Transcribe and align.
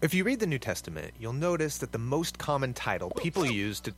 If 0.00 0.14
you 0.14 0.22
read 0.22 0.38
the 0.38 0.46
New 0.46 0.60
Testament, 0.60 1.12
you'll 1.18 1.32
notice 1.32 1.78
that 1.78 1.90
the 1.90 1.98
most 1.98 2.38
common 2.38 2.72
title 2.72 3.10
people 3.10 3.44
use 3.50 3.80
to 3.80 3.94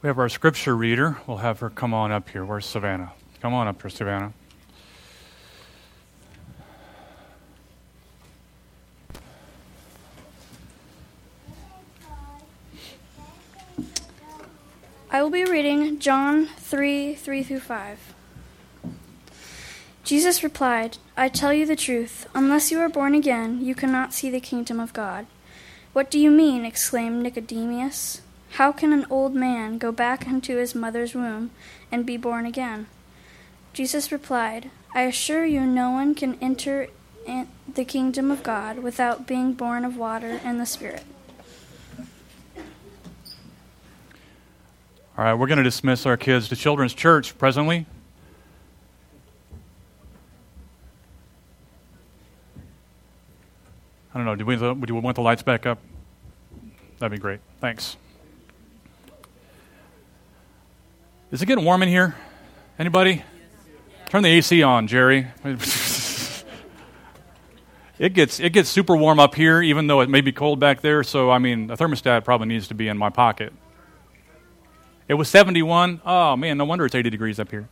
We 0.00 0.06
have 0.06 0.18
our 0.20 0.28
scripture 0.28 0.76
reader. 0.76 1.18
We'll 1.26 1.38
have 1.38 1.58
her 1.58 1.70
come 1.70 1.92
on 1.92 2.12
up 2.12 2.28
here. 2.28 2.44
Where's 2.44 2.66
Savannah? 2.66 3.12
Come 3.42 3.52
on 3.52 3.66
up 3.66 3.82
here, 3.82 3.90
Savannah. 3.90 4.32
I 15.10 15.22
will 15.22 15.30
be 15.30 15.44
reading 15.44 15.87
John 15.98 16.46
3 16.46 17.16
3 17.16 17.42
through 17.42 17.60
5. 17.60 18.14
Jesus 20.04 20.44
replied, 20.44 20.98
I 21.16 21.28
tell 21.28 21.52
you 21.52 21.66
the 21.66 21.74
truth, 21.74 22.28
unless 22.34 22.70
you 22.70 22.78
are 22.78 22.88
born 22.88 23.16
again, 23.16 23.64
you 23.64 23.74
cannot 23.74 24.14
see 24.14 24.30
the 24.30 24.38
kingdom 24.38 24.78
of 24.78 24.92
God. 24.92 25.26
What 25.92 26.08
do 26.08 26.20
you 26.20 26.30
mean? 26.30 26.64
exclaimed 26.64 27.20
Nicodemus. 27.22 28.22
How 28.52 28.70
can 28.70 28.92
an 28.92 29.06
old 29.10 29.34
man 29.34 29.78
go 29.78 29.90
back 29.90 30.24
into 30.24 30.56
his 30.56 30.72
mother's 30.72 31.16
womb 31.16 31.50
and 31.90 32.06
be 32.06 32.16
born 32.16 32.46
again? 32.46 32.86
Jesus 33.72 34.12
replied, 34.12 34.70
I 34.94 35.02
assure 35.02 35.44
you, 35.44 35.66
no 35.66 35.90
one 35.90 36.14
can 36.14 36.38
enter 36.40 36.88
the 37.74 37.84
kingdom 37.84 38.30
of 38.30 38.44
God 38.44 38.78
without 38.78 39.26
being 39.26 39.52
born 39.52 39.84
of 39.84 39.96
water 39.96 40.40
and 40.44 40.60
the 40.60 40.64
Spirit. 40.64 41.02
All 45.18 45.24
right, 45.24 45.34
we're 45.34 45.48
going 45.48 45.58
to 45.58 45.64
dismiss 45.64 46.06
our 46.06 46.16
kids 46.16 46.48
to 46.50 46.54
Children's 46.54 46.94
Church 46.94 47.36
presently. 47.36 47.86
I 54.14 54.16
don't 54.16 54.24
know. 54.24 54.36
Do 54.36 54.46
we, 54.46 54.54
do 54.54 54.94
we 54.94 55.00
want 55.00 55.16
the 55.16 55.22
lights 55.22 55.42
back 55.42 55.66
up? 55.66 55.80
That'd 57.00 57.10
be 57.10 57.20
great. 57.20 57.40
Thanks. 57.60 57.96
Is 61.32 61.42
it 61.42 61.46
getting 61.46 61.64
warm 61.64 61.82
in 61.82 61.88
here? 61.88 62.14
Anybody? 62.78 63.24
Turn 64.10 64.22
the 64.22 64.28
AC 64.28 64.62
on, 64.62 64.86
Jerry. 64.86 65.26
it 67.98 68.14
gets 68.14 68.38
it 68.38 68.52
gets 68.52 68.68
super 68.68 68.96
warm 68.96 69.18
up 69.18 69.34
here, 69.34 69.60
even 69.62 69.88
though 69.88 70.00
it 70.00 70.08
may 70.08 70.20
be 70.20 70.30
cold 70.30 70.60
back 70.60 70.80
there. 70.80 71.02
So 71.02 71.28
I 71.32 71.38
mean, 71.38 71.72
a 71.72 71.76
thermostat 71.76 72.24
probably 72.24 72.46
needs 72.46 72.68
to 72.68 72.74
be 72.74 72.86
in 72.86 72.96
my 72.96 73.10
pocket. 73.10 73.52
It 75.08 75.14
was 75.14 75.28
71. 75.30 76.02
Oh 76.04 76.36
man, 76.36 76.58
no 76.58 76.66
wonder 76.66 76.84
it's 76.84 76.94
80 76.94 77.08
degrees 77.08 77.40
up 77.40 77.50
here. 77.50 77.66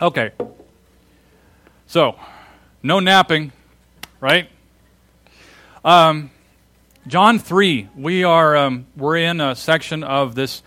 Okay. 0.00 0.30
So, 1.88 2.16
no 2.82 3.00
napping, 3.00 3.52
right? 4.20 4.48
Um, 5.84 6.30
John 7.08 7.40
3. 7.40 7.88
We 7.96 8.22
are 8.22 8.56
um, 8.56 8.86
we're 8.96 9.16
in 9.16 9.40
a 9.40 9.56
section 9.56 10.04
of 10.04 10.36
this 10.36 10.62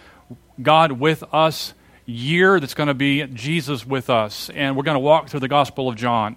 God 0.61 0.91
with 0.91 1.23
us 1.33 1.73
year 2.05 2.59
that's 2.59 2.73
going 2.73 2.87
to 2.87 2.93
be 2.93 3.25
Jesus 3.27 3.85
with 3.85 4.09
us. 4.09 4.49
And 4.49 4.75
we're 4.75 4.83
going 4.83 4.95
to 4.95 4.99
walk 4.99 5.29
through 5.29 5.41
the 5.41 5.47
Gospel 5.47 5.87
of 5.87 5.95
John. 5.95 6.35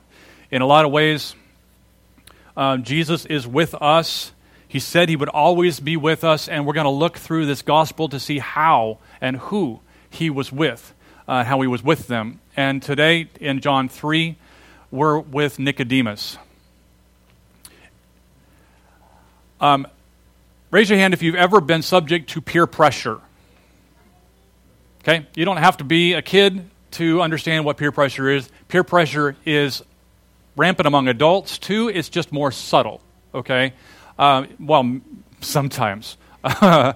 In 0.50 0.62
a 0.62 0.66
lot 0.66 0.84
of 0.84 0.92
ways, 0.92 1.34
uh, 2.56 2.76
Jesus 2.76 3.24
is 3.26 3.46
with 3.46 3.74
us. 3.74 4.32
He 4.72 4.78
said 4.78 5.10
he 5.10 5.16
would 5.16 5.28
always 5.28 5.80
be 5.80 5.98
with 5.98 6.24
us, 6.24 6.48
and 6.48 6.64
we're 6.64 6.72
going 6.72 6.86
to 6.86 6.90
look 6.90 7.18
through 7.18 7.44
this 7.44 7.60
Gospel 7.60 8.08
to 8.08 8.18
see 8.18 8.38
how 8.38 8.96
and 9.20 9.36
who 9.36 9.80
he 10.08 10.30
was 10.30 10.50
with, 10.50 10.94
uh, 11.28 11.44
how 11.44 11.60
he 11.60 11.66
was 11.66 11.82
with 11.84 12.06
them. 12.06 12.40
And 12.56 12.82
today 12.82 13.28
in 13.38 13.60
John 13.60 13.90
3, 13.90 14.34
we're 14.90 15.18
with 15.18 15.58
Nicodemus. 15.58 16.38
Um, 19.60 19.86
raise 20.70 20.88
your 20.88 20.98
hand 20.98 21.12
if 21.12 21.22
you've 21.22 21.34
ever 21.34 21.60
been 21.60 21.82
subject 21.82 22.30
to 22.30 22.40
peer 22.40 22.66
pressure. 22.66 23.20
Okay? 25.02 25.26
You 25.34 25.44
don't 25.44 25.58
have 25.58 25.76
to 25.76 25.84
be 25.84 26.14
a 26.14 26.22
kid 26.22 26.64
to 26.92 27.20
understand 27.20 27.66
what 27.66 27.76
peer 27.76 27.92
pressure 27.92 28.30
is. 28.30 28.48
Peer 28.68 28.84
pressure 28.84 29.36
is 29.44 29.82
rampant 30.56 30.86
among 30.86 31.08
adults, 31.08 31.58
too. 31.58 31.90
It's 31.90 32.08
just 32.08 32.32
more 32.32 32.50
subtle. 32.50 33.02
Okay? 33.34 33.74
Uh, 34.18 34.46
well, 34.58 35.00
sometimes. 35.40 36.16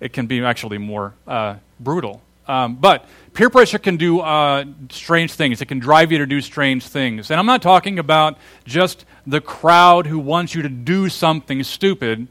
it 0.00 0.12
can 0.12 0.26
be 0.26 0.42
actually 0.44 0.78
more 0.78 1.14
uh, 1.26 1.56
brutal. 1.80 2.22
Um, 2.46 2.76
but 2.76 3.04
peer 3.34 3.50
pressure 3.50 3.78
can 3.78 3.98
do 3.98 4.20
uh, 4.20 4.64
strange 4.90 5.32
things. 5.32 5.60
It 5.60 5.66
can 5.66 5.78
drive 5.78 6.10
you 6.10 6.18
to 6.18 6.26
do 6.26 6.40
strange 6.40 6.86
things. 6.86 7.30
And 7.30 7.38
I'm 7.38 7.46
not 7.46 7.60
talking 7.60 7.98
about 7.98 8.38
just 8.64 9.04
the 9.26 9.40
crowd 9.40 10.06
who 10.06 10.18
wants 10.18 10.54
you 10.54 10.62
to 10.62 10.68
do 10.68 11.10
something 11.10 11.62
stupid, 11.62 12.26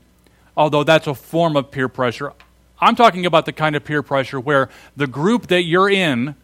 although 0.56 0.84
that's 0.84 1.06
a 1.06 1.14
form 1.14 1.56
of 1.56 1.70
peer 1.70 1.88
pressure. 1.88 2.34
I'm 2.80 2.96
talking 2.96 3.26
about 3.26 3.46
the 3.46 3.54
kind 3.54 3.76
of 3.76 3.84
peer 3.84 4.02
pressure 4.02 4.40
where 4.40 4.70
the 4.96 5.08
group 5.08 5.48
that 5.48 5.64
you're 5.64 5.90
in 5.90 6.36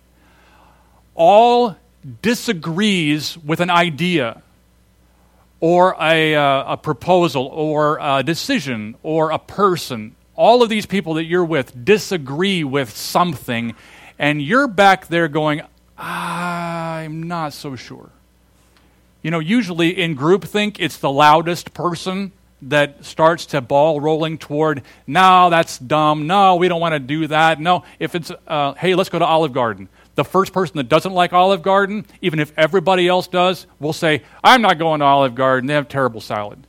all 1.15 1.75
disagrees 2.21 3.37
with 3.37 3.59
an 3.59 3.69
idea 3.69 4.41
or 5.63 5.95
a, 5.97 6.35
uh, 6.35 6.73
a 6.73 6.75
proposal 6.75 7.45
or 7.45 7.97
a 8.01 8.21
decision 8.21 8.95
or 9.01 9.31
a 9.31 9.39
person. 9.39 10.13
All 10.35 10.61
of 10.61 10.67
these 10.67 10.85
people 10.85 11.13
that 11.13 11.23
you're 11.23 11.45
with 11.45 11.85
disagree 11.85 12.65
with 12.65 12.93
something, 12.93 13.73
and 14.19 14.41
you're 14.41 14.67
back 14.67 15.07
there 15.07 15.29
going, 15.29 15.61
I'm 15.97 17.23
not 17.23 17.53
so 17.53 17.77
sure. 17.77 18.09
You 19.21 19.31
know, 19.31 19.39
usually 19.39 19.97
in 19.97 20.17
groupthink, 20.17 20.81
it's 20.81 20.97
the 20.97 21.09
loudest 21.09 21.73
person 21.73 22.33
that 22.63 23.05
starts 23.05 23.45
to 23.45 23.61
ball 23.61 24.01
rolling 24.01 24.39
toward, 24.39 24.83
no, 25.07 25.49
that's 25.49 25.77
dumb. 25.77 26.27
No, 26.27 26.57
we 26.57 26.67
don't 26.67 26.81
want 26.81 26.91
to 26.91 26.99
do 26.99 27.27
that. 27.27 27.61
No, 27.61 27.85
if 27.99 28.15
it's, 28.15 28.33
uh, 28.49 28.73
hey, 28.73 28.95
let's 28.95 29.09
go 29.09 29.17
to 29.17 29.25
Olive 29.25 29.53
Garden. 29.53 29.87
The 30.15 30.23
first 30.23 30.53
person 30.53 30.77
that 30.77 30.89
doesn't 30.89 31.13
like 31.13 31.33
Olive 31.33 31.63
Garden, 31.63 32.05
even 32.21 32.39
if 32.39 32.53
everybody 32.57 33.07
else 33.07 33.27
does, 33.27 33.65
will 33.79 33.93
say, 33.93 34.21
I'm 34.43 34.61
not 34.61 34.77
going 34.77 34.99
to 34.99 35.05
Olive 35.05 35.33
Garden. 35.33 35.67
They 35.67 35.73
have 35.73 35.87
terrible 35.87 36.21
salad. 36.21 36.67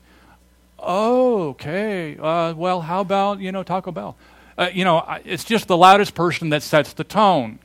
Oh, 0.79 1.49
okay. 1.51 2.17
Uh, 2.19 2.55
well, 2.55 2.81
how 2.81 3.01
about, 3.01 3.41
you 3.41 3.53
know, 3.53 3.63
Taco 3.63 3.93
Bell? 3.93 4.17
Uh, 4.57 4.71
you 4.73 4.85
know, 4.85 5.05
it's 5.25 5.45
just 5.45 5.69
the 5.69 5.77
loudest 5.77 6.15
person 6.15 6.51
that 6.51 6.63
sets 6.63 6.93
the 6.93 7.05
tone. 7.05 7.59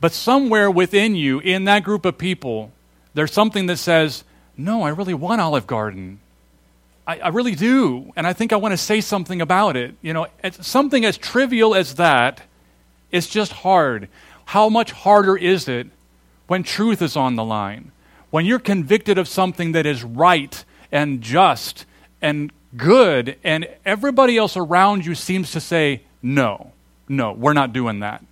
But 0.00 0.12
somewhere 0.12 0.70
within 0.70 1.14
you, 1.14 1.40
in 1.40 1.64
that 1.64 1.84
group 1.84 2.04
of 2.04 2.18
people, 2.18 2.72
there's 3.14 3.32
something 3.32 3.66
that 3.66 3.76
says, 3.76 4.24
no, 4.56 4.82
I 4.82 4.90
really 4.90 5.14
want 5.14 5.40
Olive 5.40 5.66
Garden. 5.66 6.20
I, 7.06 7.18
I 7.18 7.28
really 7.28 7.54
do. 7.54 8.12
And 8.16 8.26
I 8.26 8.32
think 8.32 8.52
I 8.52 8.56
want 8.56 8.72
to 8.72 8.78
say 8.78 9.00
something 9.00 9.40
about 9.40 9.76
it. 9.76 9.94
You 10.02 10.12
know, 10.12 10.26
something 10.52 11.04
as 11.04 11.16
trivial 11.16 11.74
as 11.74 11.94
that 11.96 12.42
is 13.10 13.28
just 13.28 13.52
hard. 13.52 14.08
How 14.46 14.68
much 14.68 14.92
harder 14.92 15.36
is 15.36 15.68
it 15.68 15.88
when 16.46 16.62
truth 16.62 17.02
is 17.02 17.16
on 17.16 17.36
the 17.36 17.44
line? 17.44 17.92
When 18.30 18.44
you're 18.44 18.58
convicted 18.58 19.18
of 19.18 19.28
something 19.28 19.72
that 19.72 19.86
is 19.86 20.04
right 20.04 20.64
and 20.92 21.20
just 21.20 21.86
and 22.22 22.52
good, 22.76 23.36
and 23.42 23.68
everybody 23.84 24.36
else 24.36 24.56
around 24.56 25.06
you 25.06 25.14
seems 25.14 25.52
to 25.52 25.60
say, 25.60 26.02
no, 26.22 26.72
no, 27.08 27.32
we're 27.32 27.52
not 27.52 27.72
doing 27.72 28.00
that. 28.00 28.24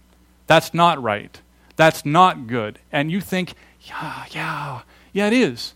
That's 0.47 0.73
not 0.73 1.03
right. 1.03 1.41
That's 1.77 2.05
not 2.05 2.47
good. 2.47 2.79
And 2.93 3.11
you 3.11 3.21
think, 3.21 3.55
yeah, 3.81 4.27
yeah, 4.31 4.81
yeah, 5.13 5.27
it 5.27 5.33
is 5.33 5.75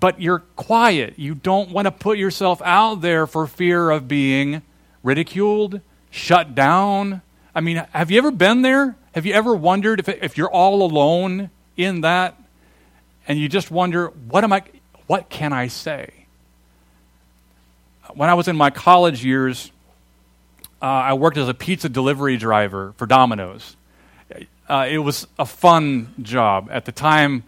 but 0.00 0.20
you're 0.20 0.38
quiet. 0.56 1.18
You 1.18 1.34
don't 1.34 1.70
want 1.70 1.84
to 1.84 1.92
put 1.92 2.16
yourself 2.16 2.62
out 2.64 3.02
there 3.02 3.26
for 3.26 3.46
fear 3.46 3.90
of 3.90 4.08
being 4.08 4.62
ridiculed, 5.02 5.80
shut 6.10 6.54
down. 6.54 7.20
I 7.54 7.60
mean, 7.60 7.84
have 7.92 8.10
you 8.10 8.18
ever 8.18 8.30
been 8.30 8.62
there? 8.62 8.96
Have 9.14 9.26
you 9.26 9.34
ever 9.34 9.54
wondered 9.54 10.00
if, 10.00 10.08
if 10.08 10.36
you're 10.38 10.50
all 10.50 10.82
alone 10.82 11.50
in 11.76 12.00
that 12.02 12.36
and 13.28 13.38
you 13.38 13.48
just 13.48 13.70
wonder, 13.70 14.08
what 14.08 14.42
am 14.44 14.52
I, 14.52 14.62
what 15.06 15.28
can 15.28 15.52
I 15.52 15.68
say? 15.68 16.12
When 18.14 18.28
I 18.28 18.34
was 18.34 18.48
in 18.48 18.56
my 18.56 18.70
college 18.70 19.24
years, 19.24 19.70
uh, 20.80 20.86
I 20.86 21.12
worked 21.14 21.36
as 21.36 21.48
a 21.48 21.54
pizza 21.54 21.88
delivery 21.88 22.36
driver 22.36 22.94
for 22.96 23.06
Domino's. 23.06 23.76
Uh, 24.68 24.86
it 24.88 24.98
was 24.98 25.26
a 25.38 25.44
fun 25.44 26.14
job. 26.22 26.68
At 26.70 26.86
the 26.86 26.92
time, 26.92 27.44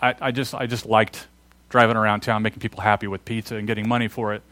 I, 0.00 0.14
I, 0.20 0.30
just, 0.30 0.54
I 0.54 0.66
just 0.66 0.86
liked 0.86 1.26
driving 1.68 1.96
around 1.96 2.20
town 2.20 2.42
making 2.42 2.60
people 2.60 2.80
happy 2.80 3.06
with 3.08 3.24
pizza 3.24 3.56
and 3.56 3.66
getting 3.66 3.88
money 3.88 4.06
for 4.06 4.34
it. 4.34 4.42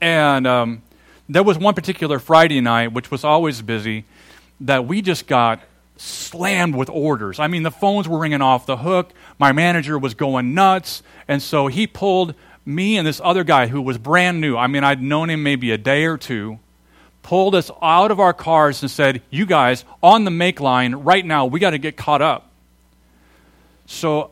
And 0.00 0.46
um, 0.46 0.82
there 1.28 1.42
was 1.42 1.58
one 1.58 1.74
particular 1.74 2.18
Friday 2.18 2.60
night, 2.60 2.92
which 2.92 3.10
was 3.10 3.24
always 3.24 3.60
busy, 3.62 4.04
that 4.60 4.86
we 4.86 5.02
just 5.02 5.26
got 5.26 5.60
slammed 5.96 6.74
with 6.74 6.88
orders. 6.88 7.38
I 7.38 7.48
mean, 7.48 7.62
the 7.64 7.70
phones 7.70 8.08
were 8.08 8.18
ringing 8.18 8.40
off 8.40 8.66
the 8.66 8.76
hook. 8.76 9.12
My 9.38 9.52
manager 9.52 9.98
was 9.98 10.14
going 10.14 10.54
nuts. 10.54 11.02
And 11.26 11.42
so 11.42 11.66
he 11.66 11.86
pulled 11.86 12.34
me 12.64 12.96
and 12.96 13.06
this 13.06 13.20
other 13.22 13.44
guy 13.44 13.66
who 13.66 13.82
was 13.82 13.98
brand 13.98 14.40
new. 14.40 14.56
I 14.56 14.66
mean, 14.66 14.84
I'd 14.84 15.02
known 15.02 15.30
him 15.30 15.42
maybe 15.42 15.70
a 15.70 15.78
day 15.78 16.04
or 16.04 16.16
two, 16.16 16.58
pulled 17.22 17.54
us 17.54 17.70
out 17.82 18.10
of 18.10 18.20
our 18.20 18.32
cars 18.32 18.82
and 18.82 18.90
said, 18.90 19.22
You 19.30 19.46
guys, 19.46 19.84
on 20.02 20.24
the 20.24 20.30
make 20.30 20.60
line 20.60 20.94
right 20.94 21.24
now, 21.24 21.46
we 21.46 21.60
got 21.60 21.70
to 21.70 21.78
get 21.78 21.96
caught 21.96 22.22
up. 22.22 22.50
So 23.86 24.30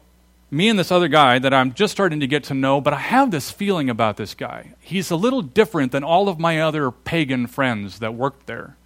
me 0.51 0.69
and 0.69 0.79
this 0.79 0.93
other 0.93 1.09
guy 1.09 1.39
that 1.39 1.53
I'm 1.53 1.73
just 1.73 1.93
starting 1.93 2.21
to 2.21 2.27
get 2.27 2.45
to 2.45 2.55
know, 2.55 2.81
but 2.81 2.95
I 2.95 2.99
have 2.99 3.31
this 3.31 3.51
feeling 3.51 3.91
about 3.91 4.17
this 4.17 4.35
guy. 4.35 4.75
He's 4.81 5.11
a 5.11 5.17
little 5.17 5.43
different 5.43 5.93
than 5.93 6.05
all 6.05 6.29
of 6.29 6.39
my 6.39 6.61
other 6.61 6.91
pagan 6.91 7.47
friends 7.47 7.99
that 7.99 8.15
worked 8.15 8.47
there. 8.47 8.77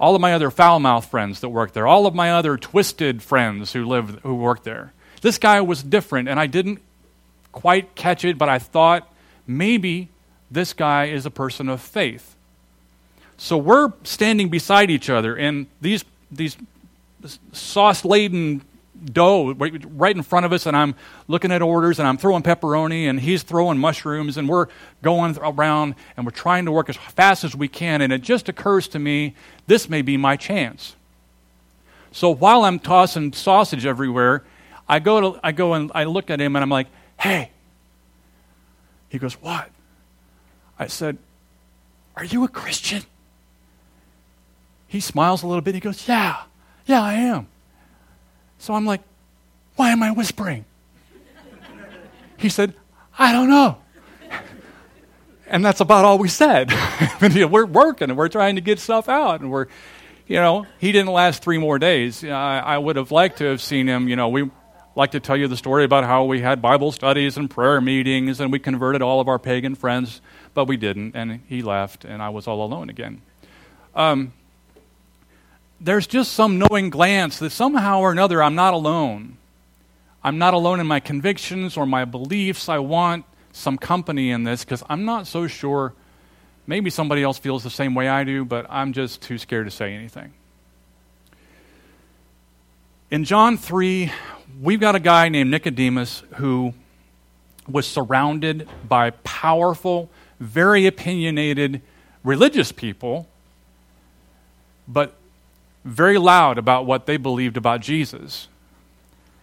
All 0.00 0.14
of 0.14 0.20
my 0.20 0.32
other 0.32 0.50
foul 0.50 0.80
mouthed 0.80 1.08
friends 1.08 1.40
that 1.40 1.50
worked 1.50 1.74
there, 1.74 1.86
all 1.86 2.06
of 2.06 2.14
my 2.14 2.32
other 2.32 2.56
twisted 2.56 3.22
friends 3.22 3.72
who 3.72 3.84
lived 3.84 4.20
who 4.20 4.34
worked 4.34 4.64
there. 4.64 4.92
This 5.20 5.38
guy 5.38 5.60
was 5.60 5.82
different 5.82 6.28
and 6.28 6.40
I 6.40 6.46
didn't 6.46 6.80
quite 7.52 7.94
catch 7.94 8.24
it, 8.24 8.36
but 8.36 8.48
I 8.48 8.58
thought 8.58 9.10
maybe 9.46 10.08
this 10.50 10.72
guy 10.72 11.06
is 11.06 11.26
a 11.26 11.30
person 11.30 11.68
of 11.68 11.80
faith. 11.80 12.34
So 13.36 13.56
we're 13.56 13.92
standing 14.02 14.48
beside 14.48 14.90
each 14.90 15.08
other 15.08 15.36
and 15.36 15.66
these 15.80 16.04
these 16.30 16.56
sauce 17.52 18.04
laden 18.04 18.62
dough 19.12 19.54
right 19.54 20.16
in 20.16 20.22
front 20.22 20.46
of 20.46 20.52
us, 20.52 20.66
and 20.66 20.76
I'm 20.76 20.94
looking 21.28 21.52
at 21.52 21.62
orders, 21.62 21.98
and 21.98 22.08
I'm 22.08 22.16
throwing 22.16 22.42
pepperoni, 22.42 23.08
and 23.08 23.20
he's 23.20 23.42
throwing 23.42 23.78
mushrooms, 23.78 24.36
and 24.36 24.48
we're 24.48 24.66
going 25.02 25.36
around, 25.40 25.94
and 26.16 26.24
we're 26.24 26.32
trying 26.32 26.64
to 26.64 26.72
work 26.72 26.88
as 26.88 26.96
fast 26.96 27.44
as 27.44 27.54
we 27.54 27.68
can, 27.68 28.00
and 28.00 28.12
it 28.12 28.22
just 28.22 28.48
occurs 28.48 28.88
to 28.88 28.98
me 28.98 29.34
this 29.66 29.88
may 29.88 30.02
be 30.02 30.16
my 30.16 30.36
chance. 30.36 30.96
So 32.12 32.30
while 32.30 32.64
I'm 32.64 32.78
tossing 32.78 33.32
sausage 33.32 33.86
everywhere, 33.86 34.44
I 34.88 34.98
go, 34.98 35.20
to, 35.20 35.40
I 35.42 35.52
go 35.52 35.74
and 35.74 35.90
I 35.94 36.04
look 36.04 36.30
at 36.30 36.40
him, 36.40 36.56
and 36.56 36.62
I'm 36.62 36.70
like, 36.70 36.88
hey. 37.18 37.50
He 39.08 39.18
goes, 39.18 39.34
what? 39.34 39.70
I 40.78 40.88
said, 40.88 41.18
are 42.16 42.24
you 42.24 42.44
a 42.44 42.48
Christian? 42.48 43.02
He 44.86 45.00
smiles 45.00 45.42
a 45.42 45.46
little 45.46 45.62
bit. 45.62 45.74
He 45.74 45.80
goes, 45.80 46.06
yeah, 46.06 46.42
yeah, 46.86 47.02
I 47.02 47.14
am. 47.14 47.46
So 48.58 48.74
I'm 48.74 48.86
like, 48.86 49.02
why 49.76 49.90
am 49.90 50.02
I 50.02 50.10
whispering? 50.10 50.64
He 52.36 52.48
said, 52.48 52.74
I 53.18 53.32
don't 53.32 53.48
know. 53.48 53.78
And 55.46 55.64
that's 55.64 55.80
about 55.80 56.04
all 56.04 56.18
we 56.18 56.28
said. 56.28 56.72
we're 57.20 57.66
working 57.66 58.10
and 58.10 58.18
we're 58.18 58.28
trying 58.28 58.56
to 58.56 58.60
get 58.60 58.78
stuff 58.78 59.08
out 59.08 59.40
and 59.40 59.50
we're, 59.50 59.66
you 60.26 60.36
know, 60.36 60.66
he 60.78 60.90
didn't 60.90 61.12
last 61.12 61.42
three 61.42 61.58
more 61.58 61.78
days. 61.78 62.24
I, 62.24 62.58
I 62.58 62.78
would 62.78 62.96
have 62.96 63.12
liked 63.12 63.38
to 63.38 63.44
have 63.44 63.60
seen 63.60 63.86
him, 63.86 64.08
you 64.08 64.16
know, 64.16 64.28
we 64.28 64.50
like 64.96 65.10
to 65.10 65.20
tell 65.20 65.36
you 65.36 65.48
the 65.48 65.56
story 65.56 65.84
about 65.84 66.04
how 66.04 66.24
we 66.24 66.40
had 66.40 66.62
Bible 66.62 66.92
studies 66.92 67.36
and 67.36 67.50
prayer 67.50 67.80
meetings 67.80 68.40
and 68.40 68.50
we 68.50 68.58
converted 68.58 69.02
all 69.02 69.20
of 69.20 69.28
our 69.28 69.38
pagan 69.38 69.74
friends, 69.74 70.20
but 70.54 70.66
we 70.66 70.76
didn't. 70.76 71.14
And 71.14 71.40
he 71.46 71.62
left 71.62 72.04
and 72.04 72.22
I 72.22 72.30
was 72.30 72.46
all 72.46 72.64
alone 72.64 72.88
again. 72.88 73.20
Um, 73.94 74.32
there's 75.80 76.06
just 76.06 76.32
some 76.32 76.58
knowing 76.58 76.90
glance 76.90 77.38
that 77.38 77.50
somehow 77.50 78.00
or 78.00 78.12
another 78.12 78.42
I'm 78.42 78.54
not 78.54 78.74
alone. 78.74 79.36
I'm 80.22 80.38
not 80.38 80.54
alone 80.54 80.80
in 80.80 80.86
my 80.86 81.00
convictions 81.00 81.76
or 81.76 81.84
my 81.84 82.04
beliefs. 82.04 82.68
I 82.68 82.78
want 82.78 83.26
some 83.52 83.76
company 83.76 84.30
in 84.30 84.44
this 84.44 84.64
because 84.64 84.82
I'm 84.88 85.04
not 85.04 85.26
so 85.26 85.46
sure. 85.46 85.92
Maybe 86.66 86.88
somebody 86.88 87.22
else 87.22 87.38
feels 87.38 87.62
the 87.62 87.70
same 87.70 87.94
way 87.94 88.08
I 88.08 88.24
do, 88.24 88.44
but 88.44 88.66
I'm 88.70 88.94
just 88.94 89.20
too 89.20 89.36
scared 89.36 89.66
to 89.66 89.70
say 89.70 89.92
anything. 89.92 90.32
In 93.10 93.24
John 93.24 93.58
3, 93.58 94.10
we've 94.62 94.80
got 94.80 94.94
a 94.94 95.00
guy 95.00 95.28
named 95.28 95.50
Nicodemus 95.50 96.22
who 96.36 96.72
was 97.68 97.86
surrounded 97.86 98.68
by 98.88 99.10
powerful, 99.10 100.10
very 100.40 100.86
opinionated 100.86 101.82
religious 102.24 102.72
people, 102.72 103.28
but 104.88 105.14
very 105.84 106.18
loud 106.18 106.58
about 106.58 106.86
what 106.86 107.06
they 107.06 107.16
believed 107.16 107.56
about 107.56 107.80
Jesus. 107.80 108.48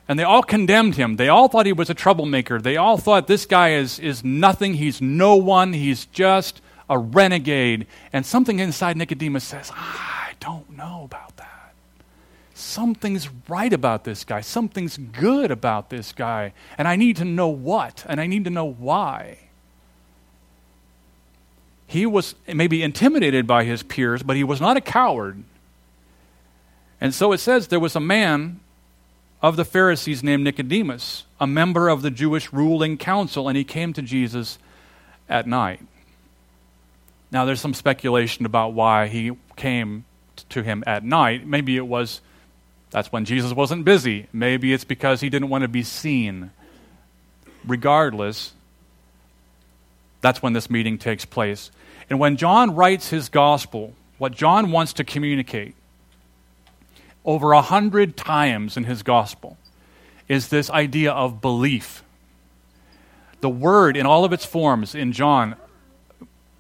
And 0.08 0.20
they 0.20 0.24
all 0.24 0.44
condemned 0.44 0.96
him. 0.96 1.16
They 1.16 1.30
all 1.30 1.48
thought 1.48 1.66
he 1.66 1.74
was 1.74 1.90
a 1.90 1.94
troublemaker. 1.94 2.60
They 2.60 2.76
all 2.76 2.98
thought 2.98 3.28
this 3.28 3.46
guy 3.46 3.74
is, 3.74 4.00
is 4.00 4.24
nothing. 4.24 4.74
He's 4.74 5.02
no 5.02 5.36
one. 5.36 5.74
He's 5.74 6.06
just 6.08 6.62
a 6.90 6.98
renegade. 6.98 7.88
And 8.12 8.26
something 8.26 8.60
inside 8.60 8.98
Nicodemus 8.98 9.44
says, 9.44 9.72
ah, 9.74 10.28
I 10.28 10.34
don't 10.40 10.76
know 10.76 11.04
about 11.06 11.38
that. 11.38 11.48
Something's 12.54 13.30
right 13.48 13.72
about 13.72 14.04
this 14.04 14.24
guy. 14.24 14.42
Something's 14.42 14.98
good 14.98 15.50
about 15.50 15.90
this 15.90 16.12
guy. 16.12 16.54
And 16.78 16.88
I 16.88 16.96
need 16.96 17.16
to 17.18 17.26
know 17.26 17.48
what. 17.48 18.04
And 18.10 18.20
I 18.20 18.28
need 18.28 18.44
to 18.44 18.50
know 18.50 18.66
why. 18.66 19.38
He 21.88 22.06
was 22.06 22.36
maybe 22.54 22.84
intimidated 22.84 23.48
by 23.48 23.64
his 23.64 23.84
peers, 23.84 24.24
but 24.24 24.36
he 24.36 24.44
was 24.44 24.60
not 24.60 24.78
a 24.78 24.82
coward. 24.82 25.44
And 27.02 27.14
so 27.14 27.34
it 27.34 27.40
says 27.40 27.68
there 27.68 27.80
was 27.80 27.96
a 27.96 28.00
man 28.00 28.60
of 29.42 29.56
the 29.56 29.66
Pharisees 29.66 30.24
named 30.24 30.44
Nicodemus, 30.44 31.26
a 31.40 31.48
member 31.48 31.90
of 31.90 32.04
the 32.04 32.12
Jewish 32.12 32.54
ruling 32.54 32.98
council, 32.98 33.50
and 33.50 33.58
he 33.58 33.64
came 33.64 33.92
to 33.94 34.04
Jesus 34.04 34.60
at 35.28 35.48
night. 35.48 35.82
Now, 37.32 37.46
there's 37.46 37.60
some 37.62 37.74
speculation 37.74 38.46
about 38.46 38.74
why 38.74 39.08
he 39.08 39.32
came 39.56 40.06
to 40.50 40.62
him 40.62 40.84
at 40.86 41.04
night. 41.04 41.48
Maybe 41.48 41.76
it 41.76 41.88
was 41.88 42.22
that's 42.92 43.12
when 43.12 43.24
Jesus 43.24 43.54
wasn't 43.54 43.86
busy. 43.86 44.28
Maybe 44.34 44.74
it's 44.74 44.84
because 44.84 45.22
he 45.22 45.30
didn't 45.30 45.50
want 45.50 45.64
to 45.64 45.70
be 45.70 45.82
seen. 45.82 46.52
Regardless, 47.66 48.54
that's 50.20 50.42
when 50.42 50.54
this 50.54 50.70
meeting 50.70 50.98
takes 50.98 51.24
place. 51.24 51.72
And 52.10 52.20
when 52.20 52.36
John 52.36 52.76
writes 52.76 53.10
his 53.10 53.30
gospel, 53.30 53.94
what 54.18 54.34
John 54.34 54.72
wants 54.72 54.94
to 54.94 55.06
communicate 55.06 55.74
over 57.24 57.52
a 57.52 57.62
hundred 57.62 58.18
times 58.18 58.78
in 58.78 58.84
his 58.84 59.04
gospel 59.04 59.58
is 60.28 60.48
this 60.48 60.70
idea 60.70 61.12
of 61.12 61.42
belief. 61.42 62.04
The 63.42 63.50
word 63.50 63.98
in 63.98 64.06
all 64.06 64.24
of 64.24 64.34
its 64.34 64.46
forms 64.46 64.96
in 64.96 65.12
John 65.12 65.56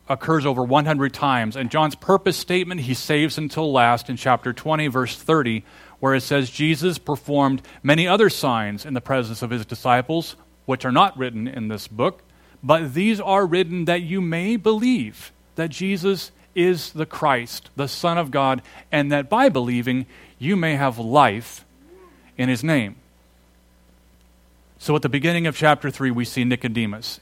occurs 0.09 0.45
over 0.45 0.63
100 0.63 1.13
times. 1.13 1.55
And 1.55 1.71
John's 1.71 1.95
purpose 1.95 2.37
statement 2.37 2.81
he 2.81 2.93
saves 2.93 3.37
until 3.37 3.71
last 3.71 4.09
in 4.09 4.17
chapter 4.17 4.51
20, 4.51 4.87
verse 4.87 5.15
30, 5.15 5.63
where 5.99 6.13
it 6.13 6.21
says, 6.21 6.49
Jesus 6.49 6.97
performed 6.97 7.61
many 7.81 8.07
other 8.07 8.29
signs 8.29 8.85
in 8.85 8.93
the 8.93 9.01
presence 9.01 9.41
of 9.41 9.51
his 9.51 9.65
disciples, 9.65 10.35
which 10.65 10.85
are 10.85 10.91
not 10.91 11.17
written 11.17 11.47
in 11.47 11.67
this 11.67 11.87
book, 11.87 12.23
but 12.63 12.93
these 12.93 13.19
are 13.19 13.45
written 13.45 13.85
that 13.85 14.01
you 14.01 14.21
may 14.21 14.55
believe 14.55 15.31
that 15.55 15.69
Jesus 15.69 16.31
is 16.53 16.91
the 16.91 17.05
Christ, 17.05 17.69
the 17.75 17.87
Son 17.87 18.17
of 18.17 18.31
God, 18.31 18.61
and 18.91 19.11
that 19.11 19.29
by 19.29 19.49
believing 19.49 20.05
you 20.41 20.55
may 20.55 20.75
have 20.75 20.97
life 20.97 21.63
in 22.35 22.49
his 22.49 22.63
name. 22.63 22.95
So 24.79 24.95
at 24.95 25.03
the 25.03 25.09
beginning 25.09 25.45
of 25.45 25.55
chapter 25.55 25.91
3, 25.91 26.09
we 26.09 26.25
see 26.25 26.43
Nicodemus, 26.43 27.19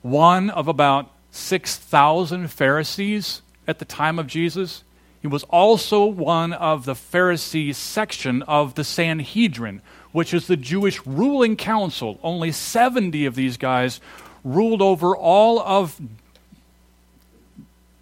one 0.00 0.48
of 0.48 0.66
about 0.66 1.10
6,000 1.32 2.48
Pharisees 2.48 3.42
at 3.68 3.78
the 3.78 3.84
time 3.84 4.18
of 4.18 4.26
Jesus. 4.26 4.82
He 5.20 5.28
was 5.28 5.42
also 5.44 6.06
one 6.06 6.54
of 6.54 6.86
the 6.86 6.94
Pharisee 6.94 7.74
section 7.74 8.40
of 8.44 8.74
the 8.74 8.84
Sanhedrin, 8.84 9.82
which 10.12 10.32
is 10.32 10.46
the 10.46 10.56
Jewish 10.56 11.04
ruling 11.04 11.56
council. 11.56 12.18
Only 12.22 12.52
70 12.52 13.26
of 13.26 13.34
these 13.34 13.58
guys 13.58 14.00
ruled 14.44 14.80
over 14.80 15.14
all 15.14 15.60
of, 15.60 16.00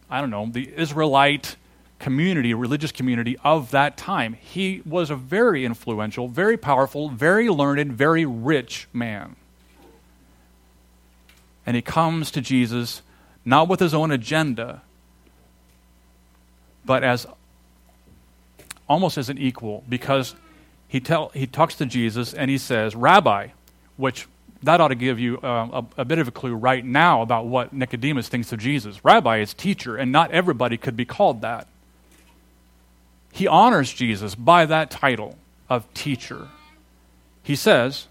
I 0.09 0.21
don't 0.21 0.30
know, 0.30 0.49
the 0.49 0.73
Israelite 0.76 1.57
community, 1.99 2.55
religious 2.55 2.93
community 2.93 3.37
of 3.45 3.71
that 3.73 3.97
time. 3.97 4.35
He 4.35 4.83
was 4.87 5.11
a 5.11 5.17
very 5.17 5.64
influential, 5.64 6.28
very 6.28 6.57
powerful, 6.57 7.09
very 7.09 7.49
learned, 7.49 7.93
very 7.93 8.25
rich 8.25 8.88
man. 8.93 9.37
And 11.67 11.76
he 11.76 11.83
comes 11.83 12.31
to 12.33 12.40
Jesus 12.40 13.02
not 13.45 13.69
with 13.69 13.81
his 13.81 13.95
own 13.95 14.11
agenda, 14.11 14.83
but 16.85 17.02
as 17.02 17.26
almost 18.88 19.19
as 19.19 19.28
an 19.28 19.38
equal 19.38 19.85
because 19.88 20.35
he, 20.87 21.00
tell, 21.00 21.28
he 21.31 21.47
talks 21.47 21.75
to 21.76 21.87
Jesus 21.87 22.33
and 22.33 22.50
he 22.50 22.59
says, 22.59 22.95
Rabbi, 22.95 23.49
which 23.97 24.26
that 24.62 24.81
ought 24.81 24.88
to 24.88 24.95
give 24.95 25.21
you 25.21 25.38
uh, 25.38 25.83
a, 25.97 26.00
a, 26.00 26.05
bit 26.05 26.19
of 26.19 26.26
a 26.26 26.31
clue 26.31 26.55
right 26.55 26.85
now 26.85 27.23
about 27.23 27.47
what 27.47 27.73
Nicodemus 27.73 28.28
thinks 28.28 28.52
of 28.52 28.59
Jesus. 28.59 29.05
Rabbi 29.05 29.38
is 29.38 29.55
teacher, 29.55 29.97
and 29.97 30.11
not 30.11 30.33
everybody 30.33 30.76
could 30.76 30.97
be 30.97 31.05
called 31.05 31.43
that 31.43 31.69
he 33.38 33.47
honors 33.47 33.92
Jesus 33.92 34.35
by 34.35 34.66
that 34.66 34.90
title 34.90 35.38
of 35.71 35.92
teacher. 35.95 36.49
He 37.45 37.54
says, 37.54 38.09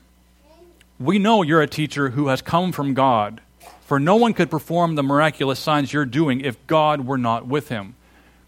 We 0.98 1.20
know 1.20 1.42
you're 1.42 1.62
a 1.62 1.68
teacher 1.68 2.12
who 2.12 2.30
has 2.30 2.42
come 2.42 2.72
from 2.72 2.94
God, 2.94 3.42
for 3.82 4.00
no 4.00 4.16
one 4.16 4.34
could 4.34 4.50
perform 4.50 4.96
the 4.96 5.04
miraculous 5.04 5.60
signs 5.60 5.92
you're 5.92 6.06
doing 6.06 6.40
if 6.40 6.66
God 6.66 7.06
were 7.06 7.18
not 7.18 7.46
with 7.46 7.68
him. 7.68 7.96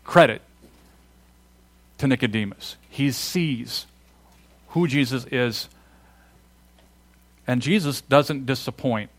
Credit 0.05 0.41
to 1.97 2.07
Nicodemus. 2.07 2.77
He 2.89 3.11
sees 3.11 3.85
who 4.69 4.87
Jesus 4.87 5.25
is 5.31 5.67
And 7.45 7.61
Jesus 7.61 7.99
doesn't 7.99 8.45
disappoint. 8.45 9.09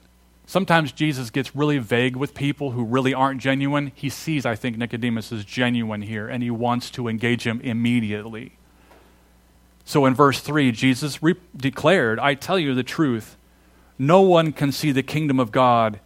Sometimes 0.51 0.91
Jesus 0.91 1.31
gets 1.31 1.55
really 1.55 1.79
vague 1.79 2.17
with 2.17 2.35
people 2.35 2.73
who 2.73 2.83
really 2.83 3.15
aren't 3.15 3.41
genuine. 3.41 3.93
He 3.95 4.09
sees, 4.11 4.45
I 4.45 4.57
think, 4.57 4.77
Nicodemus 4.77 5.31
is 5.31 5.45
genuine 5.45 6.03
here, 6.03 6.27
and 6.27 6.43
he 6.43 6.51
wants 6.51 6.91
to 6.91 7.07
engage 7.07 7.47
him 7.47 7.61
immediately. 7.61 8.59
So 9.85 10.07
in 10.07 10.15
verse 10.17 10.41
3, 10.41 10.73
Jesus 10.73 11.23
re- 11.23 11.37
declared, 11.57 12.19
I 12.19 12.35
tell 12.35 12.59
you 12.59 12.75
the 12.75 12.83
truth, 12.83 13.37
no 13.97 14.23
one 14.23 14.51
can 14.51 14.73
see 14.73 14.91
the 14.91 15.05
kingdom 15.05 15.39
of 15.39 15.53
God 15.53 16.01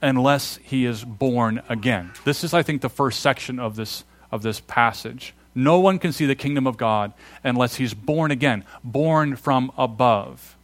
unless 0.00 0.58
he 0.62 0.86
is 0.86 1.04
born 1.04 1.60
again. 1.68 2.12
This 2.24 2.42
is, 2.42 2.54
I 2.54 2.62
think, 2.62 2.80
the 2.80 2.88
first 2.88 3.20
section 3.20 3.58
of 3.58 3.76
this, 3.76 4.04
of 4.32 4.40
this 4.40 4.60
passage. 4.60 5.34
No 5.54 5.78
one 5.78 5.98
can 5.98 6.14
see 6.14 6.24
the 6.24 6.34
kingdom 6.34 6.66
of 6.66 6.78
God 6.78 7.12
unless 7.44 7.74
he's 7.74 7.92
born 7.92 8.30
again, 8.30 8.64
born 8.82 9.36
from 9.36 9.70
above. 9.76 10.56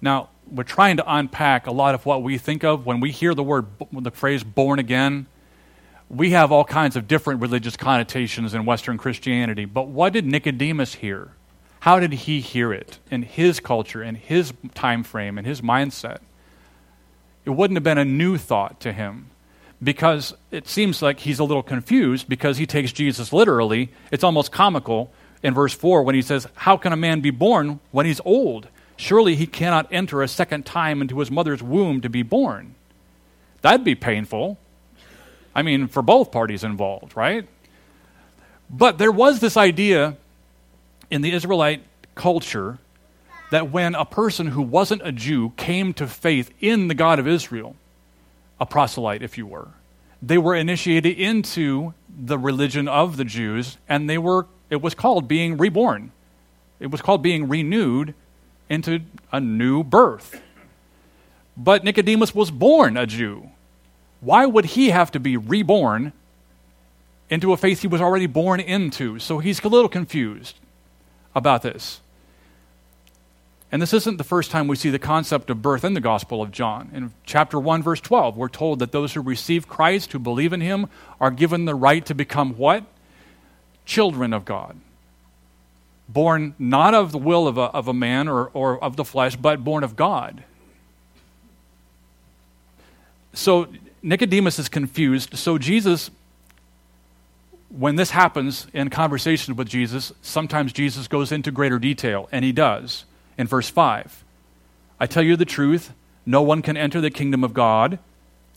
Now, 0.00 0.30
we're 0.50 0.64
trying 0.64 0.96
to 0.98 1.04
unpack 1.14 1.66
a 1.66 1.72
lot 1.72 1.94
of 1.94 2.06
what 2.06 2.22
we 2.22 2.38
think 2.38 2.64
of 2.64 2.86
when 2.86 3.00
we 3.00 3.10
hear 3.10 3.34
the 3.34 3.42
word, 3.42 3.66
the 3.92 4.10
phrase 4.10 4.44
born 4.44 4.78
again. 4.78 5.26
We 6.08 6.30
have 6.30 6.52
all 6.52 6.64
kinds 6.64 6.96
of 6.96 7.08
different 7.08 7.40
religious 7.40 7.76
connotations 7.76 8.54
in 8.54 8.64
Western 8.64 8.98
Christianity. 8.98 9.64
But 9.64 9.88
what 9.88 10.12
did 10.12 10.26
Nicodemus 10.26 10.94
hear? 10.96 11.32
How 11.80 11.98
did 11.98 12.12
he 12.12 12.40
hear 12.40 12.72
it 12.72 12.98
in 13.10 13.22
his 13.22 13.60
culture, 13.60 14.02
in 14.02 14.14
his 14.14 14.52
time 14.74 15.02
frame, 15.02 15.38
in 15.38 15.44
his 15.44 15.60
mindset? 15.60 16.18
It 17.44 17.50
wouldn't 17.50 17.76
have 17.76 17.84
been 17.84 17.98
a 17.98 18.04
new 18.04 18.38
thought 18.38 18.80
to 18.80 18.92
him 18.92 19.30
because 19.82 20.34
it 20.50 20.66
seems 20.66 21.02
like 21.02 21.20
he's 21.20 21.38
a 21.38 21.44
little 21.44 21.62
confused 21.62 22.28
because 22.28 22.56
he 22.56 22.66
takes 22.66 22.92
Jesus 22.92 23.32
literally. 23.32 23.90
It's 24.10 24.24
almost 24.24 24.50
comical 24.50 25.12
in 25.42 25.52
verse 25.52 25.74
4 25.74 26.02
when 26.02 26.14
he 26.14 26.22
says, 26.22 26.48
How 26.54 26.76
can 26.76 26.92
a 26.92 26.96
man 26.96 27.20
be 27.20 27.30
born 27.30 27.80
when 27.90 28.06
he's 28.06 28.20
old? 28.24 28.68
Surely 28.96 29.34
he 29.34 29.46
cannot 29.46 29.88
enter 29.90 30.22
a 30.22 30.28
second 30.28 30.64
time 30.64 31.00
into 31.00 31.18
his 31.18 31.30
mother's 31.30 31.62
womb 31.62 32.00
to 32.00 32.08
be 32.08 32.22
born. 32.22 32.74
That'd 33.62 33.84
be 33.84 33.94
painful. 33.94 34.58
I 35.54 35.62
mean, 35.62 35.88
for 35.88 36.02
both 36.02 36.30
parties 36.32 36.64
involved, 36.64 37.16
right? 37.16 37.48
But 38.70 38.98
there 38.98 39.12
was 39.12 39.40
this 39.40 39.56
idea 39.56 40.16
in 41.10 41.22
the 41.22 41.32
Israelite 41.32 41.82
culture 42.14 42.78
that 43.50 43.70
when 43.70 43.94
a 43.94 44.04
person 44.04 44.48
who 44.48 44.62
wasn't 44.62 45.02
a 45.06 45.12
Jew 45.12 45.52
came 45.56 45.92
to 45.94 46.06
faith 46.06 46.50
in 46.60 46.88
the 46.88 46.94
God 46.94 47.18
of 47.18 47.28
Israel, 47.28 47.76
a 48.58 48.66
proselyte, 48.66 49.22
if 49.22 49.38
you 49.38 49.46
were, 49.46 49.68
they 50.22 50.38
were 50.38 50.54
initiated 50.54 51.18
into 51.18 51.94
the 52.08 52.38
religion 52.38 52.88
of 52.88 53.16
the 53.16 53.24
Jews, 53.24 53.76
and 53.88 54.08
they 54.08 54.18
were, 54.18 54.46
it 54.70 54.80
was 54.80 54.94
called 54.94 55.28
being 55.28 55.56
reborn. 55.56 56.12
It 56.80 56.90
was 56.90 57.00
called 57.00 57.22
being 57.22 57.48
renewed 57.48 58.14
into 58.68 59.00
a 59.32 59.40
new 59.40 59.82
birth. 59.82 60.40
But 61.56 61.84
Nicodemus 61.84 62.34
was 62.34 62.50
born 62.50 62.96
a 62.96 63.06
Jew. 63.06 63.50
Why 64.20 64.46
would 64.46 64.64
he 64.64 64.90
have 64.90 65.10
to 65.12 65.20
be 65.20 65.36
reborn 65.36 66.12
into 67.30 67.52
a 67.52 67.56
faith 67.56 67.82
he 67.82 67.88
was 67.88 68.00
already 68.00 68.26
born 68.26 68.60
into? 68.60 69.18
So 69.18 69.38
he's 69.38 69.62
a 69.62 69.68
little 69.68 69.88
confused 69.88 70.58
about 71.34 71.62
this. 71.62 72.00
And 73.70 73.82
this 73.82 73.92
isn't 73.92 74.18
the 74.18 74.24
first 74.24 74.50
time 74.50 74.68
we 74.68 74.76
see 74.76 74.90
the 74.90 75.00
concept 75.00 75.50
of 75.50 75.60
birth 75.60 75.84
in 75.84 75.94
the 75.94 76.00
Gospel 76.00 76.40
of 76.40 76.52
John. 76.52 76.90
In 76.94 77.12
chapter 77.24 77.58
1, 77.58 77.82
verse 77.82 78.00
12, 78.00 78.36
we're 78.36 78.48
told 78.48 78.78
that 78.78 78.92
those 78.92 79.14
who 79.14 79.20
receive 79.20 79.68
Christ, 79.68 80.12
who 80.12 80.18
believe 80.20 80.52
in 80.52 80.60
him, 80.60 80.88
are 81.20 81.32
given 81.32 81.64
the 81.64 81.74
right 81.74 82.06
to 82.06 82.14
become 82.14 82.56
what? 82.56 82.84
Children 83.84 84.32
of 84.32 84.44
God 84.44 84.78
born 86.08 86.54
not 86.58 86.94
of 86.94 87.12
the 87.12 87.18
will 87.18 87.48
of 87.48 87.58
a, 87.58 87.62
of 87.62 87.88
a 87.88 87.94
man 87.94 88.28
or, 88.28 88.46
or 88.48 88.82
of 88.82 88.96
the 88.96 89.04
flesh, 89.04 89.36
but 89.36 89.64
born 89.64 89.84
of 89.84 89.96
God. 89.96 90.44
So 93.32 93.68
Nicodemus 94.02 94.58
is 94.58 94.68
confused. 94.68 95.36
So 95.36 95.58
Jesus, 95.58 96.10
when 97.70 97.96
this 97.96 98.10
happens 98.10 98.66
in 98.72 98.90
conversation 98.90 99.56
with 99.56 99.68
Jesus, 99.68 100.12
sometimes 100.22 100.72
Jesus 100.72 101.08
goes 101.08 101.32
into 101.32 101.50
greater 101.50 101.78
detail, 101.78 102.28
and 102.30 102.44
he 102.44 102.52
does 102.52 103.04
in 103.36 103.46
verse 103.46 103.68
5. 103.68 104.24
I 105.00 105.06
tell 105.06 105.22
you 105.22 105.36
the 105.36 105.44
truth, 105.44 105.92
no 106.24 106.42
one 106.42 106.62
can 106.62 106.76
enter 106.76 107.00
the 107.00 107.10
kingdom 107.10 107.42
of 107.42 107.52
God 107.54 107.98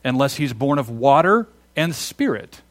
unless 0.04 0.36
he's 0.36 0.54
born 0.54 0.78
of 0.78 0.90
water 0.90 1.48
and 1.76 1.96
spirit. 1.96 2.62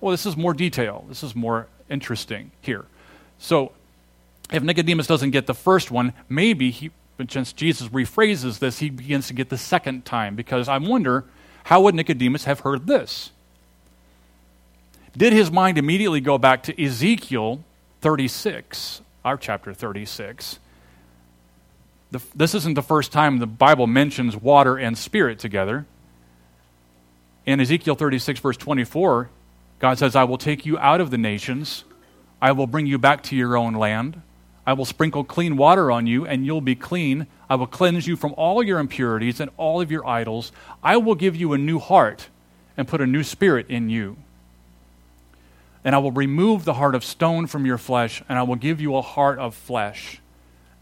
Well, 0.00 0.10
this 0.10 0.26
is 0.26 0.36
more 0.36 0.52
detail. 0.52 1.04
This 1.08 1.22
is 1.22 1.34
more 1.34 1.68
interesting 1.88 2.50
here. 2.60 2.84
So 3.38 3.72
if 4.52 4.62
Nicodemus 4.62 5.06
doesn't 5.06 5.30
get 5.30 5.46
the 5.46 5.54
first 5.54 5.90
one, 5.90 6.12
maybe 6.28 6.70
he, 6.70 6.90
since 7.28 7.52
Jesus 7.52 7.88
rephrases 7.88 8.58
this, 8.58 8.78
he 8.78 8.90
begins 8.90 9.26
to 9.28 9.34
get 9.34 9.48
the 9.48 9.58
second 9.58 10.04
time. 10.04 10.36
Because 10.36 10.68
I 10.68 10.78
wonder, 10.78 11.24
how 11.64 11.80
would 11.82 11.94
Nicodemus 11.94 12.44
have 12.44 12.60
heard 12.60 12.86
this? 12.86 13.32
Did 15.16 15.32
his 15.32 15.50
mind 15.50 15.78
immediately 15.78 16.20
go 16.20 16.38
back 16.38 16.62
to 16.64 16.82
Ezekiel 16.82 17.64
36, 18.02 19.00
our 19.24 19.36
chapter 19.36 19.72
36? 19.72 20.58
The, 22.10 22.22
this 22.34 22.54
isn't 22.54 22.74
the 22.74 22.82
first 22.82 23.12
time 23.12 23.38
the 23.38 23.46
Bible 23.46 23.86
mentions 23.86 24.36
water 24.36 24.76
and 24.76 24.96
spirit 24.96 25.38
together. 25.38 25.86
In 27.46 27.60
Ezekiel 27.60 27.94
36, 27.94 28.40
verse 28.40 28.56
24, 28.56 29.30
God 29.78 29.98
says, 29.98 30.14
I 30.14 30.24
will 30.24 30.38
take 30.38 30.66
you 30.66 30.78
out 30.78 31.00
of 31.00 31.10
the 31.10 31.18
nations, 31.18 31.84
I 32.40 32.52
will 32.52 32.66
bring 32.66 32.86
you 32.86 32.98
back 32.98 33.22
to 33.24 33.36
your 33.36 33.56
own 33.56 33.74
land. 33.74 34.20
I 34.66 34.72
will 34.72 34.84
sprinkle 34.84 35.22
clean 35.22 35.56
water 35.56 35.92
on 35.92 36.08
you, 36.08 36.26
and 36.26 36.44
you'll 36.44 36.60
be 36.60 36.74
clean. 36.74 37.28
I 37.48 37.54
will 37.54 37.68
cleanse 37.68 38.06
you 38.08 38.16
from 38.16 38.34
all 38.36 38.62
your 38.62 38.80
impurities 38.80 39.38
and 39.38 39.50
all 39.56 39.80
of 39.80 39.92
your 39.92 40.04
idols. 40.06 40.50
I 40.82 40.96
will 40.96 41.14
give 41.14 41.36
you 41.36 41.52
a 41.52 41.58
new 41.58 41.78
heart 41.78 42.28
and 42.76 42.88
put 42.88 43.00
a 43.00 43.06
new 43.06 43.22
spirit 43.22 43.68
in 43.68 43.88
you. 43.88 44.16
And 45.84 45.94
I 45.94 45.98
will 45.98 46.10
remove 46.10 46.64
the 46.64 46.74
heart 46.74 46.96
of 46.96 47.04
stone 47.04 47.46
from 47.46 47.64
your 47.64 47.78
flesh, 47.78 48.22
and 48.28 48.36
I 48.36 48.42
will 48.42 48.56
give 48.56 48.80
you 48.80 48.96
a 48.96 49.02
heart 49.02 49.38
of 49.38 49.54
flesh. 49.54 50.20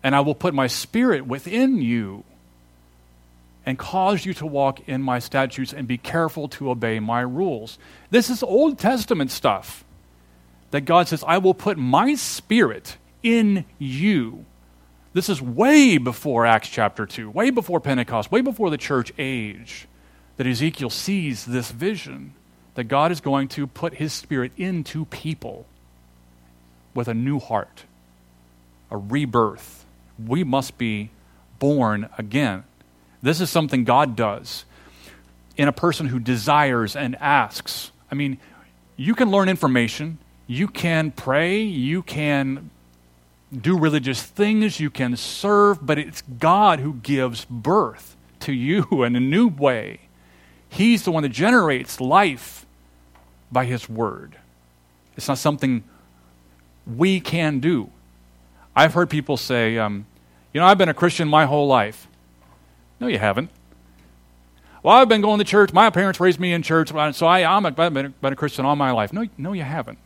And 0.02 0.16
I 0.16 0.20
will 0.20 0.34
put 0.34 0.54
my 0.54 0.66
spirit 0.66 1.26
within 1.26 1.82
you 1.82 2.24
and 3.66 3.78
cause 3.78 4.24
you 4.24 4.32
to 4.34 4.46
walk 4.46 4.88
in 4.88 5.02
my 5.02 5.18
statutes 5.18 5.72
and 5.74 5.86
be 5.86 5.98
careful 5.98 6.48
to 6.48 6.70
obey 6.70 7.00
my 7.00 7.20
rules. 7.20 7.78
This 8.10 8.30
is 8.30 8.42
Old 8.42 8.78
Testament 8.78 9.30
stuff 9.30 9.84
that 10.70 10.82
God 10.82 11.08
says, 11.08 11.22
I 11.26 11.38
will 11.38 11.54
put 11.54 11.76
my 11.76 12.14
spirit 12.14 12.96
in 13.24 13.64
you. 13.78 14.44
This 15.14 15.28
is 15.28 15.42
way 15.42 15.98
before 15.98 16.46
Acts 16.46 16.68
chapter 16.68 17.06
2, 17.06 17.30
way 17.30 17.50
before 17.50 17.80
Pentecost, 17.80 18.30
way 18.30 18.40
before 18.40 18.70
the 18.70 18.78
church 18.78 19.12
age, 19.18 19.88
that 20.36 20.46
Ezekiel 20.46 20.90
sees 20.90 21.44
this 21.44 21.72
vision 21.72 22.34
that 22.74 22.84
God 22.84 23.10
is 23.10 23.20
going 23.20 23.48
to 23.48 23.66
put 23.66 23.94
his 23.94 24.12
spirit 24.12 24.52
into 24.56 25.04
people 25.06 25.66
with 26.94 27.08
a 27.08 27.14
new 27.14 27.38
heart, 27.38 27.84
a 28.90 28.96
rebirth. 28.96 29.84
We 30.24 30.44
must 30.44 30.76
be 30.76 31.10
born 31.58 32.08
again. 32.18 32.64
This 33.22 33.40
is 33.40 33.50
something 33.50 33.84
God 33.84 34.16
does 34.16 34.64
in 35.56 35.68
a 35.68 35.72
person 35.72 36.06
who 36.06 36.18
desires 36.18 36.96
and 36.96 37.16
asks. 37.16 37.92
I 38.10 38.16
mean, 38.16 38.38
you 38.96 39.14
can 39.14 39.30
learn 39.30 39.48
information, 39.48 40.18
you 40.46 40.68
can 40.68 41.10
pray, 41.10 41.62
you 41.62 42.02
can 42.02 42.70
do 43.62 43.78
religious 43.78 44.22
things, 44.22 44.80
you 44.80 44.90
can 44.90 45.16
serve, 45.16 45.84
but 45.84 45.98
it's 45.98 46.22
God 46.22 46.80
who 46.80 46.94
gives 46.94 47.44
birth 47.44 48.16
to 48.40 48.52
you 48.52 48.84
in 49.04 49.16
a 49.16 49.20
new 49.20 49.48
way. 49.48 50.00
He's 50.68 51.04
the 51.04 51.12
one 51.12 51.22
that 51.22 51.30
generates 51.30 52.00
life 52.00 52.66
by 53.52 53.64
His 53.64 53.88
Word. 53.88 54.36
It's 55.16 55.28
not 55.28 55.38
something 55.38 55.84
we 56.86 57.20
can 57.20 57.60
do. 57.60 57.90
I've 58.74 58.94
heard 58.94 59.08
people 59.08 59.36
say, 59.36 59.78
um, 59.78 60.06
you 60.52 60.60
know, 60.60 60.66
I've 60.66 60.78
been 60.78 60.88
a 60.88 60.94
Christian 60.94 61.28
my 61.28 61.46
whole 61.46 61.68
life. 61.68 62.08
No, 62.98 63.06
you 63.06 63.18
haven't. 63.18 63.50
Well, 64.82 64.96
I've 64.96 65.08
been 65.08 65.20
going 65.20 65.38
to 65.38 65.44
church. 65.44 65.72
My 65.72 65.88
parents 65.90 66.20
raised 66.20 66.38
me 66.38 66.52
in 66.52 66.62
church, 66.62 66.90
so 67.14 67.26
I, 67.26 67.40
am 67.40 67.64
a, 67.64 67.74
I've 67.78 67.94
been 67.94 68.14
a 68.22 68.36
Christian 68.36 68.66
all 68.66 68.76
my 68.76 68.90
life. 68.90 69.12
No, 69.12 69.26
no, 69.38 69.52
you 69.52 69.62
haven't. 69.62 69.98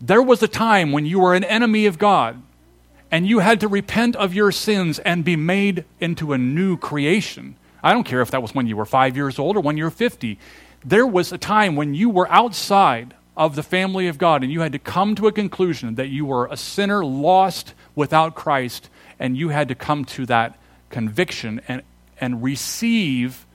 There 0.00 0.22
was 0.22 0.42
a 0.42 0.48
time 0.48 0.92
when 0.92 1.06
you 1.06 1.20
were 1.20 1.34
an 1.34 1.44
enemy 1.44 1.86
of 1.86 1.98
God 1.98 2.40
and 3.10 3.26
you 3.26 3.40
had 3.40 3.60
to 3.60 3.68
repent 3.68 4.14
of 4.16 4.34
your 4.34 4.52
sins 4.52 4.98
and 5.00 5.24
be 5.24 5.36
made 5.36 5.84
into 6.00 6.32
a 6.32 6.38
new 6.38 6.76
creation. 6.76 7.56
I 7.82 7.92
don't 7.92 8.04
care 8.04 8.20
if 8.20 8.30
that 8.30 8.42
was 8.42 8.54
when 8.54 8.66
you 8.66 8.76
were 8.76 8.84
five 8.84 9.16
years 9.16 9.38
old 9.38 9.56
or 9.56 9.60
when 9.60 9.76
you 9.76 9.84
were 9.84 9.90
50. 9.90 10.38
There 10.84 11.06
was 11.06 11.32
a 11.32 11.38
time 11.38 11.74
when 11.74 11.94
you 11.94 12.10
were 12.10 12.30
outside 12.30 13.14
of 13.36 13.54
the 13.54 13.62
family 13.62 14.08
of 14.08 14.18
God 14.18 14.42
and 14.42 14.52
you 14.52 14.60
had 14.60 14.72
to 14.72 14.78
come 14.78 15.14
to 15.16 15.26
a 15.26 15.32
conclusion 15.32 15.94
that 15.94 16.08
you 16.08 16.26
were 16.26 16.46
a 16.46 16.56
sinner 16.56 17.04
lost 17.04 17.74
without 17.94 18.34
Christ 18.34 18.90
and 19.18 19.36
you 19.36 19.48
had 19.48 19.68
to 19.68 19.74
come 19.74 20.04
to 20.04 20.26
that 20.26 20.58
conviction 20.90 21.60
and, 21.68 21.82
and 22.20 22.42
receive 22.42 23.46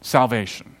salvation. 0.00 0.76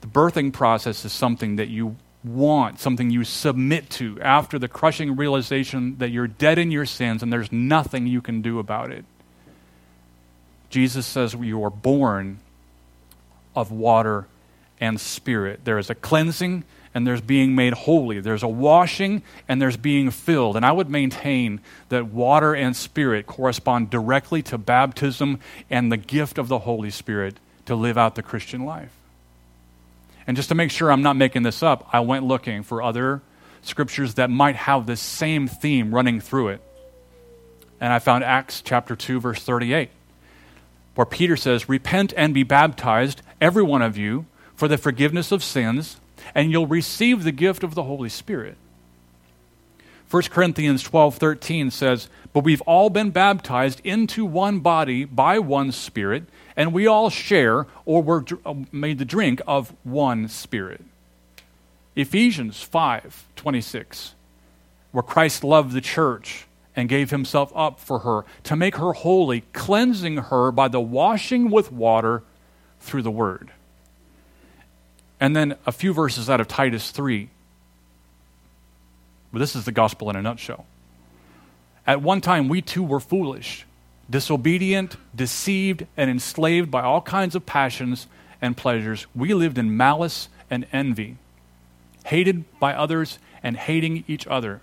The 0.00 0.01
birthing 0.12 0.52
process 0.52 1.04
is 1.04 1.12
something 1.12 1.56
that 1.56 1.68
you 1.68 1.96
want, 2.24 2.78
something 2.78 3.10
you 3.10 3.24
submit 3.24 3.90
to 3.90 4.20
after 4.20 4.58
the 4.58 4.68
crushing 4.68 5.16
realization 5.16 5.98
that 5.98 6.10
you're 6.10 6.28
dead 6.28 6.58
in 6.58 6.70
your 6.70 6.86
sins 6.86 7.22
and 7.22 7.32
there's 7.32 7.50
nothing 7.50 8.06
you 8.06 8.20
can 8.20 8.42
do 8.42 8.58
about 8.58 8.90
it. 8.90 9.04
Jesus 10.70 11.06
says 11.06 11.34
you 11.34 11.62
are 11.64 11.70
born 11.70 12.38
of 13.54 13.70
water 13.70 14.26
and 14.80 15.00
spirit. 15.00 15.60
There 15.64 15.78
is 15.78 15.90
a 15.90 15.94
cleansing 15.94 16.64
and 16.94 17.06
there's 17.06 17.20
being 17.20 17.54
made 17.54 17.72
holy. 17.72 18.20
There's 18.20 18.42
a 18.42 18.48
washing 18.48 19.22
and 19.48 19.60
there's 19.60 19.76
being 19.76 20.10
filled. 20.10 20.56
And 20.56 20.64
I 20.64 20.72
would 20.72 20.90
maintain 20.90 21.60
that 21.88 22.06
water 22.06 22.54
and 22.54 22.76
spirit 22.76 23.26
correspond 23.26 23.90
directly 23.90 24.42
to 24.44 24.58
baptism 24.58 25.40
and 25.70 25.90
the 25.90 25.96
gift 25.96 26.38
of 26.38 26.48
the 26.48 26.60
Holy 26.60 26.90
Spirit 26.90 27.36
to 27.66 27.74
live 27.74 27.98
out 27.98 28.14
the 28.14 28.22
Christian 28.22 28.64
life. 28.64 28.92
And 30.26 30.36
just 30.36 30.48
to 30.50 30.54
make 30.54 30.70
sure 30.70 30.90
I'm 30.90 31.02
not 31.02 31.16
making 31.16 31.42
this 31.42 31.62
up, 31.62 31.88
I 31.92 32.00
went 32.00 32.24
looking 32.24 32.62
for 32.62 32.82
other 32.82 33.22
scriptures 33.62 34.14
that 34.14 34.30
might 34.30 34.56
have 34.56 34.86
this 34.86 35.00
same 35.00 35.48
theme 35.48 35.94
running 35.94 36.20
through 36.20 36.48
it. 36.48 36.62
And 37.80 37.92
I 37.92 37.98
found 37.98 38.24
Acts 38.24 38.62
chapter 38.62 38.94
2 38.94 39.20
verse 39.20 39.42
38 39.42 39.90
where 40.94 41.06
Peter 41.06 41.36
says, 41.36 41.68
"Repent 41.68 42.12
and 42.16 42.34
be 42.34 42.42
baptized 42.42 43.22
every 43.40 43.62
one 43.62 43.82
of 43.82 43.96
you 43.96 44.26
for 44.54 44.68
the 44.68 44.78
forgiveness 44.78 45.32
of 45.32 45.42
sins, 45.42 45.98
and 46.34 46.50
you'll 46.50 46.66
receive 46.66 47.24
the 47.24 47.32
gift 47.32 47.64
of 47.64 47.74
the 47.74 47.84
Holy 47.84 48.08
Spirit." 48.08 48.56
1 50.08 50.30
Corinthians 50.30 50.82
12:13 50.82 51.70
says, 51.70 52.08
"But 52.32 52.44
we've 52.44 52.60
all 52.62 52.90
been 52.90 53.10
baptized 53.10 53.80
into 53.82 54.26
one 54.26 54.60
body 54.60 55.04
by 55.04 55.38
one 55.38 55.72
spirit, 55.72 56.24
and 56.56 56.72
we 56.72 56.86
all 56.86 57.10
share 57.10 57.66
or 57.84 58.02
were 58.02 58.24
uh, 58.44 58.54
made 58.70 58.98
the 58.98 59.04
drink 59.04 59.40
of 59.46 59.74
one 59.84 60.28
spirit." 60.28 60.82
Ephesians 61.94 62.62
5:26, 62.62 64.12
where 64.92 65.02
Christ 65.02 65.44
loved 65.44 65.72
the 65.72 65.80
church 65.80 66.46
and 66.74 66.88
gave 66.88 67.10
himself 67.10 67.52
up 67.54 67.78
for 67.78 68.00
her 68.00 68.24
to 68.44 68.56
make 68.56 68.76
her 68.76 68.92
holy, 68.92 69.42
cleansing 69.52 70.16
her 70.16 70.50
by 70.50 70.68
the 70.68 70.80
washing 70.80 71.50
with 71.50 71.70
water 71.70 72.22
through 72.80 73.02
the 73.02 73.10
word. 73.10 73.50
And 75.20 75.36
then 75.36 75.56
a 75.66 75.72
few 75.72 75.92
verses 75.92 76.28
out 76.28 76.40
of 76.40 76.48
Titus 76.48 76.90
3. 76.90 77.28
But 79.32 79.38
this 79.38 79.54
is 79.54 79.64
the 79.64 79.72
gospel 79.72 80.10
in 80.10 80.16
a 80.16 80.22
nutshell. 80.22 80.66
At 81.86 82.02
one 82.02 82.20
time, 82.20 82.48
we 82.48 82.62
too 82.62 82.82
were 82.82 83.00
foolish, 83.00 83.66
disobedient, 84.08 84.96
deceived, 85.14 85.86
and 85.96 86.10
enslaved 86.10 86.70
by 86.70 86.82
all 86.82 87.00
kinds 87.00 87.34
of 87.34 87.46
passions 87.46 88.06
and 88.40 88.56
pleasures. 88.56 89.06
We 89.14 89.34
lived 89.34 89.58
in 89.58 89.76
malice 89.76 90.28
and 90.50 90.66
envy, 90.72 91.16
hated 92.04 92.44
by 92.58 92.74
others 92.74 93.18
and 93.42 93.56
hating 93.56 94.04
each 94.06 94.26
other. 94.26 94.60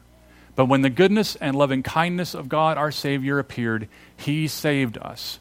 But 0.56 0.66
when 0.66 0.82
the 0.82 0.90
goodness 0.90 1.36
and 1.38 1.56
loving 1.56 1.84
kindness 1.84 2.34
of 2.34 2.50
God 2.50 2.78
our 2.78 2.92
Savior 2.92 3.40
appeared, 3.40 3.88
He 4.18 4.48
saved 4.48 4.98
us, 4.98 5.40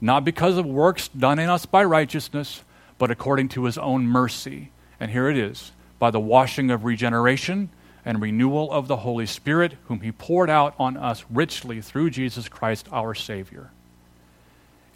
not 0.00 0.24
because 0.24 0.56
of 0.56 0.64
works 0.64 1.08
done 1.08 1.38
in 1.38 1.48
us 1.48 1.66
by 1.66 1.84
righteousness, 1.84 2.62
but 2.98 3.10
according 3.10 3.48
to 3.50 3.64
His 3.64 3.76
own 3.78 4.06
mercy. 4.06 4.70
And 5.00 5.10
here 5.10 5.28
it 5.28 5.36
is 5.36 5.72
by 5.98 6.10
the 6.10 6.20
washing 6.20 6.70
of 6.70 6.84
regeneration 6.84 7.70
and 8.04 8.20
renewal 8.20 8.70
of 8.72 8.88
the 8.88 8.98
Holy 8.98 9.26
Spirit, 9.26 9.76
whom 9.86 10.00
He 10.00 10.12
poured 10.12 10.50
out 10.50 10.74
on 10.78 10.96
us 10.96 11.24
richly 11.30 11.80
through 11.80 12.10
Jesus 12.10 12.48
Christ 12.48 12.88
our 12.92 13.14
Savior. 13.14 13.70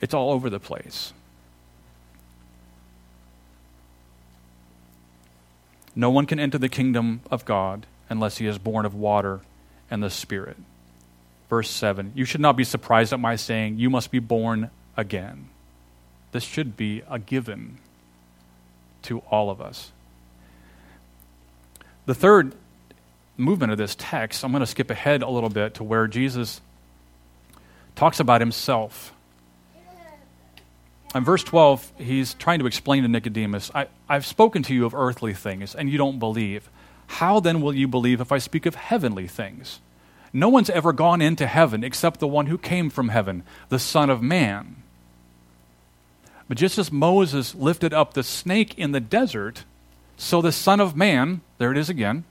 It's 0.01 0.15
all 0.15 0.31
over 0.31 0.51
the 0.51 0.61
place. 0.61 1.13
No 5.97 6.11
one 6.11 6.27
can 6.27 6.41
enter 6.41 6.59
the 6.59 6.69
kingdom 6.69 7.21
of 7.31 7.45
God 7.45 7.87
unless 8.09 8.39
he 8.39 8.47
is 8.47 8.59
born 8.59 8.85
of 8.85 8.95
water 8.95 9.41
and 9.91 10.03
the 10.03 10.11
Spirit. 10.11 10.57
Verse 11.49 11.71
7 11.71 12.13
You 12.15 12.25
should 12.25 12.41
not 12.41 12.57
be 12.57 12.65
surprised 12.65 13.13
at 13.13 13.21
my 13.21 13.37
saying, 13.37 13.79
You 13.79 13.91
must 13.91 14.11
be 14.11 14.19
born 14.19 14.71
again. 14.97 15.49
This 16.33 16.45
should 16.45 16.77
be 16.77 17.03
a 17.09 17.19
given 17.19 17.79
to 19.03 19.21
all 19.31 19.51
of 19.51 19.61
us. 19.61 19.93
The 22.07 22.15
third 22.15 22.55
movement 23.37 23.73
of 23.73 23.79
this 23.79 23.97
text, 23.99 24.45
I'm 24.45 24.53
going 24.53 24.61
to 24.61 24.67
skip 24.67 24.91
ahead 24.91 25.23
a 25.23 25.29
little 25.29 25.51
bit 25.51 25.75
to 25.75 25.85
where 25.85 26.07
Jesus 26.07 26.61
talks 27.97 28.21
about 28.21 28.41
himself. 28.41 29.13
In 31.15 31.25
verse 31.25 31.45
12, 31.45 31.93
he's 31.99 32.35
trying 32.35 32.59
to 32.59 32.67
explain 32.67 33.03
to 33.03 33.09
Nicodemus 33.09 33.71
I, 33.75 33.87
I've 34.09 34.27
spoken 34.27 34.63
to 34.65 34.75
you 34.75 34.85
of 34.85 34.95
earthly 34.95 35.33
things, 35.33 35.75
and 35.75 35.89
you 35.89 35.99
don't 35.99 36.19
believe. 36.19 36.69
How 37.07 37.39
then 37.39 37.61
will 37.61 37.75
you 37.75 37.87
believe 37.87 38.21
if 38.21 38.33
I 38.33 38.39
speak 38.39 38.67
of 38.67 38.75
heavenly 38.75 39.29
things? 39.29 39.81
No 40.33 40.49
one's 40.49 40.71
ever 40.71 40.93
gone 40.93 41.23
into 41.23 41.47
heaven 41.47 41.85
except 41.85 42.19
the 42.19 42.27
one 42.27 42.47
who 42.47 42.59
came 42.59 42.91
from 42.91 43.11
heaven, 43.11 43.45
the 43.69 43.79
Son 43.79 44.11
of 44.11 44.23
Man. 44.23 44.77
But 46.49 46.59
just 46.59 46.79
as 46.79 46.91
Moses 46.91 47.55
lifted 47.55 47.95
up 47.95 48.15
the 48.15 48.25
snake 48.25 48.77
in 48.77 48.93
the 48.93 49.01
desert, 49.01 49.65
so 50.17 50.43
the 50.43 50.53
Son 50.53 50.81
of 50.81 50.97
Man, 50.97 51.41
there 51.59 51.71
it 51.71 51.79
is 51.79 51.89
again, 51.89 52.25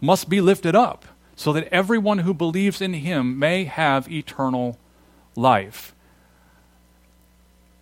must 0.00 0.28
be 0.28 0.40
lifted 0.40 0.74
up, 0.74 1.04
so 1.36 1.52
that 1.52 1.68
everyone 1.72 2.18
who 2.18 2.34
believes 2.34 2.80
in 2.80 2.94
him 2.94 3.38
may 3.38 3.64
have 3.64 4.10
eternal 4.10 4.78
life. 5.36 5.94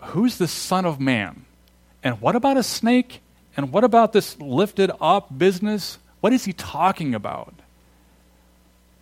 Who's 0.00 0.38
the 0.38 0.48
Son 0.48 0.84
of 0.84 1.00
Man? 1.00 1.44
And 2.02 2.20
what 2.20 2.36
about 2.36 2.56
a 2.56 2.62
snake? 2.62 3.20
And 3.56 3.72
what 3.72 3.84
about 3.84 4.12
this 4.12 4.38
lifted 4.38 4.90
up 5.00 5.36
business? 5.36 5.98
What 6.20 6.32
is 6.32 6.44
he 6.44 6.52
talking 6.52 7.14
about? 7.14 7.54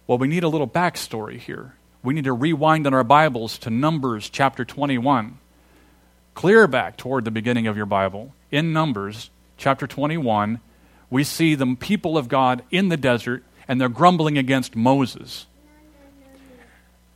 Well, 0.07 0.19
we 0.19 0.29
need 0.29 0.45
a 0.45 0.49
little 0.49 0.69
backstory 0.69 1.39
here. 1.39 1.75
We 2.03 2.15
need 2.15 2.25
to 2.25 2.33
rewind 2.33 2.87
in 2.87 2.95
our 2.95 3.05
Bibles 3.05 3.59
to 3.59 3.71
Numbers 3.71 4.31
chapter 4.31 4.65
21. 4.65 5.39
Clear 6.35 6.67
back 6.69 6.97
toward 6.97 7.25
the 7.25 7.31
beginning 7.31 7.67
of 7.67 7.77
your 7.77 7.87
Bible. 7.87 8.33
In 8.51 8.73
Numbers 8.73 9.31
chapter 9.57 9.87
21, 9.87 10.61
we 11.11 11.25
see 11.25 11.55
the 11.55 11.77
people 11.79 12.19
of 12.19 12.29
God 12.29 12.63
in 12.71 12.89
the 12.89 12.97
desert 12.97 13.45
and 13.69 13.81
they're 13.81 13.89
grumbling 13.89 14.39
against 14.39 14.77
Moses. 14.77 15.47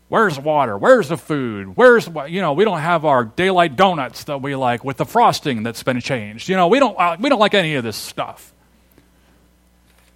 Where's 0.08 0.40
water? 0.40 0.76
Where's 0.76 1.08
the 1.08 1.16
food? 1.16 1.76
Where's 1.76 2.08
you 2.28 2.40
know 2.40 2.52
we 2.52 2.64
don't 2.64 2.80
have 2.80 3.04
our 3.04 3.24
daylight 3.24 3.76
donuts 3.76 4.24
that 4.24 4.42
we 4.42 4.56
like 4.56 4.82
with 4.82 4.96
the 4.96 5.04
frosting 5.04 5.62
that's 5.62 5.84
been 5.84 6.00
changed. 6.00 6.48
You 6.48 6.56
know 6.56 6.66
we 6.66 6.80
don't 6.80 6.98
uh, 6.98 7.16
we 7.20 7.28
don't 7.28 7.38
like 7.38 7.54
any 7.54 7.76
of 7.76 7.84
this 7.84 7.96
stuff. 7.96 8.52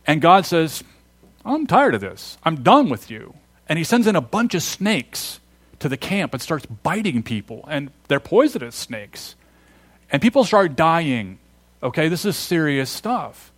And 0.07 0.21
God 0.21 0.47
says, 0.47 0.83
I'm 1.45 1.67
tired 1.67 1.95
of 1.95 2.01
this. 2.01 2.39
I'm 2.43 2.63
done 2.63 2.89
with 2.89 3.11
you. 3.11 3.35
And 3.69 3.79
he 3.79 3.85
sends 3.85 4.07
in 4.07 4.17
a 4.17 4.21
bunch 4.21 4.55
of 4.55 4.63
snakes 4.63 5.41
to 5.79 5.89
the 5.89 5.97
camp 5.97 6.35
and 6.35 6.43
starts 6.43 6.67
biting 6.67 7.23
people. 7.23 7.65
And 7.69 7.91
they're 8.09 8.21
poisonous 8.21 8.75
snakes. 8.75 9.35
And 10.11 10.21
people 10.21 10.45
start 10.45 10.77
dying. 10.77 11.39
Okay, 11.83 12.09
this 12.09 12.25
is 12.25 12.37
serious 12.37 12.91
stuff. 12.91 13.53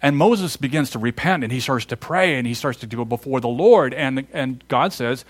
And 0.00 0.16
Moses 0.16 0.56
begins 0.56 0.90
to 0.90 0.98
repent 0.98 1.42
and 1.42 1.52
he 1.52 1.60
starts 1.60 1.84
to 1.86 1.96
pray 1.96 2.36
and 2.36 2.46
he 2.46 2.54
starts 2.54 2.78
to 2.80 2.86
do 2.86 3.02
it 3.02 3.08
before 3.08 3.40
the 3.40 3.48
Lord. 3.48 3.92
And, 3.92 4.26
and 4.32 4.62
God 4.68 4.92
says, 4.92 5.24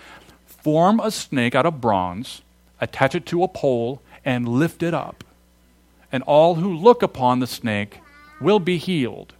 Form 0.46 1.00
a 1.00 1.10
snake 1.10 1.54
out 1.54 1.64
of 1.64 1.80
bronze, 1.80 2.42
attach 2.80 3.14
it 3.14 3.24
to 3.26 3.42
a 3.42 3.48
pole, 3.48 4.02
and 4.24 4.48
lift 4.48 4.82
it 4.82 4.92
up. 4.92 5.24
And 6.12 6.22
all 6.24 6.56
who 6.56 6.74
look 6.74 7.02
upon 7.02 7.40
the 7.40 7.46
snake 7.46 8.00
will 8.40 8.58
be 8.58 8.76
healed. 8.76 9.32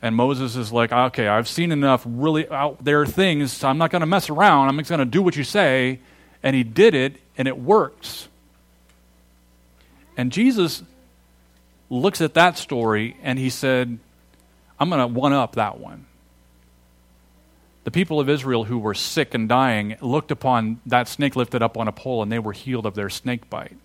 And 0.00 0.14
Moses 0.14 0.54
is 0.54 0.72
like, 0.72 0.92
okay, 0.92 1.26
I've 1.26 1.48
seen 1.48 1.72
enough 1.72 2.04
really 2.06 2.48
out 2.50 2.84
there 2.84 3.04
things, 3.04 3.52
so 3.52 3.68
I'm 3.68 3.78
not 3.78 3.90
going 3.90 4.00
to 4.00 4.06
mess 4.06 4.30
around. 4.30 4.68
I'm 4.68 4.78
just 4.78 4.90
going 4.90 5.00
to 5.00 5.04
do 5.04 5.22
what 5.22 5.36
you 5.36 5.42
say. 5.42 5.98
And 6.42 6.54
he 6.54 6.62
did 6.62 6.94
it, 6.94 7.16
and 7.36 7.48
it 7.48 7.58
works. 7.58 8.28
And 10.16 10.30
Jesus 10.30 10.82
looks 11.90 12.20
at 12.20 12.34
that 12.34 12.58
story 12.58 13.16
and 13.22 13.38
he 13.38 13.50
said, 13.50 13.98
I'm 14.78 14.88
going 14.90 15.00
to 15.00 15.06
one 15.06 15.32
up 15.32 15.54
that 15.54 15.78
one. 15.78 16.06
The 17.84 17.90
people 17.90 18.20
of 18.20 18.28
Israel 18.28 18.64
who 18.64 18.78
were 18.78 18.94
sick 18.94 19.32
and 19.34 19.48
dying 19.48 19.96
looked 20.00 20.30
upon 20.30 20.80
that 20.84 21.08
snake 21.08 21.36
lifted 21.36 21.62
up 21.62 21.78
on 21.78 21.88
a 21.88 21.92
pole 21.92 22.22
and 22.22 22.30
they 22.30 22.38
were 22.38 22.52
healed 22.52 22.84
of 22.84 22.94
their 22.94 23.08
snake 23.08 23.48
bite. 23.48 23.76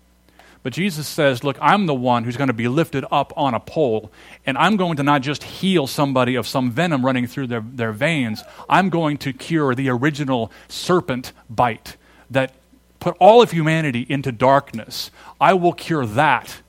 But 0.64 0.72
Jesus 0.72 1.06
says, 1.06 1.44
Look, 1.44 1.58
I'm 1.60 1.86
the 1.86 1.94
one 1.94 2.24
who's 2.24 2.38
going 2.38 2.48
to 2.48 2.54
be 2.54 2.68
lifted 2.68 3.04
up 3.12 3.34
on 3.36 3.52
a 3.52 3.60
pole, 3.60 4.10
and 4.46 4.56
I'm 4.56 4.76
going 4.76 4.96
to 4.96 5.02
not 5.02 5.20
just 5.20 5.44
heal 5.44 5.86
somebody 5.86 6.34
of 6.36 6.46
some 6.46 6.70
venom 6.70 7.04
running 7.04 7.26
through 7.26 7.48
their, 7.48 7.60
their 7.60 7.92
veins, 7.92 8.42
I'm 8.66 8.88
going 8.88 9.18
to 9.18 9.34
cure 9.34 9.74
the 9.74 9.90
original 9.90 10.50
serpent 10.68 11.32
bite 11.50 11.96
that 12.30 12.54
put 12.98 13.14
all 13.20 13.42
of 13.42 13.50
humanity 13.50 14.06
into 14.08 14.32
darkness. 14.32 15.10
I 15.38 15.52
will 15.52 15.74
cure 15.74 16.06
that, 16.06 16.62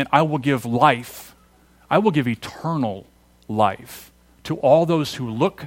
and 0.00 0.08
I 0.10 0.22
will 0.22 0.38
give 0.38 0.64
life. 0.64 1.36
I 1.90 1.98
will 1.98 2.10
give 2.10 2.26
eternal 2.26 3.06
life 3.48 4.10
to 4.44 4.56
all 4.56 4.86
those 4.86 5.16
who 5.16 5.28
look 5.28 5.66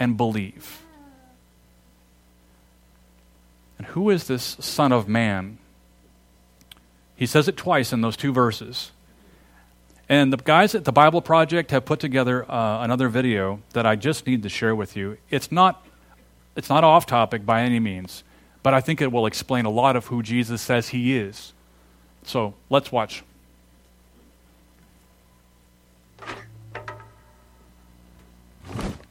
and 0.00 0.16
believe. 0.16 0.82
And 3.76 3.86
who 3.88 4.08
is 4.08 4.28
this 4.28 4.56
Son 4.60 4.92
of 4.92 5.08
Man? 5.08 5.58
He 7.14 7.26
says 7.26 7.48
it 7.48 7.56
twice 7.58 7.92
in 7.92 8.00
those 8.00 8.16
two 8.16 8.32
verses. 8.32 8.92
And 10.08 10.32
the 10.32 10.38
guys 10.38 10.74
at 10.74 10.86
the 10.86 10.92
Bible 10.92 11.20
Project 11.20 11.70
have 11.70 11.84
put 11.84 12.00
together 12.00 12.50
uh, 12.50 12.82
another 12.82 13.10
video 13.10 13.60
that 13.74 13.84
I 13.84 13.94
just 13.94 14.26
need 14.26 14.42
to 14.44 14.48
share 14.48 14.74
with 14.74 14.96
you. 14.96 15.18
It's 15.28 15.52
not, 15.52 15.84
it's 16.56 16.70
not 16.70 16.82
off 16.82 17.04
topic 17.04 17.44
by 17.44 17.60
any 17.60 17.78
means, 17.78 18.24
but 18.62 18.72
I 18.72 18.80
think 18.80 19.02
it 19.02 19.12
will 19.12 19.26
explain 19.26 19.66
a 19.66 19.70
lot 19.70 19.96
of 19.96 20.06
who 20.06 20.22
Jesus 20.22 20.62
says 20.62 20.88
he 20.88 21.14
is. 21.14 21.52
So 22.24 22.54
let's 22.70 22.92
watch. 22.92 23.22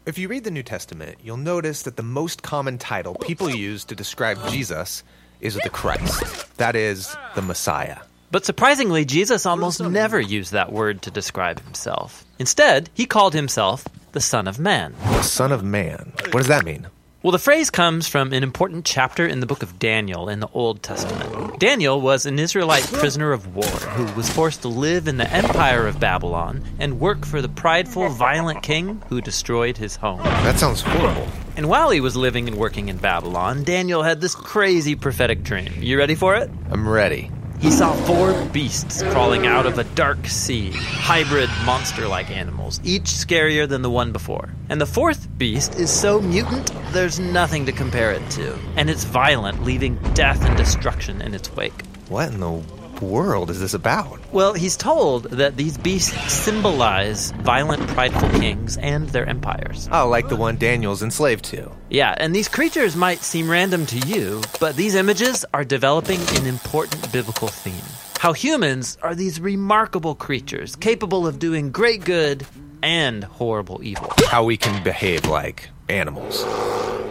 If 0.03 0.17
you 0.17 0.27
read 0.27 0.43
the 0.43 0.51
New 0.51 0.63
Testament, 0.63 1.19
you'll 1.23 1.37
notice 1.37 1.83
that 1.83 1.95
the 1.95 2.03
most 2.03 2.41
common 2.41 2.79
title 2.79 3.15
people 3.15 3.49
use 3.49 3.85
to 3.85 3.95
describe 3.95 4.49
Jesus 4.49 5.03
is 5.39 5.53
the 5.55 5.69
Christ. 5.69 6.57
That 6.57 6.75
is, 6.75 7.15
the 7.35 7.41
Messiah. 7.41 7.97
But 8.31 8.45
surprisingly, 8.45 9.05
Jesus 9.05 9.45
almost 9.45 9.81
never 9.81 10.19
used 10.19 10.53
that 10.53 10.71
word 10.71 11.03
to 11.03 11.11
describe 11.11 11.61
himself. 11.61 12.25
Instead, 12.39 12.89
he 12.93 13.05
called 13.05 13.33
himself 13.33 13.85
the 14.13 14.21
Son 14.21 14.47
of 14.47 14.57
Man. 14.57 14.95
The 15.03 15.21
Son 15.21 15.51
of 15.51 15.63
Man. 15.63 16.13
What 16.31 16.39
does 16.39 16.47
that 16.47 16.65
mean? 16.65 16.87
Well, 17.23 17.31
the 17.31 17.37
phrase 17.37 17.69
comes 17.69 18.07
from 18.07 18.33
an 18.33 18.41
important 18.41 18.83
chapter 18.83 19.27
in 19.27 19.41
the 19.41 19.45
book 19.45 19.61
of 19.61 19.77
Daniel 19.77 20.27
in 20.27 20.39
the 20.39 20.49
Old 20.55 20.81
Testament. 20.81 21.59
Daniel 21.59 22.01
was 22.01 22.25
an 22.25 22.39
Israelite 22.39 22.81
prisoner 22.85 23.31
of 23.31 23.55
war 23.55 23.63
who 23.67 24.11
was 24.15 24.27
forced 24.27 24.63
to 24.63 24.69
live 24.69 25.07
in 25.07 25.17
the 25.17 25.31
empire 25.31 25.85
of 25.85 25.99
Babylon 25.99 26.63
and 26.79 26.99
work 26.99 27.27
for 27.27 27.39
the 27.39 27.47
prideful, 27.47 28.09
violent 28.09 28.63
king 28.63 29.03
who 29.07 29.21
destroyed 29.21 29.77
his 29.77 29.95
home. 29.95 30.17
That 30.23 30.57
sounds 30.57 30.81
horrible. 30.81 31.27
And 31.55 31.69
while 31.69 31.91
he 31.91 32.01
was 32.01 32.15
living 32.15 32.47
and 32.47 32.57
working 32.57 32.89
in 32.89 32.97
Babylon, 32.97 33.65
Daniel 33.65 34.01
had 34.01 34.19
this 34.19 34.33
crazy 34.33 34.95
prophetic 34.95 35.43
dream. 35.43 35.71
You 35.77 35.99
ready 35.99 36.15
for 36.15 36.35
it? 36.35 36.49
I'm 36.71 36.89
ready. 36.89 37.29
He 37.61 37.69
saw 37.69 37.93
four 38.07 38.33
beasts 38.45 39.03
crawling 39.03 39.45
out 39.45 39.67
of 39.67 39.77
a 39.77 39.83
dark 39.83 40.25
sea, 40.25 40.71
hybrid 40.71 41.47
monster 41.63 42.07
like 42.07 42.31
animals, 42.31 42.81
each 42.83 43.03
scarier 43.03 43.69
than 43.69 43.83
the 43.83 43.89
one 43.91 44.11
before. 44.11 44.49
And 44.69 44.81
the 44.81 44.87
fourth 44.87 45.27
beast 45.37 45.75
is 45.75 45.91
so 45.91 46.19
mutant, 46.19 46.71
there's 46.91 47.19
nothing 47.19 47.67
to 47.67 47.71
compare 47.71 48.13
it 48.13 48.27
to. 48.31 48.57
And 48.77 48.89
it's 48.89 49.03
violent, 49.03 49.63
leaving 49.63 49.99
death 50.15 50.43
and 50.43 50.57
destruction 50.57 51.21
in 51.21 51.35
its 51.35 51.55
wake. 51.55 51.83
What 52.09 52.29
in 52.29 52.39
the 52.39 52.80
world 53.01 53.49
is 53.49 53.59
this 53.59 53.73
about? 53.73 54.19
Well, 54.31 54.53
he's 54.53 54.77
told 54.77 55.23
that 55.31 55.57
these 55.57 55.77
beasts 55.77 56.31
symbolize 56.31 57.31
violent, 57.31 57.87
prideful 57.89 58.29
kings 58.39 58.77
and 58.77 59.09
their 59.09 59.27
empires. 59.27 59.89
Oh, 59.91 60.07
like 60.07 60.29
the 60.29 60.35
one 60.35 60.57
Daniel's 60.57 61.03
enslaved 61.03 61.45
to. 61.45 61.71
Yeah, 61.89 62.15
and 62.17 62.35
these 62.35 62.47
creatures 62.47 62.95
might 62.95 63.19
seem 63.19 63.49
random 63.49 63.85
to 63.87 63.97
you, 64.07 64.41
but 64.59 64.75
these 64.75 64.95
images 64.95 65.45
are 65.53 65.63
developing 65.63 66.19
an 66.37 66.45
important 66.45 67.11
biblical 67.11 67.47
theme. 67.47 67.73
How 68.19 68.33
humans 68.33 68.97
are 69.01 69.15
these 69.15 69.39
remarkable 69.41 70.15
creatures 70.15 70.75
capable 70.75 71.25
of 71.25 71.39
doing 71.39 71.71
great 71.71 72.05
good 72.05 72.45
and 72.83 73.23
horrible 73.23 73.81
evil. 73.83 74.11
How 74.27 74.43
we 74.43 74.57
can 74.57 74.83
behave 74.83 75.25
like 75.25 75.69
animals. 75.89 76.43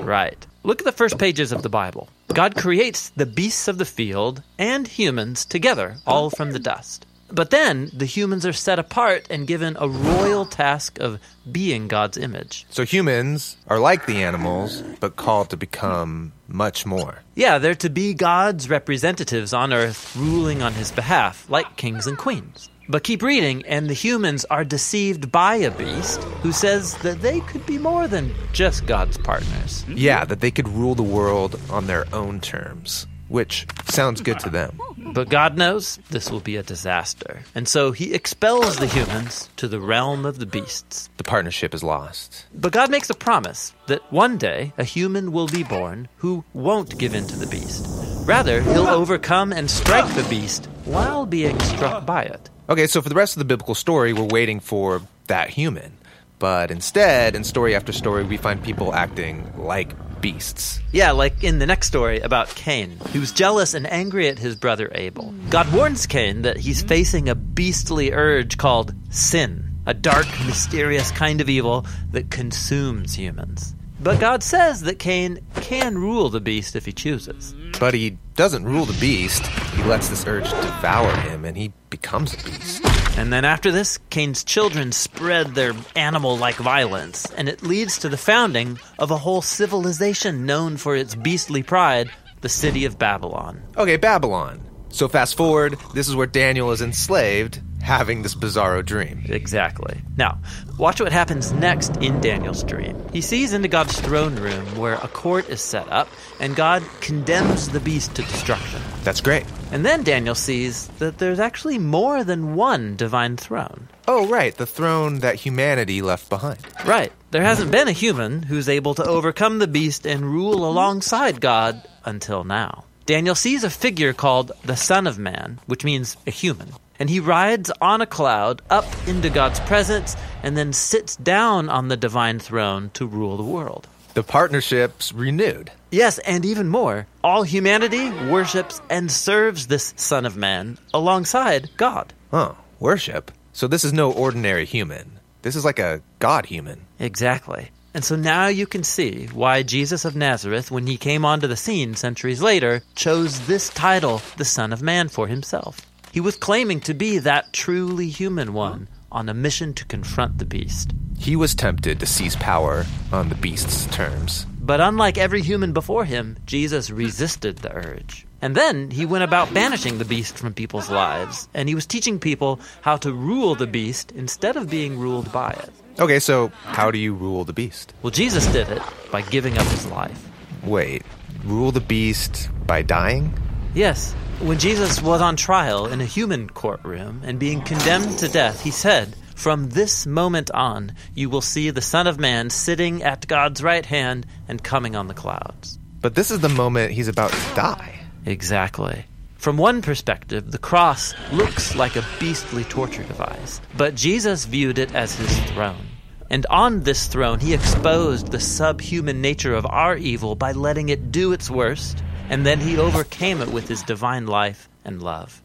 Right. 0.00 0.46
Look 0.62 0.80
at 0.80 0.84
the 0.84 0.92
first 0.92 1.18
pages 1.18 1.52
of 1.52 1.62
the 1.62 1.68
Bible. 1.68 2.08
God 2.28 2.56
creates 2.56 3.10
the 3.10 3.26
beasts 3.26 3.68
of 3.68 3.78
the 3.78 3.84
field 3.84 4.42
and 4.58 4.86
humans 4.86 5.44
together, 5.44 5.96
all 6.06 6.30
from 6.30 6.52
the 6.52 6.58
dust. 6.58 7.06
But 7.32 7.50
then 7.50 7.90
the 7.92 8.06
humans 8.06 8.44
are 8.44 8.52
set 8.52 8.78
apart 8.78 9.26
and 9.30 9.46
given 9.46 9.76
a 9.78 9.88
royal 9.88 10.44
task 10.44 10.98
of 10.98 11.20
being 11.50 11.86
God's 11.86 12.18
image. 12.18 12.66
So 12.70 12.84
humans 12.84 13.56
are 13.68 13.78
like 13.78 14.06
the 14.06 14.22
animals, 14.22 14.82
but 14.98 15.16
called 15.16 15.50
to 15.50 15.56
become 15.56 16.32
much 16.48 16.84
more. 16.84 17.22
Yeah, 17.36 17.58
they're 17.58 17.74
to 17.76 17.90
be 17.90 18.14
God's 18.14 18.68
representatives 18.68 19.52
on 19.52 19.72
earth, 19.72 20.16
ruling 20.16 20.60
on 20.62 20.74
his 20.74 20.90
behalf, 20.90 21.48
like 21.48 21.76
kings 21.76 22.06
and 22.06 22.18
queens. 22.18 22.68
But 22.90 23.05
keep 23.05 23.22
reading, 23.22 23.62
and 23.66 23.88
the 23.88 23.94
humans 23.94 24.44
are 24.46 24.64
deceived 24.64 25.31
by 25.31 25.55
a 25.55 25.70
beast 25.70 26.24
who 26.42 26.50
says 26.50 26.96
that 26.98 27.22
they 27.22 27.38
could 27.42 27.64
be 27.64 27.79
more 27.79 28.09
than 28.09 28.35
just 28.53 28.85
God's 28.85 29.16
partners. 29.16 29.83
Hmm? 29.85 29.94
Yeah, 29.96 30.24
that 30.24 30.40
they 30.40 30.50
could 30.50 30.66
rule 30.66 30.96
the 30.96 31.05
world 31.05 31.61
on 31.70 31.87
their 31.87 32.05
own 32.12 32.40
terms, 32.40 33.07
which 33.29 33.68
sounds 33.85 34.20
good 34.20 34.40
to 34.40 34.48
hmm. 34.48 34.55
them. 34.55 34.81
But 35.14 35.29
God 35.29 35.57
knows 35.57 36.00
this 36.11 36.33
will 36.33 36.40
be 36.40 36.57
a 36.57 36.64
disaster. 36.64 37.44
And 37.55 37.68
so 37.68 37.92
he 37.92 38.12
expels 38.12 38.76
the 38.76 38.88
humans 38.88 39.50
to 39.59 39.68
the 39.68 39.79
realm 39.79 40.26
of 40.26 40.40
the 40.40 40.46
beasts. 40.46 41.11
The 41.16 41.22
partnership 41.22 41.74
is 41.74 41.85
lost. 41.85 42.46
But 42.53 42.72
God 42.72 42.90
makes 42.90 43.09
a 43.09 43.14
promise 43.14 43.72
that 43.87 44.12
one 44.12 44.37
day 44.37 44.72
a 44.79 44.85
human 44.85 45.31
will 45.31 45.46
be 45.46 45.62
born 45.62 46.09
who 46.16 46.42
won't 46.55 46.98
give 46.98 47.14
in 47.14 47.29
to 47.29 47.37
the 47.37 47.46
beast. 47.46 47.87
Rather, 48.26 48.61
he'll 48.62 48.88
overcome 48.88 49.53
and 49.53 49.70
strike 49.70 50.12
the 50.16 50.29
beast 50.29 50.66
while 50.85 51.24
being 51.24 51.59
struck 51.61 52.05
by 52.05 52.24
it. 52.24 52.50
Okay, 52.70 52.87
so 52.87 53.02
for 53.02 53.09
the 53.09 53.16
rest 53.16 53.35
of 53.35 53.40
the 53.40 53.46
biblical 53.46 53.74
story, 53.74 54.12
we're 54.12 54.22
waiting 54.22 54.61
for 54.61 55.02
that 55.26 55.50
human. 55.50 55.92
But 56.38 56.70
instead, 56.70 57.35
in 57.35 57.42
story 57.42 57.74
after 57.74 57.90
story, 57.90 58.22
we 58.22 58.37
find 58.37 58.62
people 58.62 58.94
acting 58.94 59.52
like 59.59 59.92
beasts. 60.20 60.78
Yeah, 60.92 61.11
like 61.11 61.42
in 61.42 61.59
the 61.59 61.66
next 61.66 61.88
story 61.88 62.20
about 62.20 62.48
Cain, 62.54 62.96
who's 63.12 63.33
jealous 63.33 63.74
and 63.74 63.90
angry 63.90 64.28
at 64.28 64.38
his 64.38 64.54
brother 64.54 64.88
Abel. 64.94 65.35
God 65.50 65.72
warns 65.72 66.06
Cain 66.06 66.42
that 66.42 66.59
he's 66.59 66.80
facing 66.80 67.28
a 67.28 67.35
beastly 67.35 68.12
urge 68.12 68.56
called 68.56 68.94
sin, 69.12 69.68
a 69.87 69.92
dark, 69.92 70.28
mysterious 70.46 71.11
kind 71.11 71.40
of 71.40 71.48
evil 71.48 71.85
that 72.12 72.30
consumes 72.30 73.14
humans. 73.14 73.74
But 73.98 74.20
God 74.20 74.44
says 74.44 74.83
that 74.83 75.00
Cain 75.00 75.44
can 75.56 75.98
rule 75.98 76.28
the 76.28 76.40
beast 76.40 76.76
if 76.76 76.87
he 76.87 76.92
chooses. 76.92 77.52
But 77.80 77.94
he 77.94 78.16
doesn't 78.37 78.64
rule 78.64 78.85
the 78.85 78.98
beast. 79.00 79.44
He 79.74 79.83
lets 79.83 80.09
this 80.09 80.24
urge 80.24 80.48
devour 80.48 81.14
him, 81.16 81.44
and 81.44 81.56
he 81.56 81.72
becomes 81.90 82.33
a 82.33 82.37
beast. 82.44 82.85
And 83.18 83.33
then 83.33 83.44
after 83.44 83.70
this, 83.70 83.98
Cain's 84.09 84.44
children 84.44 84.92
spread 84.92 85.55
their 85.55 85.72
animal 85.94 86.38
like 86.38 86.57
violence, 86.57 87.26
and 87.33 87.48
it 87.48 87.62
leads 87.62 87.98
to 87.98 88.09
the 88.09 88.16
founding 88.16 88.79
of 88.98 89.11
a 89.11 89.18
whole 89.18 89.42
civilization 89.42 90.46
known 90.46 90.76
for 90.76 90.96
its 90.96 91.14
beastly 91.14 91.62
pride, 91.62 92.11
the 92.40 92.48
city 92.48 92.85
of 92.85 92.98
Babylon. 92.98 93.62
Okay, 93.76 93.96
Babylon. 93.96 94.61
So 94.88 95.09
fast 95.09 95.37
forward, 95.37 95.76
this 95.94 96.09
is 96.09 96.16
where 96.16 96.26
Daniel 96.26 96.70
is 96.72 96.83
enslaved, 96.83 97.61
having 97.83 98.22
this 98.22 98.35
bizarro 98.35 98.85
dream. 98.85 99.22
Exactly. 99.26 100.00
Now, 100.16 100.38
watch 100.79 101.00
what 101.00 101.12
happens 101.12 101.53
next 101.53 101.96
in 101.98 102.20
Daniel's 102.20 102.64
dream. 102.64 102.96
He 103.12 103.20
sees 103.20 103.53
into 103.53 103.68
God's 103.68 104.00
throne 104.00 104.37
room 104.37 104.64
where 104.76 104.94
a 104.94 105.09
court 105.09 105.48
is 105.48 105.61
set 105.61 105.90
up, 105.90 106.09
and 106.40 106.57
God 106.57 106.83
condemns 107.00 107.68
the 107.68 107.81
beast 107.81 108.14
to 108.16 108.22
destruction. 108.22 108.81
That's 109.05 109.20
great. 109.20 109.44
And 109.72 109.87
then 109.87 110.02
Daniel 110.02 110.35
sees 110.35 110.88
that 110.98 111.18
there's 111.18 111.38
actually 111.38 111.78
more 111.78 112.24
than 112.24 112.56
one 112.56 112.96
divine 112.96 113.37
throne. 113.37 113.88
Oh, 114.09 114.26
right, 114.26 114.56
the 114.56 114.66
throne 114.66 115.20
that 115.20 115.37
humanity 115.37 116.02
left 116.02 116.28
behind. 116.28 116.59
Right. 116.85 117.12
There 117.30 117.44
hasn't 117.44 117.70
been 117.70 117.87
a 117.87 117.92
human 117.92 118.42
who's 118.42 118.68
able 118.68 118.94
to 118.96 119.04
overcome 119.04 119.61
the 119.61 119.68
beast 119.68 120.04
and 120.04 120.24
rule 120.24 120.68
alongside 120.68 121.40
God 121.40 121.80
until 122.04 122.42
now. 122.42 122.85
Daniel 123.06 123.37
sees 123.37 123.62
a 123.62 123.70
figure 123.70 124.12
called 124.12 124.50
the 124.64 124.76
Son 124.76 125.06
of 125.06 125.18
Man, 125.18 125.61
which 125.66 125.85
means 125.85 126.16
a 126.26 126.33
human. 126.33 126.72
And 126.98 127.09
he 127.09 127.20
rides 127.20 127.70
on 127.80 128.00
a 128.00 128.06
cloud 128.06 128.62
up 128.68 128.87
into 129.06 129.30
God's 129.30 129.61
presence 129.61 130.16
and 130.42 130.56
then 130.56 130.72
sits 130.72 131.14
down 131.14 131.68
on 131.68 131.87
the 131.87 131.96
divine 131.96 132.40
throne 132.40 132.90
to 132.94 133.06
rule 133.06 133.37
the 133.37 133.44
world. 133.44 133.87
The 134.14 134.23
partnership's 134.25 135.12
renewed. 135.12 135.70
Yes, 135.92 136.18
and 136.20 136.44
even 136.44 136.68
more. 136.68 137.07
All 137.23 137.44
humanity 137.44 138.11
worships 138.29 138.81
and 138.90 139.11
serves 139.11 139.66
this 139.66 139.94
Son 139.96 140.27
of 140.27 140.37
Man 140.37 140.79
alongside 140.92 141.70
God. 141.77 142.12
Oh, 142.33 142.57
worship? 142.81 143.31
So 143.53 143.68
this 143.68 143.85
is 143.85 143.92
no 143.92 144.12
ordinary 144.12 144.64
human. 144.64 145.20
This 145.42 145.55
is 145.55 145.64
like 145.64 145.79
a 145.79 146.03
god 146.18 146.46
human. 146.46 146.87
Exactly. 146.99 147.70
And 147.94 148.05
so 148.05 148.16
now 148.16 148.46
you 148.46 148.66
can 148.66 148.85
see 148.85 149.27
why 149.27 149.62
Jesus 149.62 150.05
of 150.05 150.14
Nazareth, 150.14 150.70
when 150.70 150.87
he 150.87 150.96
came 150.96 151.25
onto 151.25 151.46
the 151.46 151.57
scene 151.57 151.94
centuries 151.94 152.42
later, 152.42 152.83
chose 152.94 153.46
this 153.46 153.68
title, 153.70 154.23
the 154.37 154.44
Son 154.44 154.73
of 154.73 154.83
Man, 154.83 155.09
for 155.09 155.27
himself. 155.27 155.81
He 156.12 156.20
was 156.20 156.37
claiming 156.37 156.81
to 156.81 156.94
be 156.94 157.18
that 157.18 157.53
truly 157.53 158.09
human 158.09 158.53
one 158.53 158.88
on 159.12 159.29
a 159.29 159.35
mission 159.35 159.75
to 159.75 159.85
confront 159.85 160.38
the 160.38 160.44
beast. 160.44 160.92
He 161.18 161.37
was 161.37 161.55
tempted 161.55 162.01
to 162.01 162.07
seize 162.07 162.37
power 162.37 162.87
on 163.12 163.29
the 163.29 163.35
beast's 163.35 163.87
terms. 163.94 164.46
But 164.61 164.81
unlike 164.81 165.18
every 165.18 165.42
human 165.42 165.73
before 165.73 166.05
him, 166.05 166.37
Jesus 166.46 166.90
resisted 166.90 167.59
the 167.59 167.75
urge. 167.75 168.27
And 168.42 168.55
then 168.55 168.90
he 168.90 169.05
went 169.05 169.25
about 169.25 169.53
banishing 169.53 169.99
the 169.99 170.05
beast 170.05 170.38
from 170.38 170.55
people's 170.55 170.90
lives, 170.90 171.49
and 171.53 171.68
he 171.68 171.75
was 171.75 171.87
teaching 171.87 172.18
people 172.18 172.61
how 172.81 172.96
to 172.99 173.12
rule 173.12 173.55
the 173.55 173.66
beast 173.66 174.12
instead 174.12 174.57
of 174.57 174.70
being 174.70 174.99
ruled 174.99 175.31
by 175.31 175.51
it. 175.51 175.70
Okay, 175.99 176.18
so 176.18 176.49
how 176.64 176.90
do 176.90 176.99
you 176.99 177.12
rule 177.12 177.44
the 177.44 177.53
beast? 177.53 177.92
Well, 178.03 178.11
Jesus 178.11 178.46
did 178.46 178.68
it 178.68 178.83
by 179.11 179.20
giving 179.23 179.59
up 179.59 179.66
his 179.66 179.87
life. 179.87 180.29
Wait, 180.62 181.03
rule 181.44 181.73
the 181.73 181.81
beast 181.81 182.49
by 182.66 182.81
dying? 182.81 183.35
Yes, 183.74 184.14
when 184.40 184.59
Jesus 184.59 185.00
was 185.00 185.20
on 185.20 185.37
trial 185.37 185.87
in 185.87 186.00
a 186.00 186.04
human 186.04 186.48
courtroom 186.48 187.22
and 187.24 187.38
being 187.38 187.62
condemned 187.62 188.18
to 188.18 188.28
death, 188.28 188.62
he 188.62 188.72
said, 188.72 189.14
From 189.37 189.68
this 189.68 190.06
moment 190.06 190.50
on, 190.50 190.92
you 191.14 191.30
will 191.30 191.40
see 191.40 191.70
the 191.70 191.80
Son 191.80 192.09
of 192.09 192.18
Man 192.18 192.50
sitting 192.50 193.04
at 193.04 193.28
God's 193.28 193.62
right 193.62 193.87
hand 193.87 194.26
and 194.48 194.62
coming 194.62 194.96
on 194.96 195.06
the 195.06 195.14
clouds. 195.14 195.78
But 196.00 196.16
this 196.16 196.33
is 196.33 196.40
the 196.40 196.48
moment 196.48 196.92
he's 196.92 197.06
about 197.06 197.30
to 197.30 197.54
die. 197.54 198.00
Exactly. 198.26 199.04
From 199.37 199.56
one 199.56 199.83
perspective, 199.83 200.50
the 200.50 200.59
cross 200.59 201.14
looks 201.33 201.76
like 201.76 201.94
a 201.94 202.04
beastly 202.18 202.64
torture 202.64 203.04
device, 203.04 203.61
but 203.76 203.94
Jesus 203.94 204.46
viewed 204.46 204.78
it 204.78 204.94
as 204.94 205.14
his 205.14 205.38
throne. 205.52 205.87
And 206.28 206.44
on 206.50 206.83
this 206.83 207.06
throne, 207.06 207.38
he 207.38 207.54
exposed 207.54 208.33
the 208.33 208.40
subhuman 208.40 209.20
nature 209.20 209.54
of 209.54 209.66
our 209.66 209.96
evil 209.96 210.35
by 210.35 210.52
letting 210.52 210.88
it 210.88 211.12
do 211.12 211.33
its 211.33 211.48
worst, 211.50 212.02
and 212.31 212.47
then 212.47 212.61
he 212.61 212.79
overcame 212.79 213.43
it 213.43 213.49
with 213.49 213.69
his 213.69 213.83
divine 213.83 214.27
life 214.27 214.69
and 214.85 215.03
love. 215.03 215.43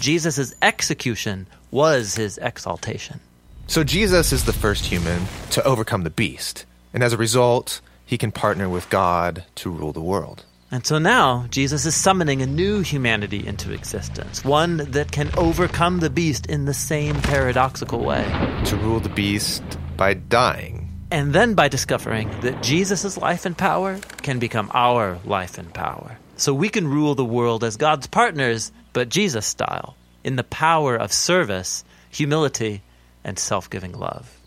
Jesus' 0.00 0.54
execution 0.60 1.46
was 1.70 2.16
his 2.16 2.38
exaltation. 2.38 3.20
So 3.68 3.84
Jesus 3.84 4.32
is 4.32 4.44
the 4.44 4.52
first 4.52 4.86
human 4.86 5.26
to 5.50 5.62
overcome 5.62 6.02
the 6.02 6.10
beast, 6.10 6.66
and 6.92 7.04
as 7.04 7.12
a 7.12 7.16
result, 7.16 7.80
he 8.04 8.18
can 8.18 8.32
partner 8.32 8.68
with 8.68 8.90
God 8.90 9.44
to 9.56 9.70
rule 9.70 9.92
the 9.92 10.00
world. 10.00 10.44
And 10.70 10.86
so 10.86 10.98
now, 10.98 11.46
Jesus 11.50 11.84
is 11.84 11.94
summoning 11.94 12.40
a 12.40 12.46
new 12.46 12.80
humanity 12.80 13.46
into 13.46 13.72
existence, 13.72 14.42
one 14.42 14.78
that 14.78 15.12
can 15.12 15.30
overcome 15.36 16.00
the 16.00 16.08
beast 16.08 16.46
in 16.46 16.64
the 16.64 16.74
same 16.74 17.14
paradoxical 17.20 18.02
way. 18.02 18.24
To 18.66 18.76
rule 18.76 18.98
the 18.98 19.10
beast 19.10 19.62
by 19.98 20.14
dying. 20.14 20.88
And 21.10 21.34
then 21.34 21.54
by 21.54 21.68
discovering 21.68 22.30
that 22.40 22.62
Jesus' 22.62 23.18
life 23.18 23.44
and 23.44 23.56
power 23.56 23.98
can 24.22 24.38
become 24.38 24.70
our 24.72 25.18
life 25.26 25.58
and 25.58 25.72
power. 25.74 26.16
So 26.36 26.54
we 26.54 26.68
can 26.68 26.88
rule 26.88 27.14
the 27.14 27.24
world 27.24 27.62
as 27.62 27.76
God's 27.76 28.06
partners, 28.06 28.72
but 28.92 29.08
Jesus 29.08 29.46
style, 29.46 29.96
in 30.24 30.36
the 30.36 30.44
power 30.44 30.96
of 30.96 31.12
service, 31.12 31.84
humility, 32.10 32.82
and 33.24 33.38
self 33.38 33.68
giving 33.70 33.92
love. 33.92 34.38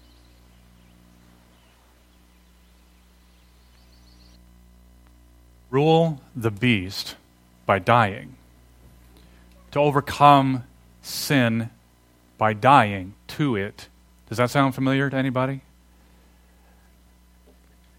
Rule 5.69 6.21
the 6.35 6.51
beast 6.51 7.15
by 7.65 7.79
dying. 7.79 8.35
To 9.71 9.79
overcome 9.79 10.63
sin 11.01 11.69
by 12.37 12.53
dying 12.53 13.13
to 13.27 13.55
it. 13.55 13.89
Does 14.29 14.37
that 14.37 14.49
sound 14.49 14.73
familiar 14.73 15.09
to 15.09 15.17
anybody? 15.17 15.61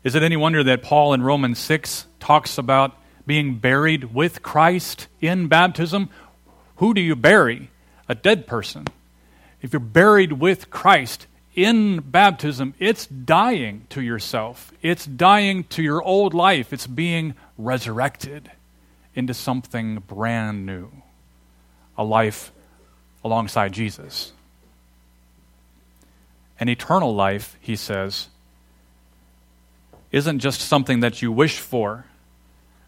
Is 0.04 0.14
it 0.14 0.22
any 0.22 0.36
wonder 0.36 0.62
that 0.64 0.82
Paul 0.82 1.14
in 1.14 1.22
Romans 1.22 1.58
6 1.58 2.06
talks 2.20 2.58
about 2.58 2.96
being 3.26 3.58
buried 3.58 4.14
with 4.14 4.42
Christ 4.42 5.08
in 5.20 5.48
baptism? 5.48 6.08
Who 6.76 6.94
do 6.94 7.00
you 7.00 7.16
bury? 7.16 7.70
A 8.08 8.14
dead 8.14 8.46
person. 8.46 8.86
If 9.62 9.72
you're 9.72 9.80
buried 9.80 10.34
with 10.34 10.70
Christ 10.70 11.26
in 11.54 12.00
baptism, 12.00 12.74
it's 12.78 13.06
dying 13.06 13.86
to 13.90 14.00
yourself. 14.00 14.72
It's 14.82 15.06
dying 15.06 15.64
to 15.64 15.82
your 15.82 16.02
old 16.02 16.34
life. 16.34 16.72
It's 16.72 16.86
being 16.86 17.34
resurrected 17.58 18.50
into 19.14 19.34
something 19.34 20.02
brand 20.06 20.66
new 20.66 20.90
a 21.98 22.04
life 22.04 22.52
alongside 23.24 23.72
Jesus. 23.72 24.32
An 26.60 26.68
eternal 26.68 27.14
life, 27.14 27.56
he 27.60 27.74
says, 27.74 28.28
isn't 30.12 30.38
just 30.38 30.60
something 30.60 31.00
that 31.00 31.22
you 31.22 31.32
wish 31.32 31.58
for 31.58 32.04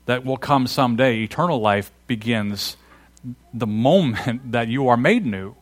that 0.08 0.24
will 0.24 0.38
come 0.38 0.66
someday. 0.66 1.18
Eternal 1.18 1.60
life 1.60 1.92
begins 2.06 2.78
the 3.52 3.66
moment 3.66 4.52
that 4.52 4.68
you 4.68 4.88
are 4.88 4.96
made 4.96 5.26
new. 5.26 5.54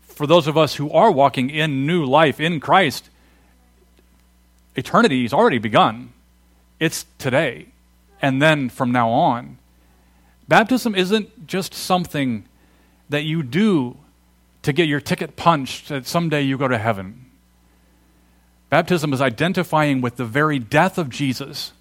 For 0.00 0.26
those 0.26 0.46
of 0.46 0.56
us 0.56 0.76
who 0.76 0.90
are 0.90 1.10
walking 1.10 1.50
in 1.50 1.86
new 1.86 2.06
life 2.06 2.40
in 2.40 2.60
Christ, 2.60 3.10
eternity 4.74 5.22
has 5.22 5.34
already 5.34 5.58
begun. 5.58 6.14
It's 6.80 7.04
today. 7.18 7.66
And 8.22 8.40
then 8.40 8.70
from 8.70 8.90
now 8.90 9.10
on. 9.10 9.58
Baptism 10.48 10.94
isn't 10.94 11.46
just 11.46 11.74
something 11.74 12.46
that 13.10 13.24
you 13.24 13.42
do 13.42 13.98
to 14.62 14.72
get 14.72 14.88
your 14.88 15.00
ticket 15.00 15.36
punched 15.36 15.90
that 15.90 16.06
someday 16.06 16.40
you 16.40 16.56
go 16.56 16.68
to 16.68 16.78
heaven. 16.78 17.26
Baptism 18.70 19.12
is 19.12 19.20
identifying 19.20 20.00
with 20.00 20.16
the 20.16 20.24
very 20.24 20.58
death 20.58 20.96
of 20.96 21.10
Jesus, 21.10 21.72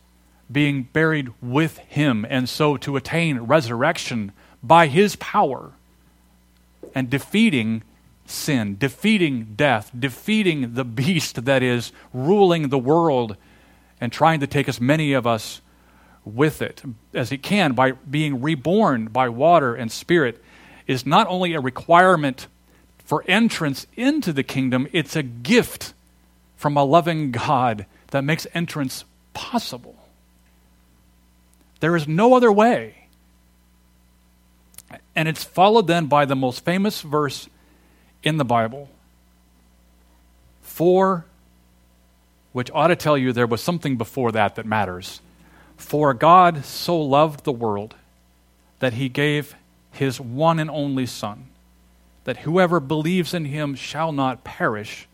being 0.51 0.83
buried 0.83 1.31
with 1.41 1.77
him, 1.79 2.25
and 2.29 2.47
so 2.47 2.77
to 2.77 2.95
attain 2.95 3.39
resurrection 3.39 4.31
by 4.63 4.87
his 4.87 5.15
power 5.17 5.71
and 6.95 7.09
defeating 7.09 7.83
sin, 8.25 8.77
defeating 8.77 9.53
death, 9.55 9.91
defeating 9.97 10.73
the 10.73 10.83
beast 10.85 11.45
that 11.45 11.63
is 11.63 11.91
ruling 12.13 12.69
the 12.69 12.77
world 12.77 13.35
and 13.99 14.11
trying 14.11 14.39
to 14.39 14.47
take 14.47 14.69
as 14.69 14.79
many 14.79 15.13
of 15.13 15.25
us 15.25 15.61
with 16.23 16.61
it 16.61 16.83
as 17.13 17.29
he 17.29 17.37
can 17.37 17.73
by 17.73 17.91
being 17.91 18.41
reborn 18.41 19.07
by 19.07 19.29
water 19.29 19.73
and 19.75 19.91
spirit 19.91 20.43
is 20.85 21.05
not 21.05 21.27
only 21.27 21.53
a 21.53 21.61
requirement 21.61 22.47
for 22.97 23.23
entrance 23.27 23.87
into 23.95 24.33
the 24.33 24.43
kingdom, 24.43 24.87
it's 24.91 25.15
a 25.15 25.23
gift 25.23 25.93
from 26.55 26.75
a 26.75 26.83
loving 26.83 27.31
God 27.31 27.85
that 28.11 28.23
makes 28.23 28.47
entrance 28.53 29.05
possible. 29.33 29.96
There 31.79 31.95
is 31.95 32.07
no 32.07 32.33
other 32.33 32.51
way. 32.51 33.07
And 35.15 35.27
it's 35.27 35.43
followed 35.43 35.87
then 35.87 36.05
by 36.05 36.25
the 36.25 36.35
most 36.35 36.63
famous 36.63 37.01
verse 37.01 37.49
in 38.23 38.37
the 38.37 38.45
Bible. 38.45 38.89
For 40.61 41.25
which 42.53 42.71
ought 42.73 42.87
to 42.87 42.95
tell 42.95 43.17
you 43.17 43.31
there 43.31 43.45
was 43.45 43.61
something 43.61 43.97
before 43.97 44.31
that 44.31 44.55
that 44.55 44.65
matters. 44.65 45.21
For 45.75 46.13
God 46.13 46.65
so 46.65 46.99
loved 46.99 47.43
the 47.43 47.51
world 47.51 47.95
that 48.79 48.93
he 48.93 49.09
gave 49.09 49.55
his 49.91 50.19
one 50.19 50.59
and 50.59 50.69
only 50.69 51.05
Son, 51.05 51.47
that 52.23 52.37
whoever 52.37 52.79
believes 52.79 53.33
in 53.33 53.45
him 53.45 53.75
shall 53.75 54.11
not 54.11 54.43
perish, 54.43 55.07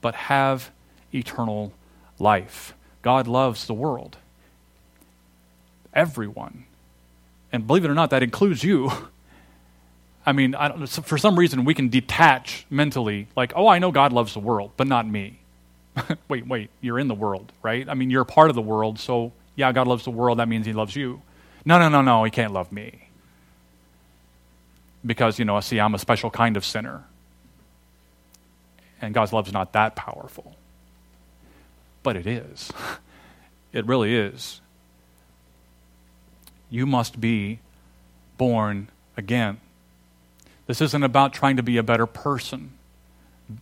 but 0.00 0.14
have 0.14 0.70
eternal 1.12 1.72
life. 2.18 2.74
God 3.02 3.26
loves 3.26 3.66
the 3.66 3.74
world, 3.74 4.16
everyone. 5.98 6.64
And 7.52 7.66
believe 7.66 7.84
it 7.84 7.90
or 7.90 7.94
not, 7.94 8.10
that 8.10 8.22
includes 8.22 8.62
you. 8.62 8.90
I 10.24 10.32
mean, 10.32 10.54
I 10.54 10.86
for 10.86 11.18
some 11.18 11.38
reason, 11.38 11.64
we 11.64 11.74
can 11.74 11.88
detach 11.88 12.66
mentally, 12.70 13.26
like, 13.34 13.52
oh, 13.56 13.66
I 13.66 13.78
know 13.78 13.90
God 13.90 14.12
loves 14.12 14.34
the 14.34 14.40
world, 14.40 14.72
but 14.76 14.86
not 14.86 15.06
me. 15.06 15.38
wait, 16.28 16.46
wait, 16.46 16.70
you're 16.80 16.98
in 16.98 17.08
the 17.08 17.14
world, 17.14 17.50
right? 17.62 17.88
I 17.88 17.94
mean, 17.94 18.10
you're 18.10 18.22
a 18.22 18.26
part 18.26 18.50
of 18.50 18.54
the 18.54 18.62
world, 18.62 18.98
so 18.98 19.32
yeah, 19.56 19.72
God 19.72 19.88
loves 19.88 20.04
the 20.04 20.10
world, 20.10 20.38
that 20.38 20.48
means 20.48 20.66
He 20.66 20.72
loves 20.72 20.94
you. 20.94 21.22
No, 21.64 21.78
no, 21.78 21.88
no, 21.88 22.02
no, 22.02 22.24
He 22.24 22.30
can't 22.30 22.52
love 22.52 22.70
me. 22.70 23.08
Because, 25.04 25.38
you 25.38 25.44
know, 25.44 25.58
see, 25.60 25.80
I'm 25.80 25.94
a 25.94 25.98
special 25.98 26.30
kind 26.30 26.56
of 26.56 26.64
sinner. 26.64 27.04
And 29.00 29.14
God's 29.14 29.32
love 29.32 29.46
is 29.46 29.52
not 29.52 29.72
that 29.72 29.96
powerful. 29.96 30.56
But 32.02 32.16
it 32.16 32.26
is. 32.26 32.70
It 33.70 33.84
really 33.84 34.14
is. 34.16 34.62
You 36.70 36.86
must 36.86 37.20
be 37.20 37.60
born 38.36 38.88
again. 39.16 39.58
This 40.66 40.80
isn't 40.80 41.02
about 41.02 41.32
trying 41.32 41.56
to 41.56 41.62
be 41.62 41.76
a 41.78 41.82
better 41.82 42.06
person 42.06 42.72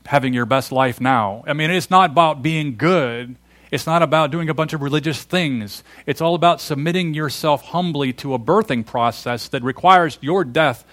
having 0.06 0.34
your 0.34 0.46
best 0.46 0.72
life 0.72 1.00
now. 1.00 1.44
I 1.46 1.52
mean, 1.52 1.70
it's 1.70 1.90
not 1.90 2.10
about 2.10 2.42
being 2.42 2.76
good. 2.76 3.36
It's 3.70 3.86
not 3.86 4.02
about 4.02 4.30
doing 4.30 4.48
a 4.48 4.54
bunch 4.54 4.72
of 4.72 4.82
religious 4.82 5.22
things. 5.22 5.82
It's 6.06 6.20
all 6.20 6.34
about 6.34 6.60
submitting 6.60 7.14
yourself 7.14 7.62
humbly 7.66 8.12
to 8.14 8.34
a 8.34 8.38
birthing 8.38 8.84
process 8.86 9.48
that 9.48 9.62
requires 9.62 10.18
your 10.20 10.44
death 10.44 10.84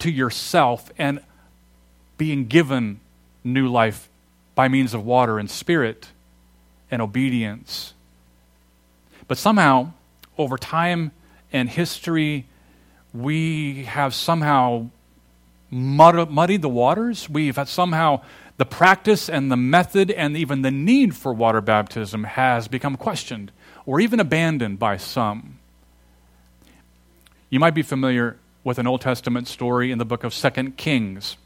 to 0.00 0.10
yourself 0.10 0.90
and 0.98 1.20
being 2.16 2.46
given 2.46 3.00
new 3.44 3.68
life 3.68 4.08
by 4.54 4.68
means 4.68 4.94
of 4.94 5.04
water 5.04 5.38
and 5.38 5.50
spirit 5.50 6.08
and 6.90 7.00
obedience. 7.00 7.94
But 9.26 9.38
somehow, 9.38 9.92
over 10.38 10.56
time 10.56 11.10
and 11.52 11.68
history, 11.68 12.46
we 13.12 13.84
have 13.84 14.14
somehow 14.14 14.88
mud- 15.70 16.30
muddied 16.30 16.62
the 16.62 16.68
waters. 16.68 17.28
We've 17.28 17.58
somehow, 17.68 18.22
the 18.56 18.64
practice 18.64 19.28
and 19.28 19.50
the 19.50 19.56
method 19.56 20.10
and 20.10 20.36
even 20.36 20.62
the 20.62 20.70
need 20.70 21.14
for 21.14 21.32
water 21.32 21.60
baptism 21.60 22.24
has 22.24 22.68
become 22.68 22.96
questioned 22.96 23.52
or 23.86 24.00
even 24.00 24.20
abandoned 24.20 24.78
by 24.78 24.96
some. 24.96 25.58
You 27.50 27.60
might 27.60 27.74
be 27.74 27.82
familiar 27.82 28.36
with 28.64 28.78
an 28.78 28.86
Old 28.86 29.00
Testament 29.00 29.48
story 29.48 29.90
in 29.90 29.98
the 29.98 30.04
book 30.04 30.24
of 30.24 30.34
Second 30.34 30.76
Kings. 30.76 31.36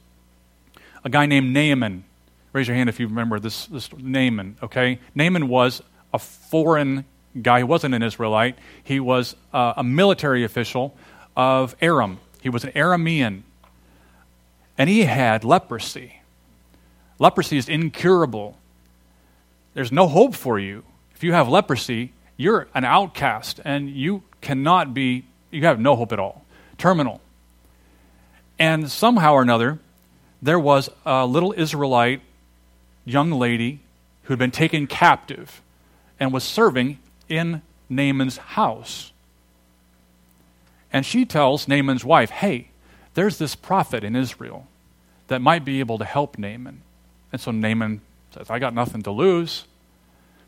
A 1.05 1.09
guy 1.09 1.27
named 1.27 1.53
Naaman. 1.53 2.05
Raise 2.53 2.67
your 2.67 2.77
hand 2.77 2.89
if 2.89 2.99
you 2.99 3.07
remember 3.07 3.39
this, 3.39 3.67
this 3.67 3.89
Naaman, 3.97 4.57
okay? 4.63 4.99
Naaman 5.15 5.49
was 5.49 5.83
a 6.13 6.19
foreign 6.19 7.05
guy. 7.41 7.59
He 7.59 7.65
wasn't 7.65 7.95
an 7.95 8.03
Israelite. 8.03 8.59
He 8.83 9.01
was 9.01 9.37
uh, 9.53 9.75
a 9.77 9.85
military 9.85 10.45
official 10.45 10.95
of 11.37 11.75
Aram. 11.81 12.19
He 12.43 12.49
was 12.49 12.65
an 12.65 12.73
Aramean 12.73 13.43
and 14.79 14.89
he 14.89 15.05
had 15.05 15.45
leprosy. 15.45 16.21
Leprosy 17.19 17.57
is 17.57 17.69
incurable. 17.69 18.57
There's 19.75 19.93
no 19.93 20.09
hope 20.09 20.35
for 20.35 20.59
you. 20.59 20.85
If 21.15 21.23
you 21.23 21.33
have 21.33 21.49
leprosy, 21.49 22.13
you're 22.37 22.69
an 22.75 22.85
outcast 22.85 23.61
and 23.65 23.91
you 23.91 24.23
cannot 24.41 24.93
be 24.93 25.25
you 25.51 25.65
have 25.67 25.79
no 25.79 25.95
hope 25.97 26.13
at 26.13 26.19
all. 26.19 26.45
Terminal. 26.79 27.21
And 28.59 28.91
somehow 28.91 29.35
or 29.35 29.43
another, 29.43 29.79
there 30.41 30.59
was 30.59 30.89
a 31.05 31.27
little 31.27 31.53
Israelite 31.57 32.23
young 33.05 33.31
lady 33.31 33.81
who 34.25 34.33
had 34.33 34.39
been 34.39 34.51
taken 34.51 34.87
captive 34.87 35.61
and 36.19 36.33
was 36.33 36.43
serving 36.43 36.99
in 37.33 37.63
Naaman's 37.89 38.37
house. 38.37 39.13
And 40.93 41.07
she 41.07 41.25
tells 41.25 41.67
Naaman's 41.67 42.05
wife, 42.05 42.31
Hey, 42.31 42.69
there's 43.15 43.39
this 43.39 43.55
prophet 43.55 44.05
in 44.05 44.15
Israel 44.15 44.67
that 45.29 45.41
might 45.41 45.65
be 45.65 45.81
able 45.81 45.99
to 45.99 46.05
help 46.05 46.39
Naaman. 46.39 46.83
And 47.33 47.41
so 47.41 47.51
Naaman 47.51 48.03
says, 48.35 48.51
I 48.51 48.59
got 48.59 48.75
nothing 48.75 49.03
to 49.03 49.11
lose. 49.11 49.65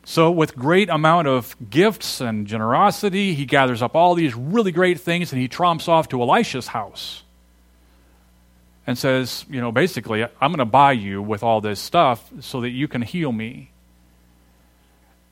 So, 0.07 0.31
with 0.31 0.55
great 0.55 0.91
amount 0.91 1.29
of 1.29 1.57
gifts 1.71 2.21
and 2.21 2.47
generosity, 2.47 3.33
he 3.33 3.47
gathers 3.47 3.81
up 3.81 3.95
all 3.95 4.15
these 4.15 4.35
really 4.35 4.71
great 4.71 5.01
things 5.01 5.33
and 5.33 5.41
he 5.41 5.49
tromps 5.49 5.89
off 5.89 6.11
to 6.11 6.21
Elisha's 6.21 6.67
house 6.67 7.23
and 8.87 8.99
says, 8.99 9.47
You 9.49 9.63
know, 9.63 9.73
basically, 9.73 10.23
I'm 10.23 10.51
going 10.51 10.59
to 10.59 10.67
buy 10.67 10.93
you 10.93 11.23
with 11.23 11.43
all 11.43 11.63
this 11.63 11.81
stuff 11.81 12.31
so 12.41 12.61
that 12.61 12.71
you 12.71 12.87
can 12.87 13.01
heal 13.01 13.33
me. 13.33 13.71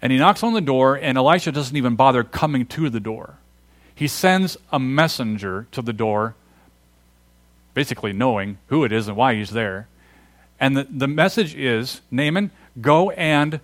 And 0.02 0.12
he 0.12 0.18
knocks 0.18 0.42
on 0.42 0.52
the 0.52 0.60
door, 0.60 0.96
and 0.96 1.16
Elisha 1.16 1.52
doesn't 1.52 1.76
even 1.76 1.94
bother 1.94 2.24
coming 2.24 2.66
to 2.66 2.90
the 2.90 3.00
door. 3.00 3.36
He 3.94 4.08
sends 4.08 4.56
a 4.72 4.80
messenger 4.80 5.68
to 5.70 5.80
the 5.80 5.92
door, 5.92 6.34
basically 7.72 8.12
knowing 8.12 8.58
who 8.66 8.82
it 8.82 8.90
is 8.90 9.06
and 9.06 9.16
why 9.16 9.36
he's 9.36 9.50
there. 9.50 9.86
And 10.58 10.76
the, 10.76 10.88
the 10.90 11.06
message 11.06 11.54
is 11.54 12.00
Naaman, 12.10 12.50
go 12.80 13.10
and 13.10 13.60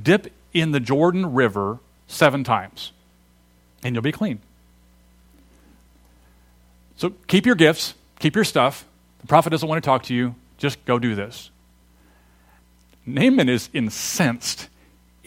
dip 0.00 0.32
in 0.52 0.72
the 0.72 0.80
Jordan 0.80 1.34
River 1.34 1.78
seven 2.08 2.42
times, 2.42 2.90
and 3.84 3.94
you'll 3.94 4.02
be 4.02 4.12
clean. 4.12 4.40
So 6.96 7.10
keep 7.28 7.46
your 7.46 7.54
gifts, 7.54 7.94
keep 8.18 8.34
your 8.34 8.44
stuff. 8.44 8.84
The 9.20 9.26
prophet 9.26 9.50
doesn't 9.50 9.68
want 9.68 9.82
to 9.82 9.86
talk 9.86 10.02
to 10.04 10.14
you. 10.14 10.34
Just 10.58 10.84
go 10.84 10.98
do 10.98 11.14
this. 11.14 11.50
Naaman 13.06 13.48
is 13.48 13.70
incensed. 13.72 14.68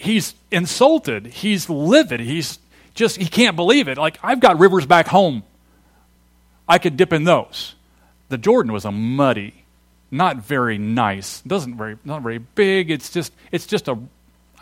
He's 0.03 0.35
insulted. 0.51 1.27
He's 1.27 1.69
livid. 1.69 2.19
He's 2.19 2.59
just, 2.93 3.17
he 3.17 3.25
can't 3.25 3.55
believe 3.55 3.87
it. 3.87 3.97
Like, 3.97 4.19
I've 4.21 4.39
got 4.39 4.59
rivers 4.59 4.85
back 4.85 5.07
home. 5.07 5.43
I 6.67 6.77
could 6.77 6.97
dip 6.97 7.13
in 7.13 7.23
those. 7.23 7.75
The 8.29 8.37
Jordan 8.37 8.71
was 8.73 8.85
a 8.85 8.91
muddy, 8.91 9.63
not 10.11 10.37
very 10.37 10.77
nice. 10.77 11.41
Doesn't 11.41 11.75
very, 11.77 11.97
not 12.03 12.21
very 12.21 12.37
big. 12.37 12.91
It's 12.91 13.09
just, 13.09 13.33
it's 13.51 13.65
just 13.65 13.87
a 13.87 13.97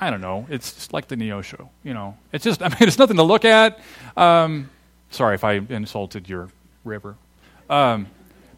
I 0.01 0.09
don't 0.09 0.21
know. 0.21 0.47
It's 0.49 0.73
just 0.73 0.93
like 0.93 1.07
the 1.07 1.15
Neosho, 1.15 1.69
you 1.83 1.93
know. 1.93 2.17
It's 2.33 2.43
just, 2.43 2.61
I 2.63 2.69
mean, 2.69 2.77
it's 2.81 2.97
nothing 2.97 3.17
to 3.17 3.23
look 3.23 3.45
at. 3.45 3.79
Um, 4.17 4.69
sorry 5.11 5.35
if 5.35 5.43
I 5.43 5.53
insulted 5.53 6.27
your 6.27 6.49
river. 6.83 7.15
Um, 7.69 8.07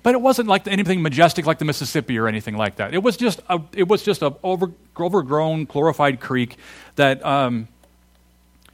but 0.03 0.13
it 0.13 0.21
wasn't 0.21 0.47
like 0.47 0.67
anything 0.67 1.01
majestic 1.01 1.45
like 1.45 1.59
the 1.59 1.65
Mississippi 1.65 2.19
or 2.19 2.27
anything 2.27 2.55
like 2.55 2.75
that. 2.75 2.93
It 2.93 3.01
was 3.01 3.17
just 3.17 3.41
a, 3.49 3.61
it 3.73 3.87
was 3.87 4.03
just 4.03 4.21
a 4.21 4.35
over, 4.43 4.71
overgrown, 4.97 5.65
glorified 5.65 6.19
creek 6.19 6.57
that 6.95 7.25
um, 7.25 7.67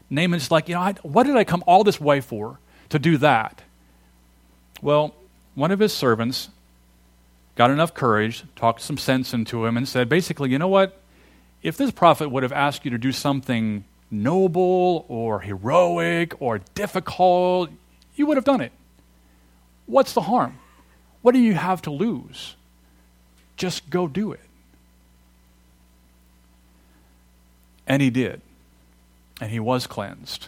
Naaman's 0.09 0.51
like, 0.51 0.67
you 0.67 0.75
know, 0.75 0.81
I, 0.81 0.93
what 1.03 1.25
did 1.25 1.37
I 1.37 1.43
come 1.43 1.63
all 1.67 1.83
this 1.83 2.01
way 2.01 2.19
for 2.19 2.59
to 2.89 2.99
do 2.99 3.17
that? 3.17 3.61
Well, 4.81 5.13
one 5.55 5.71
of 5.71 5.79
his 5.79 5.93
servants 5.93 6.49
got 7.55 7.71
enough 7.71 7.93
courage, 7.93 8.43
talked 8.55 8.81
some 8.81 8.97
sense 8.97 9.33
into 9.33 9.65
him, 9.65 9.77
and 9.77 9.87
said, 9.87 10.09
basically, 10.09 10.49
you 10.49 10.57
know 10.57 10.67
what? 10.67 10.99
if 11.61 11.77
this 11.77 11.91
prophet 11.91 12.29
would 12.29 12.43
have 12.43 12.51
asked 12.51 12.85
you 12.85 12.91
to 12.91 12.97
do 12.97 13.11
something 13.11 13.83
noble 14.09 15.05
or 15.07 15.41
heroic 15.41 16.41
or 16.41 16.59
difficult, 16.73 17.69
you 18.15 18.25
would 18.25 18.37
have 18.37 18.45
done 18.45 18.61
it. 18.61 18.71
What's 19.85 20.13
the 20.13 20.21
harm? 20.21 20.58
What 21.21 21.33
do 21.33 21.39
you 21.39 21.53
have 21.53 21.81
to 21.83 21.91
lose? 21.91 22.55
Just 23.57 23.89
go 23.89 24.07
do 24.07 24.31
it. 24.31 24.39
And 27.87 28.01
he 28.01 28.09
did. 28.09 28.41
And 29.41 29.51
he 29.51 29.59
was 29.59 29.87
cleansed. 29.87 30.47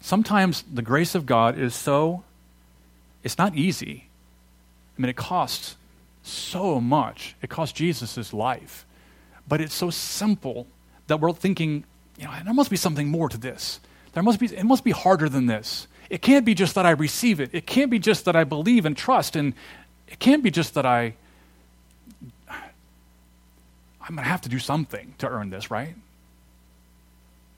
Sometimes 0.00 0.62
the 0.72 0.82
grace 0.82 1.14
of 1.14 1.26
God 1.26 1.58
is 1.58 1.74
so, 1.74 2.24
it's 3.22 3.38
not 3.38 3.54
easy. 3.54 4.08
I 4.96 5.02
mean, 5.02 5.10
it 5.10 5.16
costs 5.16 5.76
so 6.22 6.80
much. 6.80 7.34
It 7.42 7.50
cost 7.50 7.74
Jesus 7.74 8.32
life 8.32 8.86
but 9.48 9.60
it's 9.60 9.74
so 9.74 9.90
simple 9.90 10.66
that 11.06 11.20
we're 11.20 11.32
thinking, 11.32 11.84
you 12.18 12.24
know, 12.24 12.32
there 12.44 12.54
must 12.54 12.70
be 12.70 12.76
something 12.76 13.08
more 13.08 13.28
to 13.28 13.38
this. 13.38 13.80
There 14.12 14.22
must 14.22 14.40
be, 14.40 14.46
it 14.46 14.64
must 14.64 14.84
be 14.84 14.90
harder 14.90 15.28
than 15.28 15.46
this. 15.46 15.86
It 16.08 16.22
can't 16.22 16.44
be 16.44 16.54
just 16.54 16.74
that 16.74 16.86
I 16.86 16.90
receive 16.90 17.40
it. 17.40 17.50
It 17.52 17.66
can't 17.66 17.90
be 17.90 17.98
just 17.98 18.24
that 18.26 18.36
I 18.36 18.44
believe 18.44 18.86
and 18.86 18.96
trust, 18.96 19.36
and 19.36 19.54
it 20.08 20.18
can't 20.18 20.42
be 20.42 20.50
just 20.50 20.74
that 20.74 20.86
I, 20.86 21.14
I'm 22.48 24.14
going 24.14 24.18
to 24.18 24.22
have 24.22 24.42
to 24.42 24.48
do 24.48 24.58
something 24.58 25.14
to 25.18 25.28
earn 25.28 25.50
this, 25.50 25.70
right? 25.70 25.94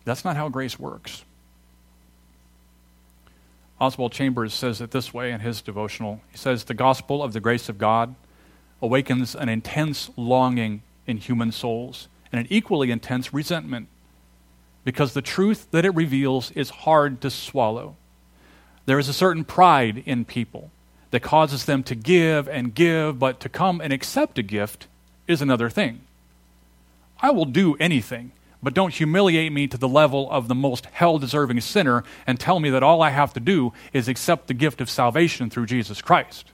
That's 0.04 0.24
not 0.24 0.36
how 0.36 0.48
grace 0.48 0.78
works. 0.78 1.24
Oswald 3.80 4.12
Chambers 4.12 4.54
says 4.54 4.80
it 4.80 4.90
this 4.90 5.12
way 5.14 5.30
in 5.30 5.40
his 5.40 5.60
devotional. 5.60 6.20
He 6.32 6.38
says, 6.38 6.64
The 6.64 6.74
gospel 6.74 7.22
of 7.22 7.32
the 7.32 7.40
grace 7.40 7.68
of 7.68 7.78
God 7.78 8.14
awakens 8.80 9.34
an 9.34 9.48
intense 9.48 10.10
longing 10.16 10.82
in 11.06 11.18
human 11.18 11.52
souls 11.52 12.08
and 12.32 12.40
an 12.40 12.46
equally 12.50 12.90
intense 12.90 13.32
resentment 13.32 13.88
because 14.84 15.14
the 15.14 15.22
truth 15.22 15.68
that 15.70 15.84
it 15.84 15.90
reveals 15.90 16.50
is 16.52 16.70
hard 16.70 17.20
to 17.20 17.30
swallow. 17.30 17.96
There 18.88 18.98
is 18.98 19.10
a 19.10 19.12
certain 19.12 19.44
pride 19.44 20.02
in 20.06 20.24
people 20.24 20.70
that 21.10 21.20
causes 21.20 21.66
them 21.66 21.82
to 21.82 21.94
give 21.94 22.48
and 22.48 22.74
give, 22.74 23.18
but 23.18 23.38
to 23.40 23.50
come 23.50 23.82
and 23.82 23.92
accept 23.92 24.38
a 24.38 24.42
gift 24.42 24.86
is 25.26 25.42
another 25.42 25.68
thing. 25.68 26.00
I 27.20 27.30
will 27.30 27.44
do 27.44 27.74
anything, 27.74 28.32
but 28.62 28.72
don't 28.72 28.94
humiliate 28.94 29.52
me 29.52 29.66
to 29.66 29.76
the 29.76 29.86
level 29.86 30.30
of 30.30 30.48
the 30.48 30.54
most 30.54 30.86
hell 30.86 31.18
deserving 31.18 31.60
sinner 31.60 32.02
and 32.26 32.40
tell 32.40 32.60
me 32.60 32.70
that 32.70 32.82
all 32.82 33.02
I 33.02 33.10
have 33.10 33.34
to 33.34 33.40
do 33.40 33.74
is 33.92 34.08
accept 34.08 34.46
the 34.46 34.54
gift 34.54 34.80
of 34.80 34.88
salvation 34.88 35.50
through 35.50 35.66
Jesus 35.66 36.00
Christ. 36.00 36.50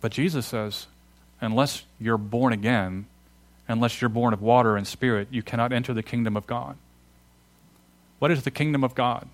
But 0.00 0.10
Jesus 0.10 0.44
says, 0.44 0.88
unless 1.40 1.84
you're 2.00 2.18
born 2.18 2.52
again, 2.52 3.06
unless 3.68 4.00
you're 4.00 4.08
born 4.08 4.34
of 4.34 4.42
water 4.42 4.76
and 4.76 4.88
spirit, 4.88 5.28
you 5.30 5.44
cannot 5.44 5.72
enter 5.72 5.94
the 5.94 6.02
kingdom 6.02 6.36
of 6.36 6.48
God. 6.48 6.76
What 8.18 8.32
is 8.32 8.42
the 8.42 8.50
kingdom 8.50 8.82
of 8.82 8.96
God? 8.96 9.28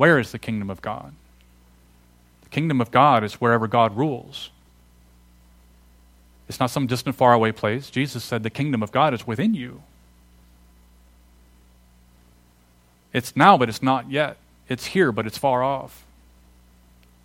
Where 0.00 0.18
is 0.18 0.32
the 0.32 0.38
kingdom 0.38 0.70
of 0.70 0.80
God? 0.80 1.12
The 2.44 2.48
kingdom 2.48 2.80
of 2.80 2.90
God 2.90 3.22
is 3.22 3.34
wherever 3.34 3.68
God 3.68 3.98
rules. 3.98 4.48
It's 6.48 6.58
not 6.58 6.70
some 6.70 6.86
distant, 6.86 7.16
faraway 7.16 7.52
place. 7.52 7.90
Jesus 7.90 8.24
said 8.24 8.42
the 8.42 8.48
kingdom 8.48 8.82
of 8.82 8.92
God 8.92 9.12
is 9.12 9.26
within 9.26 9.52
you. 9.52 9.82
It's 13.12 13.36
now, 13.36 13.58
but 13.58 13.68
it's 13.68 13.82
not 13.82 14.10
yet. 14.10 14.38
It's 14.70 14.86
here, 14.86 15.12
but 15.12 15.26
it's 15.26 15.36
far 15.36 15.62
off. 15.62 16.02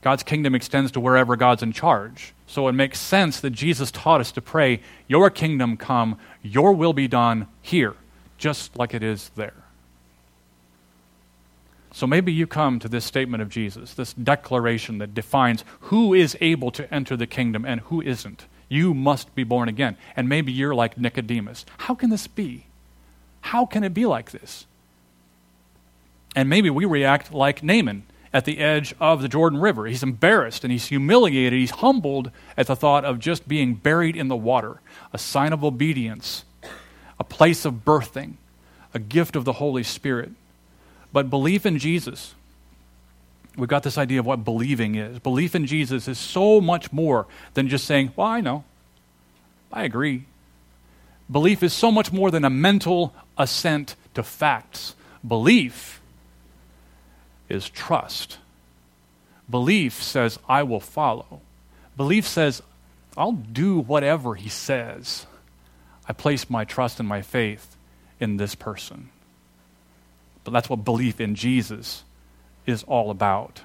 God's 0.01 0.23
kingdom 0.23 0.53
extends 0.53 0.91
to 0.91 0.99
wherever 0.99 1.37
God's 1.37 1.63
in 1.63 1.71
charge. 1.71 2.33
So 2.45 2.67
it 2.67 2.73
makes 2.73 2.99
sense 2.99 3.39
that 3.39 3.51
Jesus 3.51 3.89
taught 3.89 4.19
us 4.19 4.33
to 4.33 4.41
pray, 4.41 4.81
Your 5.07 5.29
kingdom 5.29 5.77
come, 5.77 6.19
Your 6.43 6.73
will 6.73 6.91
be 6.91 7.07
done 7.07 7.47
here, 7.61 7.93
just 8.37 8.75
like 8.75 8.93
it 8.93 9.01
is 9.01 9.31
there. 9.37 9.64
So 11.95 12.05
maybe 12.05 12.33
you 12.33 12.45
come 12.45 12.79
to 12.79 12.89
this 12.89 13.05
statement 13.05 13.41
of 13.41 13.47
Jesus, 13.47 13.93
this 13.93 14.11
declaration 14.11 14.97
that 14.97 15.13
defines 15.13 15.63
who 15.79 16.13
is 16.13 16.35
able 16.41 16.69
to 16.71 16.93
enter 16.93 17.15
the 17.15 17.25
kingdom 17.25 17.63
and 17.63 17.79
who 17.79 18.01
isn't. 18.01 18.47
You 18.67 18.93
must 18.93 19.33
be 19.33 19.45
born 19.45 19.69
again. 19.69 19.95
And 20.13 20.27
maybe 20.27 20.51
you're 20.51 20.75
like 20.75 20.97
Nicodemus. 20.97 21.65
How 21.77 21.95
can 21.95 22.09
this 22.09 22.27
be? 22.27 22.65
How 23.39 23.65
can 23.65 23.85
it 23.85 23.93
be 23.93 24.05
like 24.05 24.31
this? 24.31 24.65
And 26.35 26.49
maybe 26.49 26.69
we 26.69 26.83
react 26.83 27.33
like 27.33 27.63
Naaman 27.63 28.03
at 28.33 28.43
the 28.43 28.57
edge 28.57 28.93
of 28.99 29.21
the 29.21 29.29
Jordan 29.29 29.61
River. 29.61 29.85
He's 29.85 30.03
embarrassed 30.03 30.65
and 30.65 30.73
he's 30.73 30.87
humiliated. 30.87 31.57
He's 31.57 31.71
humbled 31.71 32.29
at 32.57 32.67
the 32.67 32.75
thought 32.75 33.05
of 33.05 33.19
just 33.19 33.47
being 33.47 33.73
buried 33.73 34.17
in 34.17 34.27
the 34.27 34.35
water, 34.35 34.81
a 35.13 35.17
sign 35.17 35.53
of 35.53 35.63
obedience, 35.63 36.43
a 37.17 37.23
place 37.23 37.63
of 37.63 37.85
birthing, 37.85 38.33
a 38.93 38.99
gift 38.99 39.37
of 39.37 39.45
the 39.45 39.53
Holy 39.53 39.83
Spirit. 39.83 40.31
But 41.15 41.29
belief 41.29 41.65
in 41.65 41.79
Jesus, 41.79 42.35
we've 43.55 43.69
got 43.69 43.83
this 43.83 43.97
idea 43.97 44.19
of 44.19 44.25
what 44.25 44.43
believing 44.43 44.95
is. 44.95 45.17
Belief 45.19 45.55
in 45.55 45.65
Jesus 45.65 46.09
is 46.09 46.19
so 46.19 46.59
much 46.59 46.91
more 46.91 47.25
than 47.53 47.69
just 47.69 47.85
saying, 47.85 48.11
Well, 48.17 48.27
I 48.27 48.41
know. 48.41 48.65
I 49.71 49.83
agree. 49.85 50.25
Belief 51.31 51.63
is 51.63 51.71
so 51.71 51.89
much 51.89 52.11
more 52.11 52.31
than 52.31 52.43
a 52.43 52.49
mental 52.49 53.15
assent 53.37 53.95
to 54.13 54.23
facts. 54.23 54.93
Belief 55.25 56.01
is 57.47 57.69
trust. 57.69 58.37
Belief 59.49 60.03
says, 60.03 60.37
I 60.49 60.63
will 60.63 60.81
follow. 60.81 61.39
Belief 61.95 62.27
says, 62.27 62.61
I'll 63.15 63.31
do 63.31 63.79
whatever 63.79 64.35
he 64.35 64.49
says. 64.49 65.27
I 66.09 66.11
place 66.11 66.49
my 66.49 66.65
trust 66.65 66.99
and 66.99 67.07
my 67.07 67.21
faith 67.21 67.77
in 68.19 68.35
this 68.35 68.53
person. 68.53 69.11
But 70.45 70.51
that's 70.51 70.69
what 70.69 70.85
belief 70.85 71.19
in 71.19 71.35
Jesus 71.35 72.03
is 72.65 72.83
all 72.83 73.11
about. 73.11 73.61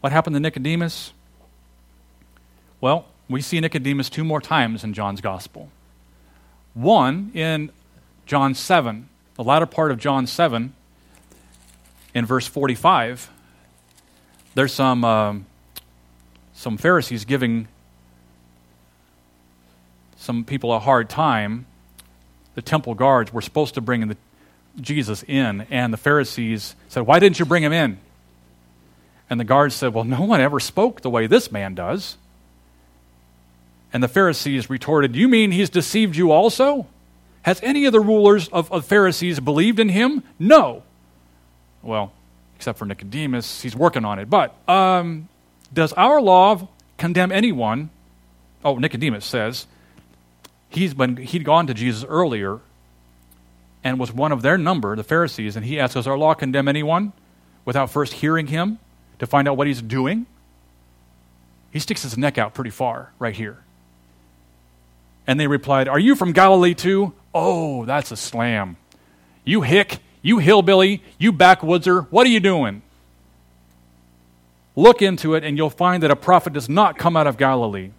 What 0.00 0.12
happened 0.12 0.34
to 0.34 0.40
Nicodemus? 0.40 1.12
Well, 2.80 3.06
we 3.28 3.40
see 3.40 3.58
Nicodemus 3.58 4.10
two 4.10 4.22
more 4.22 4.40
times 4.40 4.84
in 4.84 4.92
John's 4.92 5.20
gospel. 5.20 5.70
One 6.74 7.30
in 7.34 7.70
John 8.26 8.54
7, 8.54 9.08
the 9.36 9.44
latter 9.44 9.66
part 9.66 9.90
of 9.90 9.98
John 9.98 10.26
7, 10.26 10.74
in 12.14 12.26
verse 12.26 12.46
45. 12.46 13.30
There's 14.54 14.72
some, 14.72 15.04
um, 15.04 15.46
some 16.52 16.76
Pharisees 16.76 17.24
giving 17.24 17.68
some 20.16 20.44
people 20.44 20.72
a 20.72 20.78
hard 20.78 21.08
time. 21.08 21.66
The 22.54 22.62
temple 22.62 22.94
guards 22.94 23.32
were 23.32 23.42
supposed 23.42 23.74
to 23.74 23.80
bring 23.80 24.02
in 24.02 24.08
the, 24.08 24.16
Jesus 24.80 25.22
in, 25.24 25.66
and 25.70 25.92
the 25.92 25.96
Pharisees 25.98 26.74
said, 26.88 27.06
Why 27.06 27.18
didn't 27.18 27.38
you 27.38 27.44
bring 27.44 27.62
him 27.62 27.72
in? 27.72 27.98
And 29.30 29.38
the 29.40 29.44
guards 29.44 29.74
said, 29.74 29.94
Well, 29.94 30.04
no 30.04 30.22
one 30.22 30.40
ever 30.40 30.60
spoke 30.60 31.00
the 31.00 31.10
way 31.10 31.26
this 31.26 31.50
man 31.52 31.74
does. 31.74 32.16
And 33.92 34.02
the 34.02 34.08
Pharisees 34.08 34.68
retorted, 34.68 35.14
You 35.14 35.28
mean 35.28 35.52
he's 35.52 35.70
deceived 35.70 36.16
you 36.16 36.32
also? 36.32 36.86
Has 37.42 37.60
any 37.62 37.84
of 37.84 37.92
the 37.92 38.00
rulers 38.00 38.48
of, 38.48 38.72
of 38.72 38.86
Pharisees 38.86 39.38
believed 39.38 39.78
in 39.78 39.90
him? 39.90 40.22
No. 40.38 40.82
Well, 41.82 42.12
except 42.56 42.78
for 42.78 42.86
Nicodemus, 42.86 43.60
he's 43.60 43.76
working 43.76 44.04
on 44.04 44.18
it. 44.18 44.30
But 44.30 44.56
um, 44.68 45.28
does 45.72 45.92
our 45.92 46.20
law 46.20 46.68
condemn 46.96 47.30
anyone? 47.30 47.90
Oh, 48.64 48.78
Nicodemus 48.78 49.26
says 49.26 49.66
he's 50.74 50.94
been 50.94 51.16
he'd 51.16 51.44
gone 51.44 51.66
to 51.66 51.74
Jesus 51.74 52.04
earlier 52.08 52.60
and 53.84 54.00
was 54.00 54.10
one 54.10 54.32
of 54.32 54.40
their 54.40 54.56
number, 54.56 54.96
the 54.96 55.04
Pharisees, 55.04 55.54
and 55.54 55.64
he 55.64 55.78
asked, 55.78 55.94
Does 55.94 56.06
our 56.06 56.16
law 56.16 56.32
condemn 56.32 56.66
anyone 56.66 57.12
without 57.66 57.90
first 57.90 58.14
hearing 58.14 58.46
him 58.46 58.78
to 59.18 59.26
find 59.26 59.46
out 59.46 59.58
what 59.58 59.66
he's 59.66 59.82
doing? 59.82 60.24
He 61.70 61.78
sticks 61.78 62.02
his 62.02 62.16
neck 62.16 62.38
out 62.38 62.54
pretty 62.54 62.70
far 62.70 63.12
right 63.18 63.36
here. 63.36 63.58
And 65.26 65.38
they 65.38 65.46
replied, 65.46 65.86
Are 65.86 65.98
you 65.98 66.14
from 66.14 66.32
Galilee 66.32 66.74
too? 66.74 67.12
Oh, 67.34 67.84
that's 67.84 68.10
a 68.10 68.16
slam. 68.16 68.78
You 69.44 69.60
hick, 69.60 69.98
you 70.22 70.38
hillbilly, 70.38 71.02
you 71.18 71.32
backwoodser, 71.32 72.06
what 72.10 72.26
are 72.26 72.30
you 72.30 72.40
doing? 72.40 72.80
Look 74.76 75.02
into 75.02 75.34
it, 75.34 75.44
and 75.44 75.58
you'll 75.58 75.70
find 75.70 76.02
that 76.02 76.10
a 76.10 76.16
prophet 76.16 76.54
does 76.54 76.68
not 76.68 76.96
come 76.96 77.16
out 77.16 77.26
of 77.26 77.36
Galilee. 77.36 77.90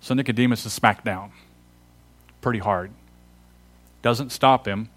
So 0.00 0.14
Nicodemus 0.14 0.66
is 0.66 0.72
smacked 0.72 1.04
down 1.04 1.30
pretty 2.40 2.58
hard. 2.58 2.90
Doesn't 4.02 4.30
stop 4.30 4.66
him 4.66 4.88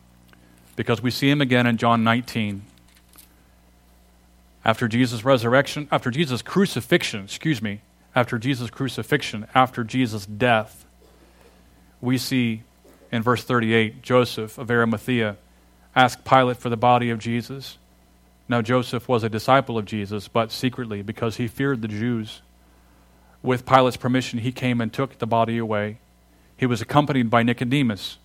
because 0.76 1.02
we 1.02 1.12
see 1.12 1.30
him 1.30 1.41
again 1.41 1.68
in 1.68 1.78
John 1.78 2.04
19. 2.04 2.64
After 4.66 4.88
Jesus' 4.88 5.26
resurrection, 5.26 5.88
after 5.91 6.10
Jesus' 6.10 6.41
crucifixion, 6.41 7.26
excuse 7.26 7.62
me, 7.62 7.82
after 8.16 8.38
Jesus' 8.38 8.70
crucifixion, 8.70 9.48
after 9.54 9.84
Jesus' 9.84 10.26
death, 10.26 10.86
we 12.00 12.18
see 12.18 12.64
in 13.12 13.22
verse 13.22 13.44
38 13.44 14.02
Joseph 14.02 14.58
of 14.58 14.72
Arimathea 14.72 15.38
asked 15.96 16.24
Pilate 16.24 16.58
for 16.58 16.70
the 16.70 16.78
body 16.78 17.10
of 17.10 17.20
Jesus. 17.20 17.78
Now, 18.48 18.62
Joseph 18.62 19.08
was 19.08 19.24
a 19.24 19.30
disciple 19.30 19.78
of 19.78 19.86
Jesus, 19.86 20.28
but 20.28 20.52
secretly 20.52 21.02
because 21.02 21.38
he 21.38 21.48
feared 21.48 21.82
the 21.82 21.88
Jews. 21.88 22.41
With 23.41 23.66
Pilate's 23.66 23.98
permission, 23.98 24.39
he 24.39 24.52
came 24.52 24.80
and 24.82 24.91
took 24.91 25.18
the 25.18 25.28
body 25.28 25.58
away. 25.58 26.00
He 26.64 26.68
was 26.68 26.82
accompanied 26.82 27.30
by 27.30 27.43
Nicodemus, 27.43 28.20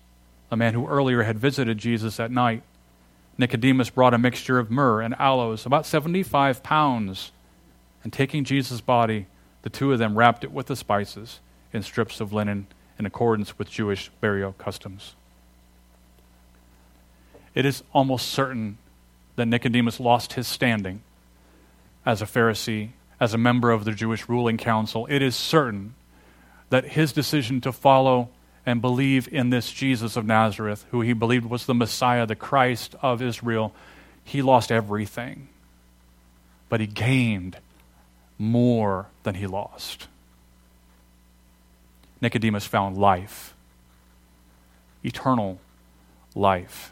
a 0.49 0.55
man 0.55 0.73
who 0.73 0.87
earlier 0.87 1.23
had 1.23 1.37
visited 1.37 1.77
Jesus 1.77 2.21
at 2.21 2.31
night. 2.31 2.63
Nicodemus 3.37 3.89
brought 3.89 4.13
a 4.13 4.17
mixture 4.17 4.57
of 4.57 4.71
myrrh 4.71 5.01
and 5.01 5.13
aloes, 5.19 5.65
about 5.65 5.85
75 5.85 6.63
pounds, 6.63 7.33
and 8.01 8.13
taking 8.13 8.45
Jesus' 8.45 8.79
body, 8.79 9.27
the 9.63 9.69
two 9.69 9.91
of 9.91 9.99
them 9.99 10.17
wrapped 10.17 10.45
it 10.45 10.53
with 10.53 10.67
the 10.67 10.77
spices 10.77 11.41
in 11.73 11.83
strips 11.83 12.21
of 12.21 12.31
linen 12.31 12.67
in 12.97 13.05
accordance 13.05 13.59
with 13.59 13.69
Jewish 13.69 14.09
burial 14.21 14.53
customs. 14.53 15.15
It 17.53 17.65
is 17.65 17.83
almost 17.91 18.29
certain 18.29 18.77
that 19.35 19.47
Nicodemus 19.47 19.99
lost 19.99 20.31
his 20.31 20.47
standing 20.47 21.01
as 22.05 22.21
a 22.21 22.25
Pharisee, 22.25 22.91
as 23.19 23.33
a 23.33 23.37
member 23.37 23.69
of 23.69 23.83
the 23.83 23.91
Jewish 23.91 24.29
ruling 24.29 24.55
council. 24.55 25.07
It 25.09 25.21
is 25.21 25.35
certain 25.35 25.95
that 26.69 26.85
his 26.85 27.11
decision 27.13 27.61
to 27.61 27.71
follow 27.71 28.29
and 28.65 28.81
believe 28.81 29.27
in 29.31 29.49
this 29.49 29.71
Jesus 29.71 30.15
of 30.15 30.25
Nazareth, 30.25 30.85
who 30.91 31.01
he 31.01 31.13
believed 31.13 31.45
was 31.45 31.65
the 31.65 31.73
Messiah, 31.73 32.25
the 32.25 32.35
Christ 32.35 32.95
of 33.01 33.21
Israel, 33.21 33.73
he 34.23 34.41
lost 34.41 34.71
everything. 34.71 35.49
But 36.67 36.79
he 36.79 36.87
gained 36.87 37.57
more 38.37 39.07
than 39.23 39.35
he 39.35 39.47
lost. 39.47 40.07
Nicodemus 42.21 42.65
found 42.65 42.97
life, 42.97 43.55
eternal 45.03 45.59
life. 46.35 46.91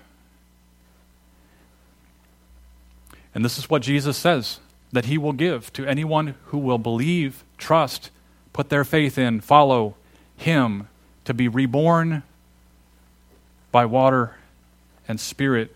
And 3.36 3.46
this 3.46 3.58
is 3.58 3.70
what 3.70 3.82
Jesus 3.82 4.18
says 4.18 4.60
that 4.94 5.06
he 5.06 5.18
will 5.18 5.34
give 5.34 5.72
to 5.74 5.86
anyone 5.86 6.36
who 6.46 6.58
will 6.58 6.78
believe, 6.78 7.44
trust, 7.58 8.10
put 8.58 8.70
their 8.70 8.84
faith 8.84 9.20
in, 9.20 9.40
follow 9.40 9.94
him 10.36 10.88
to 11.26 11.32
be 11.32 11.48
reborn 11.48 12.24
by 13.72 13.86
water 13.86 14.36
and 15.08 15.20
spirit. 15.20 15.76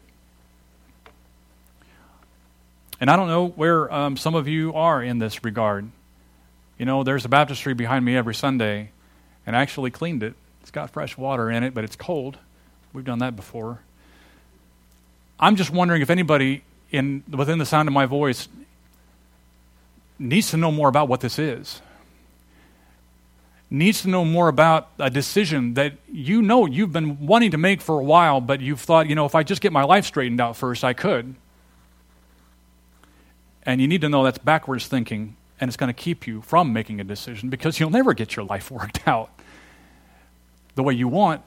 And 2.99 3.07
I 3.07 3.15
don't 3.15 3.27
know 3.27 3.49
where 3.49 3.93
um, 3.93 4.17
some 4.17 4.33
of 4.33 4.47
you 4.47 4.73
are 4.73 5.03
in 5.03 5.19
this 5.19 5.43
regard. 5.43 5.91
You 6.79 6.87
know, 6.87 7.03
there's 7.03 7.23
a 7.23 7.29
baptistry 7.29 7.75
behind 7.75 8.03
me 8.03 8.17
every 8.17 8.33
Sunday, 8.33 8.89
and 9.45 9.55
I 9.55 9.61
actually 9.61 9.91
cleaned 9.91 10.23
it. 10.23 10.33
It's 10.61 10.71
got 10.71 10.89
fresh 10.89 11.15
water 11.15 11.51
in 11.51 11.63
it, 11.63 11.75
but 11.75 11.83
it's 11.83 11.95
cold. 11.95 12.39
We've 12.93 13.05
done 13.05 13.19
that 13.19 13.35
before. 13.35 13.77
I'm 15.39 15.55
just 15.55 15.69
wondering 15.69 16.01
if 16.01 16.09
anybody 16.09 16.63
in 16.89 17.21
within 17.29 17.59
the 17.59 17.65
sound 17.67 17.87
of 17.87 17.93
my 17.93 18.07
voice 18.07 18.47
needs 20.17 20.49
to 20.49 20.57
know 20.57 20.71
more 20.71 20.89
about 20.89 21.07
what 21.07 21.19
this 21.19 21.37
is 21.37 21.79
needs 23.71 24.01
to 24.01 24.09
know 24.09 24.25
more 24.25 24.49
about 24.49 24.89
a 24.99 25.09
decision 25.09 25.75
that 25.75 25.93
you 26.11 26.41
know 26.41 26.65
you've 26.65 26.91
been 26.91 27.25
wanting 27.25 27.51
to 27.51 27.57
make 27.57 27.81
for 27.81 27.99
a 27.99 28.03
while, 28.03 28.41
but 28.41 28.59
you've 28.59 28.81
thought, 28.81 29.07
you 29.07 29.15
know, 29.15 29.25
if 29.25 29.33
I 29.33 29.43
just 29.43 29.61
get 29.61 29.71
my 29.71 29.83
life 29.83 30.05
straightened 30.05 30.41
out 30.41 30.57
first, 30.57 30.83
I 30.83 30.91
could. 30.91 31.33
And 33.63 33.79
you 33.79 33.87
need 33.87 34.01
to 34.01 34.09
know 34.09 34.25
that's 34.25 34.39
backwards 34.39 34.87
thinking, 34.87 35.37
and 35.59 35.69
it's 35.69 35.77
going 35.77 35.87
to 35.87 35.93
keep 35.93 36.27
you 36.27 36.41
from 36.41 36.73
making 36.73 36.99
a 36.99 37.05
decision 37.05 37.49
because 37.49 37.79
you'll 37.79 37.91
never 37.91 38.13
get 38.13 38.35
your 38.35 38.43
life 38.43 38.69
worked 38.71 39.07
out 39.07 39.31
the 40.75 40.83
way 40.83 40.93
you 40.93 41.07
want 41.07 41.41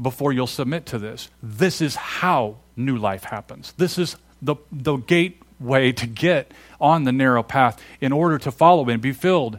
before 0.00 0.32
you'll 0.32 0.46
submit 0.46 0.84
to 0.86 0.98
this. 0.98 1.30
This 1.42 1.80
is 1.80 1.96
how 1.96 2.56
new 2.76 2.98
life 2.98 3.24
happens. 3.24 3.72
This 3.78 3.96
is 3.96 4.16
the, 4.42 4.56
the 4.70 4.96
gateway 4.96 5.92
to 5.92 6.06
get 6.06 6.52
on 6.80 7.04
the 7.04 7.12
narrow 7.12 7.42
path 7.42 7.82
in 8.00 8.12
order 8.12 8.38
to 8.38 8.50
follow 8.50 8.88
and 8.90 9.00
be 9.00 9.12
filled. 9.12 9.58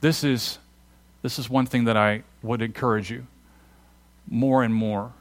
This 0.00 0.24
is 0.24 0.58
this 1.22 1.38
is 1.38 1.48
one 1.48 1.66
thing 1.66 1.84
that 1.84 1.96
I 1.96 2.24
would 2.42 2.62
encourage 2.62 3.10
you 3.10 3.26
more 4.28 4.62
and 4.62 4.74
more. 4.74 5.12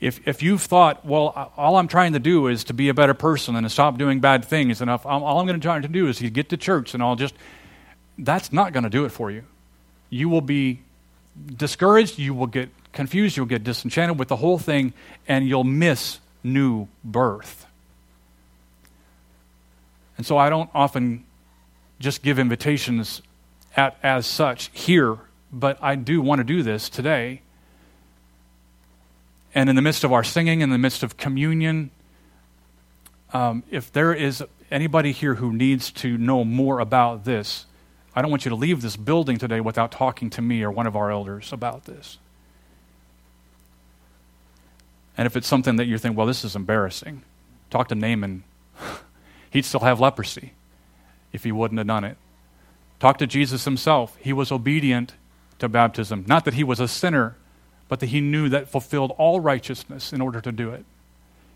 If, 0.00 0.26
if 0.28 0.42
you've 0.42 0.62
thought, 0.62 1.04
well, 1.04 1.52
all 1.56 1.76
I'm 1.76 1.88
trying 1.88 2.12
to 2.12 2.20
do 2.20 2.46
is 2.46 2.64
to 2.64 2.74
be 2.74 2.88
a 2.88 2.94
better 2.94 3.14
person 3.14 3.56
and 3.56 3.64
to 3.64 3.70
stop 3.70 3.98
doing 3.98 4.20
bad 4.20 4.44
things, 4.44 4.80
and 4.80 4.90
if 4.90 5.04
I'm, 5.04 5.22
all 5.24 5.40
I'm 5.40 5.46
going 5.46 5.58
to 5.58 5.64
try 5.64 5.80
to 5.80 5.88
do 5.88 6.06
is 6.06 6.18
to 6.18 6.30
get 6.30 6.50
to 6.50 6.56
church 6.56 6.94
and 6.94 7.02
I'll 7.02 7.16
just, 7.16 7.34
that's 8.16 8.52
not 8.52 8.72
going 8.72 8.84
to 8.84 8.90
do 8.90 9.06
it 9.06 9.10
for 9.10 9.30
you. 9.30 9.42
You 10.10 10.28
will 10.28 10.40
be 10.40 10.82
discouraged, 11.56 12.18
you 12.18 12.32
will 12.32 12.46
get 12.46 12.68
confused, 12.92 13.36
you'll 13.36 13.46
get 13.46 13.64
disenchanted 13.64 14.18
with 14.18 14.28
the 14.28 14.36
whole 14.36 14.58
thing, 14.58 14.92
and 15.26 15.48
you'll 15.48 15.64
miss 15.64 16.20
new 16.44 16.88
birth. 17.04 17.66
And 20.16 20.26
so 20.26 20.36
I 20.36 20.50
don't 20.50 20.70
often 20.74 21.24
just 22.00 22.22
give 22.22 22.38
invitations 22.38 23.22
at, 23.78 23.96
as 24.02 24.26
such 24.26 24.70
here, 24.72 25.18
but 25.52 25.78
I 25.80 25.94
do 25.94 26.20
want 26.20 26.40
to 26.40 26.44
do 26.44 26.64
this 26.64 26.88
today. 26.88 27.42
And 29.54 29.70
in 29.70 29.76
the 29.76 29.82
midst 29.82 30.02
of 30.02 30.12
our 30.12 30.24
singing, 30.24 30.62
in 30.62 30.70
the 30.70 30.78
midst 30.78 31.04
of 31.04 31.16
communion, 31.16 31.92
um, 33.32 33.62
if 33.70 33.92
there 33.92 34.12
is 34.12 34.42
anybody 34.70 35.12
here 35.12 35.36
who 35.36 35.52
needs 35.52 35.92
to 35.92 36.18
know 36.18 36.44
more 36.44 36.80
about 36.80 37.24
this, 37.24 37.66
I 38.16 38.20
don't 38.20 38.32
want 38.32 38.44
you 38.44 38.48
to 38.48 38.56
leave 38.56 38.82
this 38.82 38.96
building 38.96 39.38
today 39.38 39.60
without 39.60 39.92
talking 39.92 40.28
to 40.30 40.42
me 40.42 40.64
or 40.64 40.72
one 40.72 40.88
of 40.88 40.96
our 40.96 41.12
elders 41.12 41.52
about 41.52 41.84
this. 41.84 42.18
And 45.16 45.24
if 45.26 45.36
it's 45.36 45.46
something 45.46 45.76
that 45.76 45.86
you 45.86 45.98
think, 45.98 46.16
well, 46.16 46.26
this 46.26 46.44
is 46.44 46.56
embarrassing, 46.56 47.22
talk 47.70 47.88
to 47.88 47.94
Naaman. 47.94 48.42
He'd 49.50 49.64
still 49.64 49.80
have 49.80 50.00
leprosy 50.00 50.52
if 51.32 51.44
he 51.44 51.52
wouldn't 51.52 51.78
have 51.78 51.86
done 51.86 52.02
it. 52.02 52.16
Talk 53.00 53.18
to 53.18 53.26
Jesus 53.26 53.64
himself. 53.64 54.16
He 54.20 54.32
was 54.32 54.50
obedient 54.50 55.14
to 55.58 55.68
baptism. 55.68 56.24
Not 56.26 56.44
that 56.44 56.54
he 56.54 56.64
was 56.64 56.80
a 56.80 56.88
sinner, 56.88 57.36
but 57.88 58.00
that 58.00 58.06
he 58.06 58.20
knew 58.20 58.48
that 58.48 58.68
fulfilled 58.68 59.14
all 59.18 59.40
righteousness 59.40 60.12
in 60.12 60.20
order 60.20 60.40
to 60.40 60.52
do 60.52 60.70
it. 60.70 60.84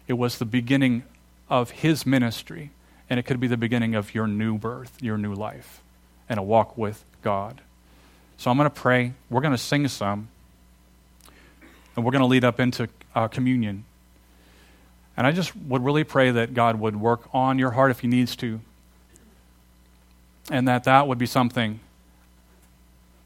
it 0.09 0.15
was 0.15 0.39
the 0.39 0.45
beginning 0.45 1.05
of 1.49 1.71
his 1.71 2.05
ministry, 2.05 2.71
and 3.09 3.21
it 3.21 3.25
could 3.25 3.39
be 3.39 3.47
the 3.47 3.57
beginning 3.57 3.95
of 3.95 4.15
your 4.15 4.27
new 4.27 4.59
birth, 4.59 5.01
your 5.01 5.17
new 5.17 5.35
life, 5.35 5.81
and 6.29 6.41
a 6.41 6.43
walk 6.43 6.77
with 6.77 7.05
God. 7.23 7.61
So 8.37 8.51
I'm 8.51 8.57
going 8.57 8.69
to 8.69 8.75
pray. 8.75 9.13
We're 9.31 9.41
going 9.41 9.53
to 9.53 9.59
sing 9.59 9.87
some, 9.89 10.29
and 11.95 12.05
we're 12.05 12.11
going 12.11 12.23
to 12.23 12.27
lead 12.27 12.45
up 12.45 12.59
into 12.59 12.89
uh, 13.15 13.29
communion. 13.29 13.85
And 15.17 15.27
I 15.27 15.33
just 15.33 15.55
would 15.55 15.85
really 15.85 16.05
pray 16.05 16.31
that 16.31 16.55
God 16.55 16.81
would 16.81 16.97
work 16.97 17.29
on 17.33 17.59
your 17.59 17.73
heart 17.73 17.91
if 17.91 18.01
He 18.01 18.09
needs 18.09 18.35
to, 18.37 18.61
and 20.51 20.67
that 20.69 20.85
that 20.85 21.07
would 21.07 21.19
be 21.19 21.27
something 21.27 21.81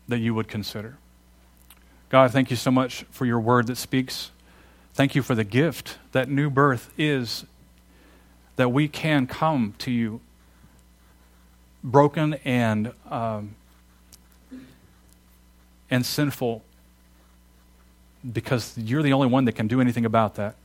that 0.08 0.18
you 0.18 0.34
would 0.34 0.48
consider. 0.48 0.98
God, 2.08 2.30
thank 2.30 2.50
you 2.50 2.56
so 2.56 2.70
much 2.70 3.04
for 3.10 3.26
your 3.26 3.40
word 3.40 3.66
that 3.66 3.76
speaks. 3.76 4.30
Thank 4.94 5.14
you 5.14 5.22
for 5.22 5.34
the 5.34 5.44
gift 5.44 5.98
that 6.12 6.28
new 6.28 6.48
birth 6.48 6.92
is, 6.96 7.44
that 8.56 8.70
we 8.70 8.88
can 8.88 9.26
come 9.26 9.74
to 9.78 9.90
you 9.90 10.20
broken 11.82 12.34
and, 12.44 12.92
um, 13.10 13.54
and 15.90 16.06
sinful 16.06 16.62
because 18.32 18.76
you're 18.78 19.02
the 19.02 19.12
only 19.12 19.28
one 19.28 19.44
that 19.44 19.52
can 19.52 19.68
do 19.68 19.80
anything 19.80 20.04
about 20.04 20.36
that. 20.36 20.56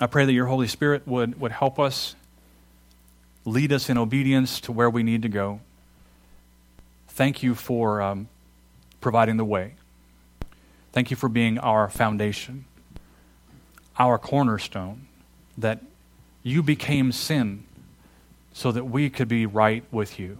I 0.00 0.06
pray 0.06 0.24
that 0.24 0.32
your 0.32 0.46
Holy 0.46 0.68
Spirit 0.68 1.06
would, 1.06 1.40
would 1.40 1.52
help 1.52 1.78
us, 1.78 2.14
lead 3.44 3.72
us 3.72 3.88
in 3.88 3.98
obedience 3.98 4.60
to 4.60 4.72
where 4.72 4.88
we 4.88 5.02
need 5.02 5.22
to 5.22 5.28
go. 5.28 5.60
Thank 7.08 7.42
you 7.42 7.54
for 7.54 8.00
um, 8.00 8.28
providing 9.00 9.36
the 9.36 9.44
way. 9.44 9.74
Thank 10.92 11.10
you 11.10 11.16
for 11.16 11.28
being 11.28 11.58
our 11.58 11.88
foundation, 11.90 12.64
our 13.98 14.18
cornerstone, 14.18 15.06
that 15.58 15.82
you 16.42 16.62
became 16.62 17.12
sin 17.12 17.64
so 18.52 18.70
that 18.72 18.84
we 18.84 19.10
could 19.10 19.28
be 19.28 19.46
right 19.46 19.84
with 19.90 20.18
you. 20.18 20.38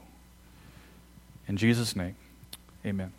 In 1.48 1.56
Jesus' 1.56 1.94
name, 1.96 2.16
amen. 2.86 3.12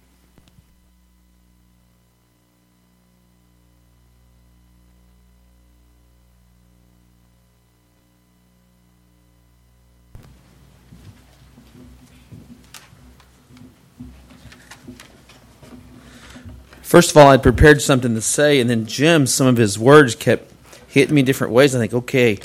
First 16.95 17.11
of 17.11 17.17
all, 17.17 17.27
I'd 17.27 17.43
prepared 17.43 17.81
something 17.81 18.15
to 18.15 18.21
say, 18.21 18.61
and 18.61 18.69
then 18.69 18.85
Jim, 18.85 19.27
some 19.27 19.47
of 19.47 19.57
his 19.57 19.77
words 19.77 20.15
kept 20.15 20.49
hitting 20.87 21.13
me 21.13 21.23
different 21.23 21.51
ways. 21.51 21.75
I 21.75 21.79
think, 21.79 21.93
okay, 21.93 22.39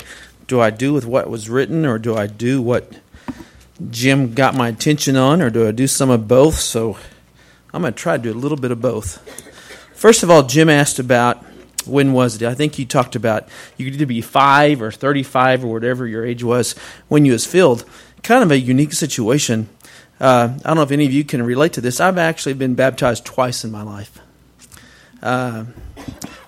do 0.45 0.59
I 0.59 0.71
do 0.71 0.91
with 0.91 1.05
what 1.05 1.29
was 1.29 1.49
written, 1.49 1.85
or 1.85 1.97
do 1.97 2.17
I 2.17 2.27
do 2.27 2.61
what 2.61 2.99
Jim 3.89 4.33
got 4.33 4.53
my 4.53 4.67
attention 4.67 5.15
on, 5.15 5.41
or 5.41 5.49
do 5.49 5.65
I 5.65 5.71
do 5.71 5.87
some 5.87 6.09
of 6.09 6.27
both? 6.27 6.59
So 6.59 6.97
I'm 7.73 7.83
going 7.83 7.93
to 7.93 7.97
try 7.97 8.17
to 8.17 8.23
do 8.23 8.33
a 8.33 8.33
little 8.33 8.57
bit 8.57 8.71
of 8.71 8.81
both. 8.81 9.19
First 9.95 10.21
of 10.21 10.29
all, 10.29 10.43
Jim 10.43 10.67
asked 10.67 10.99
about 10.99 11.41
when 11.85 12.11
was 12.11 12.35
it? 12.35 12.45
I 12.45 12.53
think 12.53 12.77
you 12.77 12.85
talked 12.85 13.15
about 13.15 13.47
you 13.77 13.85
could 13.85 13.93
either 13.93 14.05
be 14.05 14.19
five 14.19 14.81
or 14.81 14.91
35 14.91 15.63
or 15.63 15.71
whatever 15.71 16.05
your 16.05 16.25
age 16.25 16.43
was 16.43 16.75
when 17.07 17.23
you 17.23 17.31
was 17.31 17.45
filled. 17.45 17.85
Kind 18.21 18.43
of 18.43 18.51
a 18.51 18.59
unique 18.59 18.91
situation. 18.91 19.69
Uh, 20.19 20.57
I 20.57 20.67
don't 20.67 20.75
know 20.75 20.83
if 20.83 20.91
any 20.91 21.05
of 21.05 21.13
you 21.13 21.23
can 21.23 21.41
relate 21.41 21.71
to 21.71 21.79
this. 21.79 22.01
I've 22.01 22.17
actually 22.17 22.55
been 22.55 22.75
baptized 22.75 23.23
twice 23.23 23.63
in 23.63 23.71
my 23.71 23.83
life. 23.83 24.19
Uh, 25.21 25.65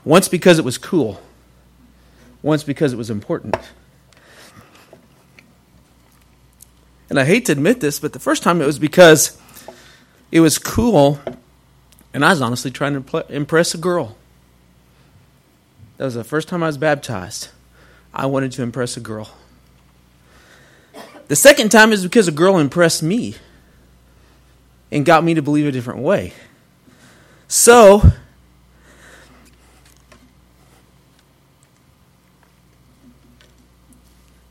once 0.03 0.27
because 0.27 0.59
it 0.59 0.65
was 0.65 0.77
cool, 0.77 1.21
once 2.41 2.63
because 2.63 2.93
it 2.93 2.97
was 2.97 3.09
important. 3.09 3.55
And 7.09 7.19
I 7.19 7.25
hate 7.25 7.45
to 7.45 7.51
admit 7.51 7.79
this, 7.79 7.99
but 7.99 8.13
the 8.13 8.19
first 8.19 8.41
time 8.41 8.61
it 8.61 8.65
was 8.65 8.79
because 8.79 9.37
it 10.31 10.39
was 10.39 10.57
cool, 10.57 11.19
and 12.13 12.25
I 12.25 12.29
was 12.31 12.41
honestly 12.41 12.71
trying 12.71 13.03
to 13.03 13.25
impress 13.29 13.75
a 13.75 13.77
girl. 13.77 14.17
That 15.97 16.05
was 16.05 16.15
the 16.15 16.23
first 16.23 16.47
time 16.47 16.63
I 16.63 16.67
was 16.67 16.77
baptized. 16.77 17.49
I 18.13 18.25
wanted 18.25 18.51
to 18.53 18.63
impress 18.63 18.97
a 18.97 18.99
girl. 18.99 19.29
The 21.27 21.35
second 21.35 21.69
time 21.69 21.93
is 21.93 22.03
because 22.03 22.27
a 22.27 22.31
girl 22.31 22.57
impressed 22.57 23.03
me 23.03 23.35
and 24.91 25.05
got 25.05 25.23
me 25.23 25.35
to 25.35 25.41
believe 25.41 25.65
a 25.65 25.71
different 25.71 26.01
way. 26.01 26.33
So, 27.47 28.01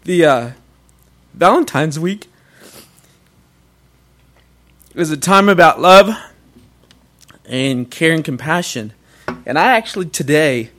the 0.05 0.25
uh, 0.25 0.51
Valentine's 1.35 1.99
week 1.99 2.29
is 4.95 5.11
a 5.11 5.17
time 5.17 5.49
about 5.49 5.81
love 5.81 6.11
and 7.45 7.91
care 7.91 8.13
and 8.13 8.25
compassion. 8.25 8.93
And 9.47 9.59
I 9.59 9.77
actually 9.77 10.07
today 10.07 10.71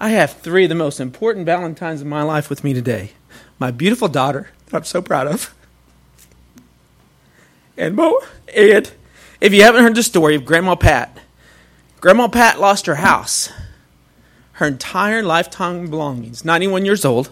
I 0.00 0.10
have 0.10 0.32
three 0.32 0.64
of 0.64 0.70
the 0.70 0.74
most 0.74 0.98
important 0.98 1.46
Valentines 1.46 2.00
in 2.00 2.08
my 2.08 2.22
life 2.22 2.48
with 2.48 2.64
me 2.64 2.72
today. 2.72 3.12
My 3.58 3.70
beautiful 3.70 4.08
daughter, 4.08 4.50
that 4.66 4.76
I'm 4.76 4.84
so 4.84 5.02
proud 5.02 5.26
of. 5.26 5.54
And 7.76 7.94
Mo 7.94 8.18
and 8.54 8.90
if 9.40 9.52
you 9.52 9.62
haven't 9.62 9.82
heard 9.82 9.94
the 9.94 10.02
story 10.02 10.34
of 10.34 10.44
Grandma 10.44 10.74
Pat, 10.74 11.18
Grandma 12.00 12.28
Pat 12.28 12.58
lost 12.58 12.86
her 12.86 12.96
house, 12.96 13.50
her 14.52 14.66
entire 14.66 15.22
lifetime 15.22 15.88
belongings, 15.88 16.44
91 16.44 16.84
years 16.86 17.04
old, 17.04 17.30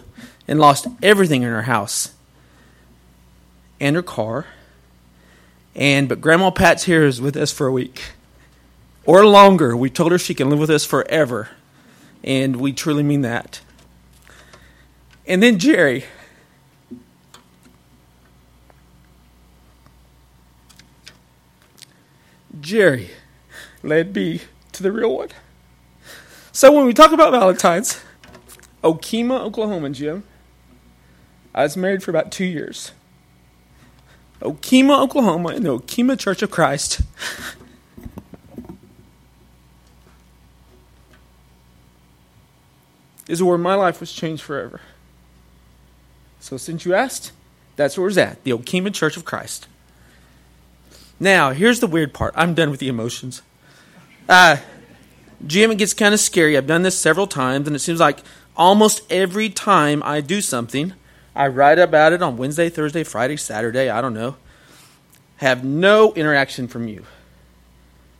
and 0.49 0.59
lost 0.59 0.87
everything 1.03 1.43
in 1.43 1.49
her 1.49 1.61
house 1.61 2.15
and 3.79 3.95
her 3.95 4.01
car. 4.01 4.47
And 5.75 6.09
but 6.09 6.21
Grandma 6.21 6.49
Pat's 6.49 6.85
here 6.85 7.05
is 7.05 7.21
with 7.21 7.37
us 7.37 7.51
for 7.51 7.67
a 7.67 7.71
week 7.71 8.01
or 9.05 9.27
longer. 9.27 9.77
We 9.77 9.91
told 9.91 10.11
her 10.11 10.17
she 10.17 10.33
can 10.33 10.49
live 10.49 10.57
with 10.57 10.71
us 10.71 10.83
forever, 10.83 11.49
and 12.23 12.55
we 12.55 12.73
truly 12.73 13.03
mean 13.03 13.21
that. 13.21 13.61
And 15.27 15.43
then 15.43 15.59
Jerry. 15.59 16.05
Jerry 22.59 23.11
led 23.83 24.15
me 24.15 24.41
to 24.71 24.81
the 24.81 24.91
real 24.91 25.15
one. 25.15 25.29
So 26.51 26.71
when 26.71 26.87
we 26.87 26.93
talk 26.93 27.11
about 27.11 27.31
Valentine's, 27.31 28.01
Okemah, 28.83 29.41
Oklahoma, 29.41 29.91
Jim, 29.91 30.23
I 31.59 31.63
was 31.63 31.75
married 31.75 32.01
for 32.01 32.09
about 32.09 32.31
two 32.31 32.45
years. 32.45 32.93
Okemah, 34.41 34.97
Oklahoma, 35.01 35.49
in 35.49 35.63
the 35.63 35.77
Okemah 35.77 36.17
Church 36.17 36.41
of 36.41 36.49
Christ. 36.49 37.01
is 43.27 43.43
where 43.43 43.57
my 43.57 43.75
life 43.75 43.99
was 43.99 44.13
changed 44.13 44.41
forever. 44.41 44.79
So, 46.39 46.55
since 46.55 46.85
you 46.85 46.93
asked, 46.93 47.33
that's 47.75 47.97
where 47.97 48.07
it's 48.07 48.17
at 48.17 48.41
the 48.45 48.51
Okemah 48.51 48.93
Church 48.93 49.17
of 49.17 49.25
Christ. 49.25 49.67
Now, 51.19 51.51
here's 51.51 51.81
the 51.81 51.87
weird 51.87 52.13
part. 52.13 52.33
I'm 52.37 52.53
done 52.53 52.71
with 52.71 52.79
the 52.79 52.87
emotions. 52.87 53.41
Uh, 54.29 54.55
Jim, 55.45 55.71
it 55.71 55.77
gets 55.77 55.93
kind 55.93 56.13
of 56.13 56.21
scary. 56.21 56.55
I've 56.55 56.67
done 56.67 56.83
this 56.83 56.97
several 56.97 57.27
times, 57.27 57.67
and 57.67 57.75
it 57.75 57.79
seems 57.79 57.99
like 57.99 58.19
almost 58.55 59.01
every 59.11 59.49
time 59.49 60.01
I 60.05 60.21
do 60.21 60.39
something, 60.39 60.93
I 61.35 61.47
write 61.47 61.79
about 61.79 62.13
it 62.13 62.21
on 62.21 62.37
Wednesday, 62.37 62.69
Thursday, 62.69 63.03
Friday, 63.03 63.37
Saturday, 63.37 63.89
I 63.89 64.01
don't 64.01 64.13
know. 64.13 64.35
Have 65.37 65.63
no 65.63 66.13
interaction 66.13 66.67
from 66.67 66.87
you. 66.87 67.05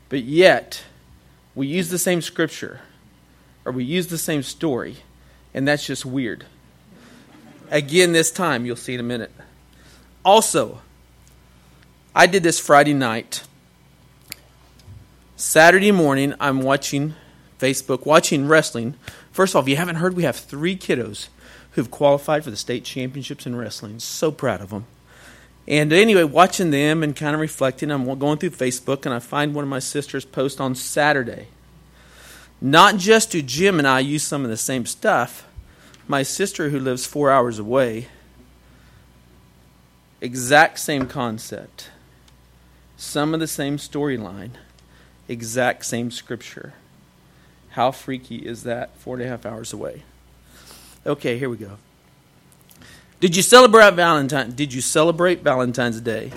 But 0.07 0.23
yet, 0.23 0.83
we 1.53 1.67
use 1.67 1.89
the 1.89 1.99
same 1.99 2.21
scripture 2.21 2.81
or 3.65 3.71
we 3.71 3.83
use 3.83 4.07
the 4.07 4.17
same 4.17 4.41
story, 4.41 4.97
and 5.53 5.67
that's 5.67 5.85
just 5.85 6.05
weird. 6.05 6.45
Again, 7.69 8.13
this 8.13 8.31
time, 8.31 8.65
you'll 8.65 8.75
see 8.75 8.93
in 8.93 8.99
a 8.99 9.03
minute. 9.03 9.31
Also, 10.23 10.81
I 12.15 12.25
did 12.25 12.41
this 12.41 12.59
Friday 12.59 12.93
night. 12.93 13.43
Saturday 15.35 15.91
morning, 15.91 16.33
I'm 16.39 16.61
watching 16.61 17.15
Facebook, 17.59 18.05
watching 18.05 18.47
wrestling. 18.47 18.95
First 19.31 19.51
of 19.51 19.57
all, 19.57 19.61
if 19.63 19.69
you 19.69 19.75
haven't 19.75 19.97
heard, 19.97 20.15
we 20.15 20.23
have 20.23 20.35
three 20.35 20.75
kiddos 20.75 21.27
who've 21.79 21.89
qualified 21.89 22.43
for 22.43 22.51
the 22.51 22.57
state 22.57 22.83
championships 22.83 23.45
in 23.45 23.55
wrestling. 23.55 23.99
So 23.99 24.31
proud 24.31 24.59
of 24.59 24.69
them. 24.69 24.85
And 25.65 25.93
anyway, 25.93 26.23
watching 26.23 26.71
them 26.71 27.03
and 27.03 27.15
kind 27.15 27.33
of 27.33 27.39
reflecting, 27.39 27.89
I'm 27.89 28.19
going 28.19 28.37
through 28.37 28.49
Facebook 28.49 29.05
and 29.05 29.15
I 29.15 29.19
find 29.19 29.55
one 29.55 29.63
of 29.63 29.69
my 29.69 29.79
sister's 29.79 30.25
post 30.25 30.59
on 30.59 30.75
Saturday. 30.75 31.47
Not 32.59 32.97
just 32.97 33.31
do 33.31 33.41
Jim 33.41 33.79
and 33.79 33.87
I 33.87 33.99
use 33.99 34.23
some 34.23 34.43
of 34.43 34.49
the 34.49 34.57
same 34.57 34.85
stuff, 34.85 35.47
my 36.07 36.23
sister 36.23 36.69
who 36.69 36.79
lives 36.79 37.05
four 37.05 37.31
hours 37.31 37.59
away, 37.59 38.07
exact 40.19 40.79
same 40.79 41.07
concept, 41.07 41.89
some 42.97 43.33
of 43.33 43.39
the 43.39 43.47
same 43.47 43.77
storyline, 43.77 44.51
exact 45.29 45.85
same 45.85 46.11
scripture. 46.11 46.73
How 47.69 47.91
freaky 47.91 48.37
is 48.37 48.63
that? 48.63 48.97
Four 48.97 49.15
and 49.15 49.23
a 49.23 49.27
half 49.27 49.45
hours 49.45 49.71
away. 49.71 50.03
Okay, 51.09 51.39
here 51.39 51.49
we 51.49 51.57
go. 51.57 51.79
Did 53.19 53.35
you 53.35 53.41
celebrate 53.41 53.95
Valentine? 53.95 54.51
Did 54.51 54.71
you 54.71 54.79
celebrate 54.79 55.41
Valentine's 55.41 55.99
Day? 56.01 56.31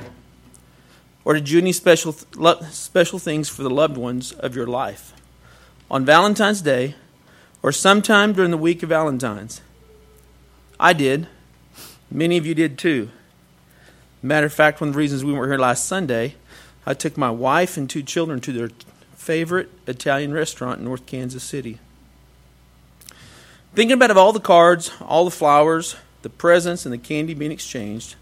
Or 1.27 1.35
did 1.35 1.51
you 1.51 1.61
do 1.61 1.65
any 1.65 1.73
special 1.73 2.13
special 2.15 3.19
things 3.19 3.51
for 3.51 3.63
the 3.63 3.69
loved 3.69 3.99
ones 3.99 4.33
of 4.33 4.57
your 4.57 4.67
life 4.67 5.13
on 5.91 6.07
Valentine's 6.07 6.63
Day 6.63 6.95
or 7.63 7.71
sometime 7.71 8.33
during 8.33 8.51
the 8.51 8.57
week 8.57 8.83
of 8.83 8.89
Valentine's? 8.89 9.61
I 10.81 10.95
did. 10.95 11.29
Many 12.11 12.39
of 12.39 12.47
you 12.47 12.55
did 12.55 12.79
too. 12.79 13.11
Matter 14.23 14.47
of 14.47 14.55
fact, 14.55 14.81
one 14.81 14.89
of 14.89 14.95
the 14.95 14.99
reasons 14.99 15.23
we 15.23 15.35
weren't 15.35 15.53
here 15.53 15.59
last 15.59 15.85
Sunday, 15.85 16.37
I 16.87 16.95
took 16.95 17.19
my 17.19 17.31
wife 17.31 17.77
and 17.77 17.91
two 17.91 18.03
children 18.03 18.41
to 18.41 18.53
their 18.55 18.71
favorite 19.15 19.69
Italian 19.87 20.33
restaurant 20.33 20.79
in 20.79 20.87
North 20.87 21.05
Kansas 21.05 21.45
City. 21.45 21.79
Thinking 23.75 23.95
about 23.95 24.15
all 24.17 24.35
the 24.35 24.41
cards, 24.41 24.93
all 25.01 25.25
the 25.25 25.31
flowers, 25.31 25.97
the 26.21 26.29
presents, 26.29 26.85
and 26.85 26.93
the 26.93 26.99
candy 26.99 27.33
being 27.33 27.53
exchanged, 27.53 28.17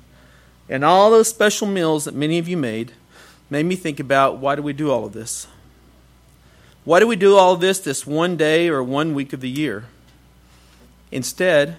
and 0.68 0.84
all 0.84 1.11
those 1.11 1.28
special 1.28 1.66
meals 1.66 2.05
that 2.05 2.14
many 2.14 2.38
of 2.38 2.46
you 2.46 2.57
made, 2.57 2.92
made 3.51 3.66
me 3.66 3.74
think 3.74 3.98
about 3.98 4.38
why 4.38 4.55
do 4.55 4.62
we 4.62 4.72
do 4.72 4.92
all 4.92 5.05
of 5.05 5.12
this? 5.12 5.48
Why 6.84 7.01
do 7.01 7.07
we 7.07 7.16
do 7.16 7.36
all 7.36 7.55
of 7.55 7.61
this 7.61 7.80
this 7.80 8.07
one 8.07 8.36
day 8.36 8.68
or 8.68 8.82
one 8.82 9.12
week 9.12 9.32
of 9.32 9.40
the 9.40 9.51
year? 9.51 9.86
Instead 11.11 11.76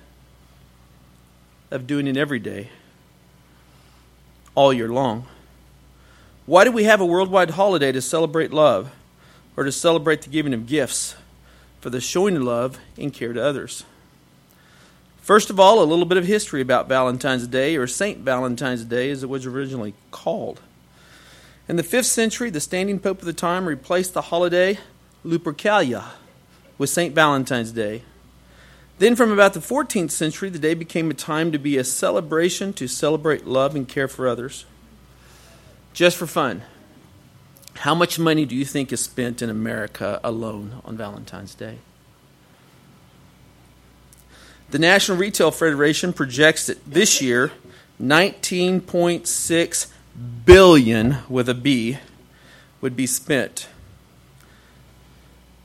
of 1.72 1.88
doing 1.88 2.08
it 2.08 2.18
every 2.18 2.40
day, 2.40 2.70
all 4.54 4.74
year 4.74 4.90
long. 4.90 5.26
Why 6.46 6.66
do 6.66 6.72
we 6.72 6.84
have 6.84 7.00
a 7.00 7.06
worldwide 7.06 7.52
holiday 7.52 7.94
to 7.94 8.02
celebrate 8.02 8.52
love 8.52 8.92
or 9.56 9.64
to 9.64 9.72
celebrate 9.72 10.24
the 10.24 10.30
giving 10.30 10.54
of 10.54 10.68
gifts 10.68 11.16
for 11.82 11.90
the 11.90 12.00
showing 12.00 12.38
of 12.38 12.44
love 12.44 12.80
and 12.98 13.14
care 13.14 13.34
to 13.34 13.44
others? 13.44 13.84
First 15.22 15.50
of 15.50 15.60
all, 15.60 15.82
a 15.82 15.86
little 15.86 16.06
bit 16.06 16.18
of 16.18 16.26
history 16.26 16.62
about 16.62 16.90
Valentine's 16.90 17.46
Day, 17.46 17.76
or 17.76 17.86
St. 17.86 18.20
Valentine's 18.20 18.86
Day 18.86 19.12
as 19.12 19.24
it 19.24 19.30
was 19.30 19.46
originally 19.46 19.94
called. 20.10 20.62
In 21.68 21.76
the 21.76 21.84
5th 21.84 22.06
century, 22.06 22.50
the 22.50 22.60
standing 22.60 23.00
pope 23.00 23.20
of 23.20 23.26
the 23.26 23.34
time 23.34 23.66
replaced 23.66 24.14
the 24.14 24.24
holiday 24.24 24.80
Lupercalia 25.26 26.06
with 26.78 26.90
St. 26.90 27.14
Valentine's 27.14 27.72
Day. 27.72 28.02
Then, 28.98 29.16
from 29.16 29.32
about 29.32 29.54
the 29.54 29.60
14th 29.60 30.12
century, 30.12 30.50
the 30.50 30.60
day 30.60 30.74
became 30.74 31.10
a 31.10 31.16
time 31.16 31.52
to 31.52 31.58
be 31.58 31.78
a 31.78 31.84
celebration 31.84 32.74
to 32.74 32.88
celebrate 32.88 33.46
love 33.46 33.76
and 33.76 33.88
care 33.88 34.08
for 34.08 34.28
others. 34.28 34.66
Just 35.94 36.18
for 36.18 36.28
fun, 36.28 36.64
how 37.76 37.96
much 37.96 38.20
money 38.20 38.46
do 38.46 38.56
you 38.56 38.66
think 38.66 38.92
is 38.92 39.02
spent 39.02 39.42
in 39.42 39.50
America 39.50 40.20
alone 40.24 40.82
on 40.86 40.98
Valentine's 40.98 41.56
Day? 41.56 41.78
The 44.70 44.80
National 44.80 45.18
Retail 45.18 45.52
Federation 45.52 46.14
projects 46.14 46.68
that 46.68 46.86
this 46.86 47.22
year, 47.22 47.52
19.6 48.02 49.92
billion 50.46 51.18
with 51.28 51.50
a 51.50 51.54
B 51.54 51.98
would 52.80 52.96
be 52.96 53.06
spent 53.06 53.68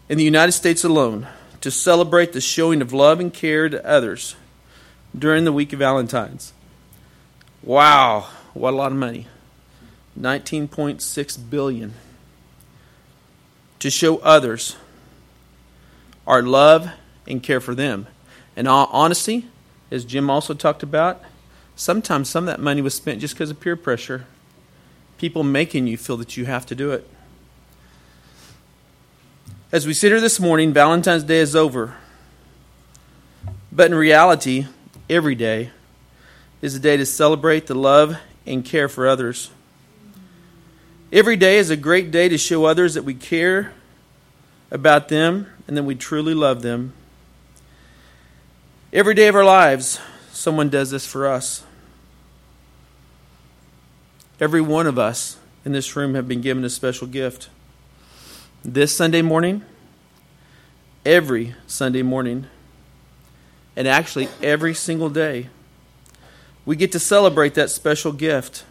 in 0.09 0.19
the 0.19 0.25
United 0.25 0.53
States 0.53 0.85
alone 0.85 1.27
to 1.61 1.71
celebrate 1.71 2.33
the 2.33 2.41
showing 2.41 2.81
of 2.83 2.93
love 2.93 3.21
and 3.21 3.33
care 3.33 3.69
to 3.69 3.85
others 3.85 4.37
during 5.17 5.45
the 5.45 5.53
week 5.53 5.73
of 5.73 5.79
Valentine's. 5.79 6.53
Wow, 7.63 8.29
what 8.55 8.75
a 8.75 8.77
lot 8.77 8.93
of 8.93 8.99
money. 8.99 9.27
19.6 10.19 11.51
billion 11.51 11.95
to 13.79 13.91
show 13.91 14.19
others 14.19 14.77
our 16.27 16.43
love 16.43 16.91
and 17.27 17.43
care 17.43 17.61
for 17.61 17.75
them. 17.75 18.07
And 18.57 18.67
honesty, 18.67 19.49
as 19.91 20.05
Jim 20.05 20.31
also 20.31 20.55
talked 20.55 20.83
about, 20.83 21.23
sometimes 21.77 22.29
some 22.29 22.45
of 22.45 22.47
that 22.47 22.61
money 22.61 22.81
was 22.81 22.95
spent 22.95 23.21
just 23.21 23.35
because 23.35 23.51
of 23.51 23.61
peer 23.61 23.77
pressure. 23.77 24.25
People 25.19 25.43
making 25.43 25.87
you 25.87 25.97
feel 25.97 26.17
that 26.17 26.37
you 26.37 26.47
have 26.47 26.67
to 26.67 26.75
do 26.75 26.93
it. 26.93 27.09
As 29.73 29.87
we 29.87 29.95
sit 29.95 30.11
here 30.11 30.21
this 30.21 30.41
morning, 30.41 30.73
Valentine's 30.73 31.25
Day 31.25 31.39
is 31.39 31.55
over. 31.55 31.95
But 33.71 33.91
in 33.91 33.95
reality, 33.95 34.67
every 35.11 35.35
day 35.35 35.71
is 36.63 36.75
a 36.75 36.79
day 36.79 36.97
to 36.97 37.05
celebrate 37.05 37.67
the 37.67 37.75
love 37.75 38.17
and 38.47 38.65
care 38.65 38.89
for 38.89 39.07
others. 39.07 39.51
Every 41.13 41.37
day 41.37 41.59
is 41.59 41.71
a 41.71 41.77
great 41.77 42.11
day 42.11 42.29
to 42.29 42.37
show 42.37 42.65
others 42.65 42.95
that 42.95 43.05
we 43.05 43.15
care 43.15 43.73
about 44.73 45.09
them 45.09 45.47
and 45.69 45.77
that 45.77 45.85
we 45.85 45.95
truly 45.95 46.35
love 46.35 46.63
them. 46.63 46.95
Every 48.93 49.15
day 49.15 49.29
of 49.29 49.37
our 49.37 49.45
lives, 49.45 50.01
someone 50.33 50.69
does 50.69 50.91
this 50.91 51.07
for 51.07 51.29
us. 51.29 51.63
Every 54.41 54.61
one 54.61 54.89
of 54.89 54.99
us 54.99 55.39
in 55.65 55.73
this 55.73 55.95
room 55.95 56.15
have 56.15 56.27
been 56.27 56.41
given 56.41 56.65
a 56.65 56.71
special 56.71 57.07
gift. 57.07 57.51
This 58.65 58.95
Sunday 58.95 59.23
morning, 59.23 59.63
every 61.05 61.55
Sunday 61.69 62.03
morning, 62.03 62.47
and 63.77 63.87
actually 63.87 64.29
every 64.43 64.75
single 64.75 65.09
day, 65.09 65.51
we 66.65 66.75
get 66.75 66.91
to 66.93 66.99
celebrate 66.99 67.55
that 67.55 67.71
special 67.71 68.11
gift. 68.11 68.65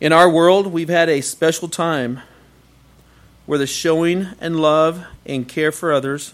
In 0.00 0.14
our 0.14 0.30
world, 0.30 0.68
we've 0.68 0.88
had 0.88 1.10
a 1.10 1.20
special 1.20 1.68
time 1.68 2.22
where 3.44 3.58
the 3.58 3.66
showing 3.66 4.28
and 4.40 4.58
love 4.58 5.04
and 5.26 5.46
care 5.46 5.70
for 5.70 5.92
others 5.92 6.32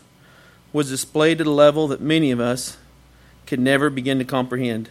was 0.73 0.89
displayed 0.89 1.41
at 1.41 1.49
a 1.49 1.51
level 1.51 1.89
that 1.89 2.01
many 2.01 2.31
of 2.31 2.39
us 2.39 2.77
could 3.45 3.59
never 3.59 3.91
begin 3.91 4.19
to 4.21 4.25
comprehend. 4.25 4.89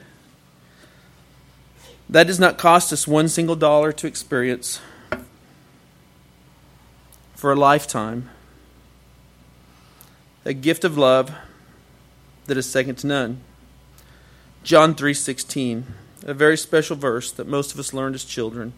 That 2.10 2.28
does 2.28 2.40
not 2.40 2.58
cost 2.58 2.92
us 2.92 3.08
one 3.08 3.30
single 3.30 3.56
dollar 3.56 3.94
to 3.94 4.08
experience 4.08 4.82
for 7.34 7.54
a 7.54 7.56
lifetime. 7.56 8.30
A 10.44 10.54
gift 10.54 10.84
of 10.84 10.98
love 10.98 11.32
that 12.48 12.58
is 12.58 12.70
second 12.70 12.96
to 12.96 13.08
none. 13.08 13.40
John 14.64 14.96
3:16, 14.96 15.86
a 16.26 16.34
very 16.34 16.58
special 16.58 16.96
verse 16.96 17.32
that 17.32 17.48
most 17.48 17.72
of 17.72 17.80
us 17.80 17.94
learned 17.94 18.16
as 18.16 18.26
children, 18.26 18.74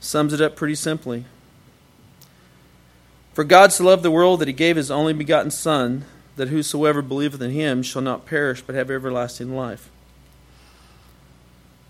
sums 0.00 0.32
it 0.32 0.40
up 0.40 0.54
pretty 0.54 0.76
simply. 0.76 1.24
For 3.34 3.44
God 3.44 3.72
so 3.72 3.84
loved 3.84 4.02
the 4.02 4.10
world 4.10 4.40
that 4.40 4.48
he 4.48 4.54
gave 4.54 4.76
his 4.76 4.90
only 4.90 5.12
begotten 5.12 5.50
Son, 5.50 6.04
that 6.36 6.48
whosoever 6.48 7.02
believeth 7.02 7.42
in 7.42 7.50
him 7.50 7.82
shall 7.82 8.02
not 8.02 8.26
perish 8.26 8.62
but 8.62 8.76
have 8.76 8.90
everlasting 8.90 9.54
life. 9.54 9.90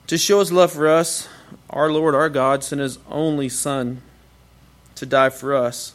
To 0.06 0.16
show 0.16 0.40
his 0.40 0.50
love 0.50 0.72
for 0.72 0.88
us, 0.88 1.28
our 1.68 1.92
Lord, 1.92 2.14
our 2.14 2.30
God, 2.30 2.64
sent 2.64 2.80
his 2.80 2.98
only 3.10 3.50
Son 3.50 4.00
to 4.94 5.04
die 5.04 5.28
for 5.28 5.54
us, 5.54 5.92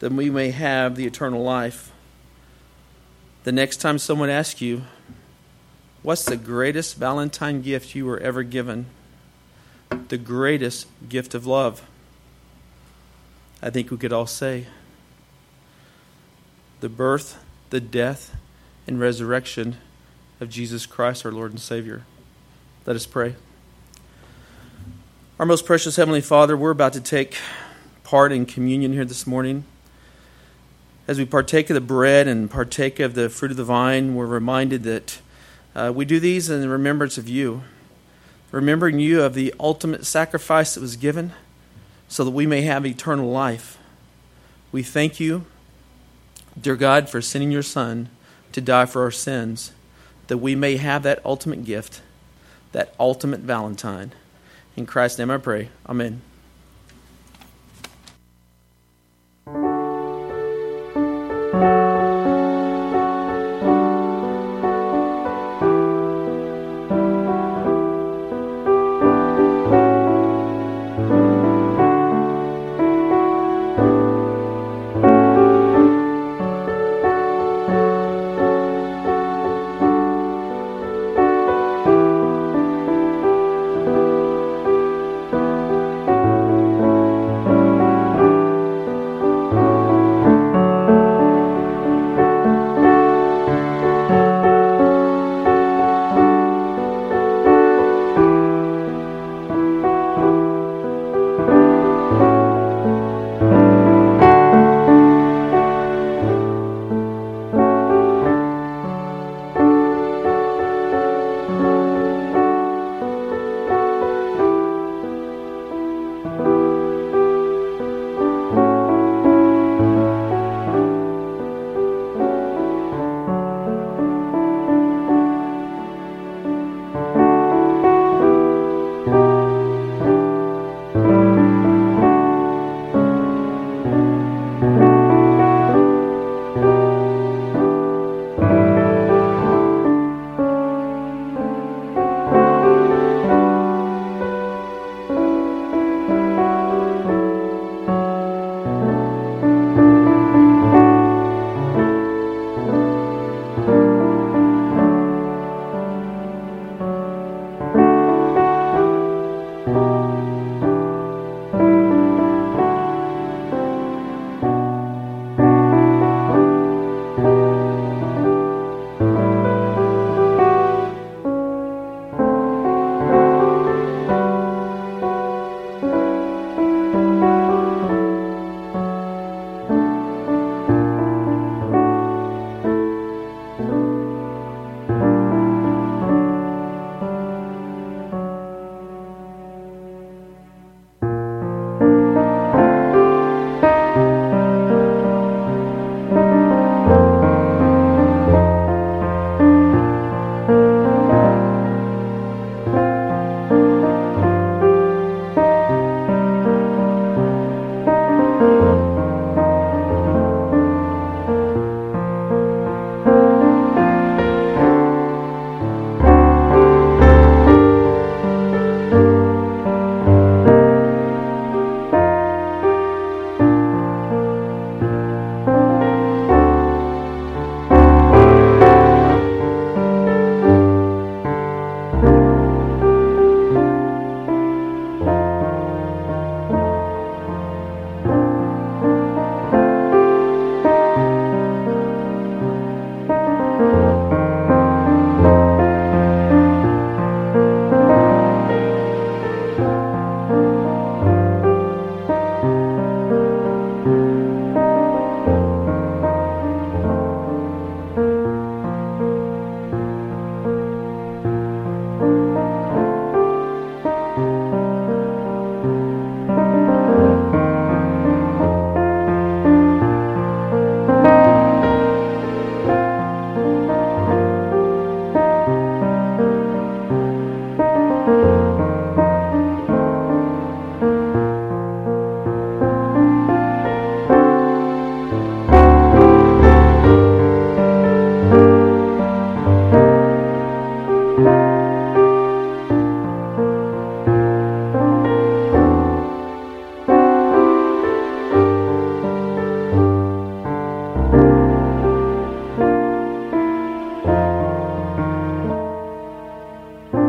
that 0.00 0.12
we 0.12 0.28
may 0.28 0.50
have 0.50 0.94
the 0.94 1.06
eternal 1.06 1.42
life. 1.42 1.90
The 3.44 3.52
next 3.52 3.78
time 3.78 3.98
someone 3.98 4.28
asks 4.28 4.60
you, 4.60 4.82
What's 6.02 6.24
the 6.24 6.36
greatest 6.36 6.96
Valentine 6.96 7.62
gift 7.62 7.94
you 7.94 8.06
were 8.06 8.18
ever 8.18 8.42
given? 8.42 8.86
The 10.08 10.18
greatest 10.18 10.88
gift 11.08 11.32
of 11.32 11.46
love. 11.46 11.88
I 13.62 13.70
think 13.70 13.92
we 13.92 13.96
could 13.96 14.12
all 14.12 14.26
say 14.26 14.66
the 16.80 16.88
birth, 16.88 17.38
the 17.70 17.78
death, 17.78 18.34
and 18.88 18.98
resurrection 18.98 19.76
of 20.40 20.50
Jesus 20.50 20.86
Christ, 20.86 21.24
our 21.24 21.30
Lord 21.30 21.52
and 21.52 21.60
Savior. 21.60 22.02
Let 22.84 22.96
us 22.96 23.06
pray. 23.06 23.36
Our 25.38 25.46
most 25.46 25.64
precious 25.64 25.94
Heavenly 25.94 26.20
Father, 26.20 26.56
we're 26.56 26.70
about 26.70 26.94
to 26.94 27.00
take 27.00 27.36
part 28.02 28.32
in 28.32 28.44
communion 28.44 28.92
here 28.92 29.04
this 29.04 29.24
morning. 29.24 29.64
As 31.06 31.16
we 31.16 31.24
partake 31.24 31.70
of 31.70 31.74
the 31.74 31.80
bread 31.80 32.26
and 32.26 32.50
partake 32.50 32.98
of 32.98 33.14
the 33.14 33.30
fruit 33.30 33.52
of 33.52 33.56
the 33.56 33.62
vine, 33.62 34.16
we're 34.16 34.26
reminded 34.26 34.82
that 34.82 35.20
uh, 35.74 35.92
we 35.94 36.04
do 36.04 36.20
these 36.20 36.50
in 36.50 36.68
remembrance 36.68 37.18
of 37.18 37.28
you, 37.28 37.62
remembering 38.50 38.98
you 38.98 39.22
of 39.22 39.34
the 39.34 39.54
ultimate 39.58 40.04
sacrifice 40.06 40.74
that 40.74 40.80
was 40.80 40.96
given 40.96 41.32
so 42.08 42.24
that 42.24 42.30
we 42.30 42.46
may 42.46 42.62
have 42.62 42.84
eternal 42.84 43.30
life. 43.30 43.78
We 44.70 44.82
thank 44.82 45.18
you, 45.18 45.46
dear 46.60 46.76
God, 46.76 47.08
for 47.08 47.22
sending 47.22 47.50
your 47.50 47.62
Son 47.62 48.08
to 48.52 48.60
die 48.60 48.86
for 48.86 49.02
our 49.02 49.10
sins, 49.10 49.72
that 50.26 50.38
we 50.38 50.54
may 50.54 50.76
have 50.76 51.02
that 51.04 51.24
ultimate 51.24 51.64
gift, 51.64 52.02
that 52.72 52.94
ultimate 53.00 53.40
Valentine. 53.40 54.12
In 54.76 54.86
Christ's 54.86 55.18
name 55.18 55.30
I 55.30 55.38
pray. 55.38 55.70
Amen. 55.88 56.22
You. 61.52 61.91